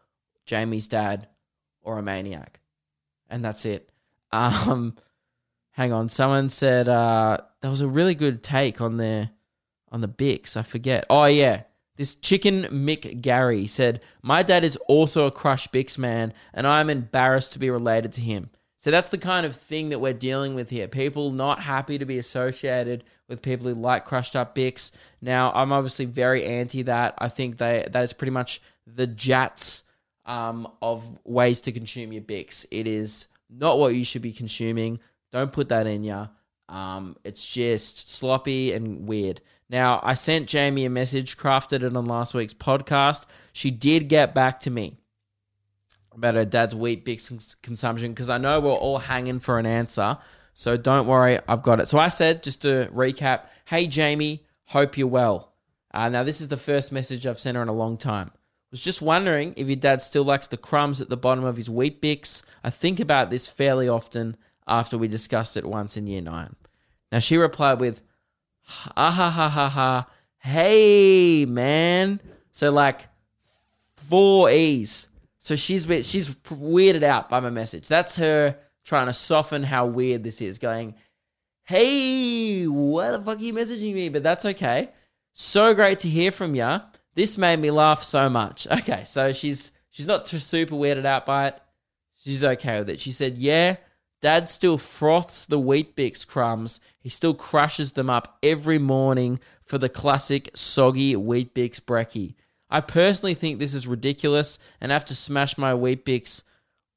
Jamie's 0.47 0.89
dad 0.89 1.28
or 1.82 1.99
a 1.99 2.03
maniac. 2.03 2.61
And 3.28 3.45
that's 3.45 3.64
it. 3.64 3.91
Um 4.30 4.95
hang 5.78 5.93
on, 5.93 6.09
someone 6.09 6.51
said 6.51 6.89
uh, 6.89 7.39
that 7.62 7.68
was 7.68 7.80
a 7.80 7.89
really 7.89 8.14
good 8.14 8.43
take 8.43 8.80
on 8.80 8.97
their 8.97 9.30
on 9.91 10.01
the 10.03 10.09
Bix. 10.09 10.57
I 10.57 10.62
forget. 10.62 11.07
Oh 11.09 11.24
yeah, 11.24 11.62
this 11.97 12.16
chicken 12.16 12.64
Mick 12.64 13.22
Gary 13.22 13.66
said, 13.66 14.03
"My 14.20 14.43
dad 14.43 14.64
is 14.64 14.76
also 14.89 15.26
a 15.26 15.30
Crush 15.30 15.68
Bix 15.68 15.97
man, 15.97 16.34
and 16.53 16.66
I'm 16.66 16.91
embarrassed 16.91 17.53
to 17.55 17.59
be 17.59 17.70
related 17.70 18.12
to 18.14 18.20
him." 18.20 18.51
So 18.80 18.92
that's 18.92 19.08
the 19.08 19.18
kind 19.18 19.44
of 19.44 19.56
thing 19.56 19.88
that 19.88 20.00
we're 20.00 20.12
dealing 20.12 20.54
with 20.54 20.70
here. 20.70 20.86
People 20.86 21.32
not 21.32 21.60
happy 21.60 21.98
to 21.98 22.04
be 22.04 22.18
associated 22.18 23.02
with 23.28 23.42
people 23.42 23.66
who 23.66 23.74
like 23.74 24.04
crushed 24.04 24.36
up 24.36 24.54
Bix. 24.54 24.92
Now, 25.20 25.50
I'm 25.52 25.72
obviously 25.72 26.04
very 26.04 26.44
anti 26.44 26.82
that. 26.82 27.14
I 27.18 27.28
think 27.28 27.58
they 27.58 27.86
that 27.90 28.02
is 28.04 28.12
pretty 28.12 28.30
much 28.30 28.62
the 28.86 29.08
jats 29.08 29.82
um, 30.26 30.68
of 30.80 31.18
ways 31.24 31.60
to 31.62 31.72
consume 31.72 32.12
your 32.12 32.22
Bix. 32.22 32.66
It 32.70 32.86
is 32.86 33.26
not 33.50 33.80
what 33.80 33.96
you 33.96 34.04
should 34.04 34.22
be 34.22 34.32
consuming. 34.32 35.00
Don't 35.32 35.52
put 35.52 35.70
that 35.70 35.88
in 35.88 36.04
ya. 36.04 36.28
Um, 36.68 37.16
it's 37.24 37.44
just 37.44 38.10
sloppy 38.10 38.72
and 38.72 39.08
weird. 39.08 39.40
Now, 39.68 40.00
I 40.04 40.14
sent 40.14 40.48
Jamie 40.48 40.84
a 40.84 40.90
message, 40.90 41.36
crafted 41.36 41.82
it 41.82 41.96
on 41.96 42.04
last 42.04 42.32
week's 42.32 42.54
podcast. 42.54 43.26
She 43.52 43.70
did 43.70 44.08
get 44.08 44.34
back 44.34 44.60
to 44.60 44.70
me 44.70 44.98
about 46.18 46.34
her 46.34 46.44
dad's 46.44 46.74
Weet-Bix 46.74 47.56
consumption 47.62 48.12
because 48.12 48.28
I 48.28 48.38
know 48.38 48.60
we're 48.60 48.72
all 48.72 48.98
hanging 48.98 49.38
for 49.38 49.58
an 49.58 49.66
answer. 49.66 50.18
So 50.52 50.76
don't 50.76 51.06
worry, 51.06 51.38
I've 51.48 51.62
got 51.62 51.80
it. 51.80 51.88
So 51.88 51.98
I 51.98 52.08
said, 52.08 52.42
just 52.42 52.62
to 52.62 52.90
recap, 52.92 53.46
hey 53.64 53.86
Jamie, 53.86 54.44
hope 54.64 54.98
you're 54.98 55.06
well. 55.06 55.52
Uh, 55.94 56.08
now 56.08 56.24
this 56.24 56.40
is 56.40 56.48
the 56.48 56.56
first 56.56 56.92
message 56.92 57.26
I've 57.26 57.38
sent 57.38 57.56
her 57.56 57.62
in 57.62 57.68
a 57.68 57.72
long 57.72 57.96
time. 57.96 58.32
Was 58.70 58.82
just 58.82 59.00
wondering 59.00 59.54
if 59.56 59.66
your 59.66 59.76
dad 59.76 60.02
still 60.02 60.24
likes 60.24 60.48
the 60.48 60.58
crumbs 60.58 61.00
at 61.00 61.08
the 61.08 61.16
bottom 61.16 61.44
of 61.44 61.56
his 61.56 61.70
Weet-Bix. 61.70 62.42
I 62.62 62.70
think 62.70 63.00
about 63.00 63.30
this 63.30 63.50
fairly 63.50 63.88
often 63.88 64.36
after 64.66 64.98
we 64.98 65.08
discussed 65.08 65.56
it 65.56 65.64
once 65.64 65.96
in 65.96 66.06
year 66.06 66.20
nine. 66.20 66.54
Now 67.10 67.20
she 67.20 67.38
replied 67.38 67.80
with, 67.80 68.02
ah 68.94 69.10
ha 69.10 69.30
ha 69.30 69.48
ha 69.48 69.68
ha, 69.68 70.10
hey 70.40 71.46
man. 71.46 72.20
So 72.52 72.70
like 72.70 73.06
four 73.96 74.50
E's. 74.50 75.07
So 75.49 75.57
she's 75.57 75.84
she's 76.07 76.28
weirded 76.28 77.03
out 77.03 77.30
by 77.30 77.40
my 77.40 77.49
message. 77.49 77.88
That's 77.88 78.16
her 78.16 78.59
trying 78.84 79.07
to 79.07 79.14
soften 79.14 79.62
how 79.62 79.86
weird 79.86 80.22
this 80.22 80.42
is. 80.42 80.59
Going, 80.59 80.94
hey, 81.64 82.66
why 82.66 83.12
the 83.12 83.22
fuck 83.22 83.38
are 83.38 83.40
you 83.40 83.55
messaging 83.55 83.94
me? 83.94 84.11
But 84.11 84.22
that's 84.22 84.44
okay. 84.44 84.90
So 85.32 85.72
great 85.72 86.01
to 86.01 86.09
hear 86.11 86.32
from 86.32 86.55
you. 86.55 86.82
This 87.14 87.38
made 87.38 87.61
me 87.61 87.70
laugh 87.70 88.03
so 88.03 88.28
much. 88.28 88.66
Okay, 88.80 89.05
so 89.05 89.32
she's 89.32 89.72
she's 89.88 90.07
not 90.07 90.26
too 90.26 90.38
super 90.38 90.74
weirded 90.74 91.07
out 91.07 91.24
by 91.24 91.46
it. 91.46 91.59
She's 92.22 92.44
okay 92.44 92.80
with 92.80 92.90
it. 92.90 93.01
She 93.01 93.12
said, 93.12 93.38
yeah. 93.38 93.76
Dad 94.20 94.51
still 94.51 94.76
froths 94.76 95.46
the 95.46 95.59
Weet-Bix 95.59 96.26
crumbs. 96.26 96.80
He 97.01 97.09
still 97.09 97.32
crushes 97.32 97.92
them 97.92 98.11
up 98.11 98.36
every 98.42 98.78
morning 98.78 99.40
for 99.64 99.78
the 99.78 99.88
classic 99.88 100.51
soggy 100.55 101.16
Weet-Bix 101.16 101.80
brekkie. 101.80 102.34
I 102.70 102.80
personally 102.80 103.34
think 103.34 103.58
this 103.58 103.74
is 103.74 103.86
ridiculous 103.86 104.58
and 104.80 104.92
have 104.92 105.04
to 105.06 105.14
smash 105.14 105.56
my 105.56 105.72
Weet-Bix 105.72 106.42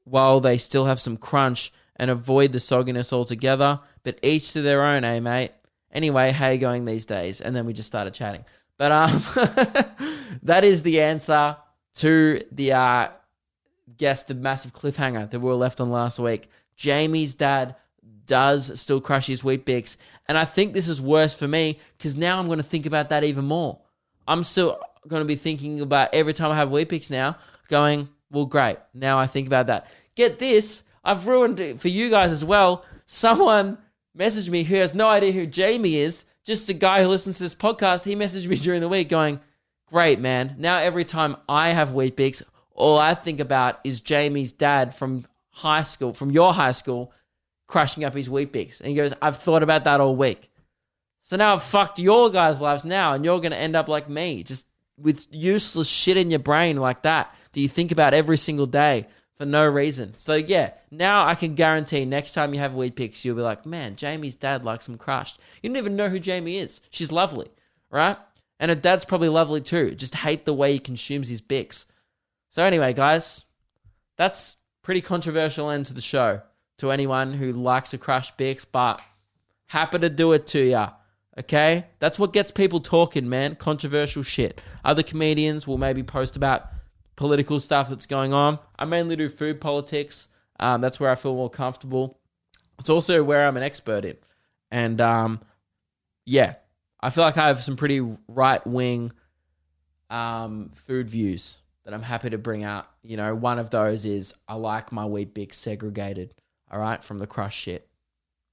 while 0.04 0.40
they 0.40 0.58
still 0.58 0.86
have 0.86 1.00
some 1.00 1.18
crunch 1.18 1.72
and 1.96 2.10
avoid 2.10 2.52
the 2.52 2.58
sogginess 2.58 3.14
altogether. 3.14 3.80
But 4.04 4.20
each 4.22 4.54
to 4.54 4.62
their 4.62 4.84
own, 4.84 5.04
eh, 5.04 5.20
mate? 5.20 5.52
Anyway, 5.92 6.32
how 6.32 6.50
you 6.50 6.58
going 6.58 6.86
these 6.86 7.06
days? 7.06 7.42
And 7.42 7.56
then 7.56 7.66
we 7.66 7.74
just 7.74 7.88
started 7.88 8.14
chatting. 8.14 8.46
But 8.78 8.92
um, 8.92 9.12
that 10.44 10.64
is 10.64 10.82
the 10.82 11.02
answer 11.02 11.56
to 11.96 12.42
the 12.52 12.72
uh, 12.72 13.10
guess 13.98 14.24
the 14.24 14.34
massive 14.34 14.74
cliffhanger 14.74 15.30
that 15.30 15.40
we 15.40 15.46
were 15.46 15.56
left 15.56 15.80
on 15.80 15.92
last 15.92 16.18
week. 16.18 16.50
Jamie's 16.76 17.36
dad 17.36 17.76
does 18.26 18.80
still 18.80 19.02
crush 19.02 19.28
his 19.28 19.44
Weet-Bix. 19.44 19.98
And 20.28 20.38
I 20.38 20.46
think 20.46 20.74
this 20.74 20.88
is 20.88 21.02
worse 21.02 21.38
for 21.38 21.48
me 21.48 21.80
because 21.98 22.16
now 22.16 22.40
I'm 22.40 22.48
going 22.48 22.60
to 22.60 22.64
think 22.64 22.86
about 22.86 23.10
that 23.10 23.24
even 23.24 23.46
more. 23.46 23.81
I'm 24.28 24.44
still 24.44 24.80
going 25.08 25.22
to 25.22 25.28
be 25.28 25.36
thinking 25.36 25.82
about 25.82 26.14
every 26.14 26.34
time 26.34 26.52
I 26.52 26.56
have 26.56 26.72
Weet-Bix 26.72 27.10
now, 27.10 27.38
going, 27.68 28.10
well, 28.32 28.46
great. 28.46 28.78
Now 28.94 29.20
I 29.20 29.28
think 29.28 29.48
about 29.48 29.68
that. 29.68 29.88
Get 30.16 30.40
this, 30.40 30.84
I've 31.04 31.28
ruined 31.28 31.60
it 31.60 31.80
for 31.80 31.88
you 31.88 32.10
guys 32.10 32.32
as 32.32 32.46
well. 32.46 32.86
Someone 33.06 33.78
messaged 34.18 34.50
me 34.50 34.64
who 34.64 34.76
has 34.76 34.94
no 34.94 35.08
idea 35.08 35.32
who 35.32 35.46
Jamie 35.46 35.98
is, 35.98 36.26
just 36.44 36.70
a 36.70 36.74
guy 36.74 37.02
who 37.02 37.10
listens 37.10 37.38
to 37.38 37.44
this 37.44 37.56
podcast. 37.56 38.06
He 38.06 38.16
messaged 38.16 38.48
me 38.48 38.56
during 38.58 38.82
the 38.82 38.90
week 38.90 39.10
going, 39.10 39.40
great, 39.88 40.20
man. 40.20 40.56
Now 40.58 40.78
every 40.78 41.06
time 41.06 41.38
I 41.50 41.70
have 41.70 41.92
Weet-Bix, 41.92 42.44
all 42.74 42.98
I 42.98 43.14
think 43.14 43.40
about 43.40 43.80
is 43.84 44.02
Jamie's 44.02 44.52
dad 44.52 44.96
from 44.96 45.26
high 45.50 45.84
school, 45.84 46.14
from 46.14 46.32
your 46.32 46.54
high 46.54 46.72
school, 46.72 47.12
crushing 47.68 48.04
up 48.04 48.14
his 48.14 48.30
wheat. 48.30 48.56
And 48.56 48.90
he 48.90 48.96
goes, 48.96 49.14
I've 49.22 49.38
thought 49.38 49.64
about 49.64 49.86
that 49.86 50.02
all 50.02 50.16
week. 50.16 50.51
So 51.32 51.38
now 51.38 51.54
I've 51.54 51.64
fucked 51.64 51.98
your 51.98 52.30
guys' 52.30 52.60
lives 52.60 52.84
now, 52.84 53.14
and 53.14 53.24
you're 53.24 53.40
going 53.40 53.54
to 53.54 53.58
end 53.58 53.74
up 53.74 53.88
like 53.88 54.10
me, 54.10 54.44
just 54.44 54.68
with 54.98 55.28
useless 55.32 55.88
shit 55.88 56.18
in 56.18 56.30
your 56.30 56.40
brain 56.40 56.76
like 56.76 57.04
that 57.04 57.34
that 57.54 57.60
you 57.62 57.70
think 57.70 57.94
about 57.94 58.14
every 58.14 58.38
single 58.38 58.66
day 58.66 59.08
for 59.36 59.46
no 59.46 59.66
reason. 59.66 60.14
So 60.18 60.34
yeah, 60.36 60.72
now 60.92 61.26
I 61.26 61.36
can 61.36 61.56
guarantee 61.56 62.04
next 62.04 62.34
time 62.34 62.54
you 62.54 62.60
have 62.60 62.76
Weet-Bix, 62.76 63.24
you'll 63.24 63.38
be 63.38 63.42
like, 63.44 63.66
man, 63.66 63.96
Jamie's 63.96 64.36
dad 64.36 64.66
likes 64.66 64.88
them 64.88 64.98
crushed. 64.98 65.40
You 65.64 65.70
don't 65.70 65.78
even 65.78 65.96
know 65.96 66.10
who 66.10 66.20
Jamie 66.20 66.58
is. 66.58 66.82
She's 66.90 67.14
lovely, 67.14 67.48
right? 67.90 68.18
And 68.60 68.68
her 68.68 68.76
dad's 68.76 69.06
probably 69.06 69.30
lovely 69.30 69.62
too. 69.62 69.96
Just 69.96 70.16
hate 70.16 70.44
the 70.44 70.54
way 70.54 70.74
he 70.74 70.80
consumes 70.80 71.30
his 71.30 71.40
Bix. 71.40 71.86
So 72.50 72.66
anyway, 72.66 72.92
guys, 72.92 73.46
that's 74.18 74.58
pretty 74.82 75.00
controversial 75.00 75.70
end 75.70 75.86
to 75.86 75.94
the 75.94 76.02
show 76.02 76.42
to 76.80 76.92
anyone 76.92 77.32
who 77.32 77.54
likes 77.54 77.94
a 77.94 77.98
crushed 77.98 78.38
Bix, 78.38 78.66
but 78.70 79.02
happy 79.68 79.98
to 80.00 80.10
do 80.10 80.34
it 80.34 80.46
to 80.48 80.62
ya. 80.62 80.90
Okay? 81.40 81.86
That's 82.00 82.20
what 82.20 82.34
gets 82.34 82.52
people 82.52 82.80
talking, 82.80 83.30
man. 83.30 83.56
Controversial 83.56 84.24
shit. 84.24 84.62
Other 84.84 85.04
comedians 85.04 85.68
will 85.68 85.78
maybe 85.78 86.04
post 86.04 86.36
about 86.36 86.68
political 87.16 87.60
stuff 87.60 87.90
that's 87.90 88.06
going 88.06 88.34
on. 88.34 88.60
I 88.78 88.86
mainly 88.86 89.16
do 89.16 89.30
food 89.30 89.62
politics. 89.62 90.28
Um, 90.60 90.82
that's 90.82 91.00
where 91.00 91.10
I 91.10 91.16
feel 91.16 91.36
more 91.36 91.50
comfortable. 91.50 92.20
It's 92.80 92.90
also 92.90 93.24
where 93.24 93.48
I'm 93.48 93.58
an 93.58 93.64
expert 93.64 94.06
in. 94.06 94.18
And 94.72 95.00
um, 95.02 95.42
yeah, 96.26 96.56
I 97.00 97.10
feel 97.10 97.24
like 97.24 97.38
I 97.38 97.48
have 97.48 97.62
some 97.62 97.76
pretty 97.76 98.02
right 98.28 98.66
wing 98.66 99.12
um, 100.10 100.72
food 100.74 101.10
views 101.10 101.60
that 101.84 101.94
I'm 101.94 102.04
happy 102.04 102.30
to 102.30 102.38
bring 102.38 102.64
out. 102.64 102.88
You 103.04 103.18
know, 103.18 103.34
one 103.36 103.60
of 103.60 103.70
those 103.70 104.06
is 104.06 104.34
I 104.48 104.56
like 104.56 104.92
my 104.92 105.06
Weet-Bix 105.06 105.54
segregated, 105.54 106.34
all 106.72 106.80
right, 106.80 107.04
from 107.04 107.18
the 107.18 107.28
crush 107.28 107.56
shit. 107.56 107.88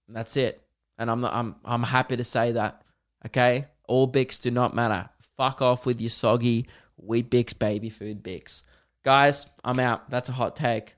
And 0.06 0.16
that's 0.16 0.36
it. 0.36 0.62
And 0.98 1.10
I'm 1.10 1.24
I'm 1.24 1.56
I'm 1.64 1.82
happy 1.82 2.16
to 2.16 2.24
say 2.24 2.52
that. 2.52 2.82
Okay? 3.26 3.66
All 3.86 4.10
bix 4.10 4.40
do 4.40 4.50
not 4.50 4.74
matter. 4.74 5.08
Fuck 5.36 5.62
off 5.62 5.86
with 5.86 6.00
your 6.00 6.10
soggy 6.10 6.66
Weet-Bix 6.96 7.58
baby 7.58 7.90
food 7.90 8.22
bix. 8.22 8.62
Guys, 9.04 9.46
I'm 9.64 9.78
out. 9.78 10.10
That's 10.10 10.28
a 10.28 10.32
hot 10.32 10.56
take. 10.56 10.96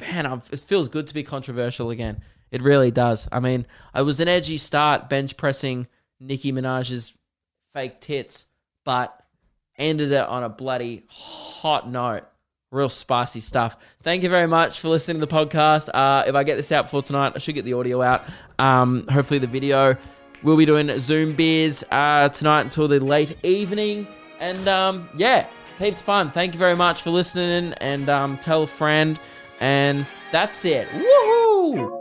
Man, 0.00 0.26
I'm, 0.26 0.42
it 0.52 0.60
feels 0.60 0.88
good 0.88 1.06
to 1.08 1.14
be 1.14 1.22
controversial 1.22 1.90
again. 1.90 2.22
It 2.50 2.62
really 2.62 2.90
does. 2.90 3.28
I 3.32 3.40
mean, 3.40 3.66
it 3.94 4.02
was 4.02 4.20
an 4.20 4.28
edgy 4.28 4.58
start 4.58 5.08
bench 5.08 5.36
pressing 5.36 5.86
Nicki 6.20 6.52
Minaj's 6.52 7.14
fake 7.74 8.00
tits, 8.00 8.46
but 8.84 9.18
ended 9.76 10.12
it 10.12 10.26
on 10.26 10.44
a 10.44 10.48
bloody 10.48 11.04
hot 11.08 11.88
note. 11.88 12.24
Real 12.70 12.88
spicy 12.88 13.40
stuff. 13.40 13.76
Thank 14.02 14.22
you 14.22 14.28
very 14.28 14.46
much 14.46 14.80
for 14.80 14.88
listening 14.88 15.20
to 15.20 15.26
the 15.26 15.32
podcast. 15.32 15.88
Uh, 15.92 16.24
if 16.26 16.34
I 16.34 16.44
get 16.44 16.56
this 16.56 16.70
out 16.70 16.90
for 16.90 17.00
tonight, 17.00 17.32
I 17.34 17.38
should 17.38 17.54
get 17.54 17.64
the 17.64 17.72
audio 17.72 18.02
out. 18.02 18.24
Um, 18.58 19.06
hopefully, 19.08 19.38
the 19.38 19.46
video. 19.46 19.96
We'll 20.42 20.56
be 20.56 20.66
doing 20.66 20.96
Zoom 20.98 21.34
beers 21.34 21.82
uh, 21.90 22.28
tonight 22.28 22.60
until 22.60 22.86
the 22.86 23.00
late 23.00 23.36
evening. 23.42 24.06
And 24.38 24.68
um, 24.68 25.08
yeah, 25.16 25.46
heaps 25.78 26.02
fun. 26.02 26.30
Thank 26.30 26.52
you 26.52 26.58
very 26.58 26.76
much 26.76 27.02
for 27.02 27.10
listening 27.10 27.72
and 27.80 28.08
um, 28.08 28.36
tell 28.38 28.62
a 28.64 28.66
friend. 28.66 29.18
And 29.60 30.06
that's 30.30 30.64
it. 30.64 30.86
Woohoo! 30.88 31.97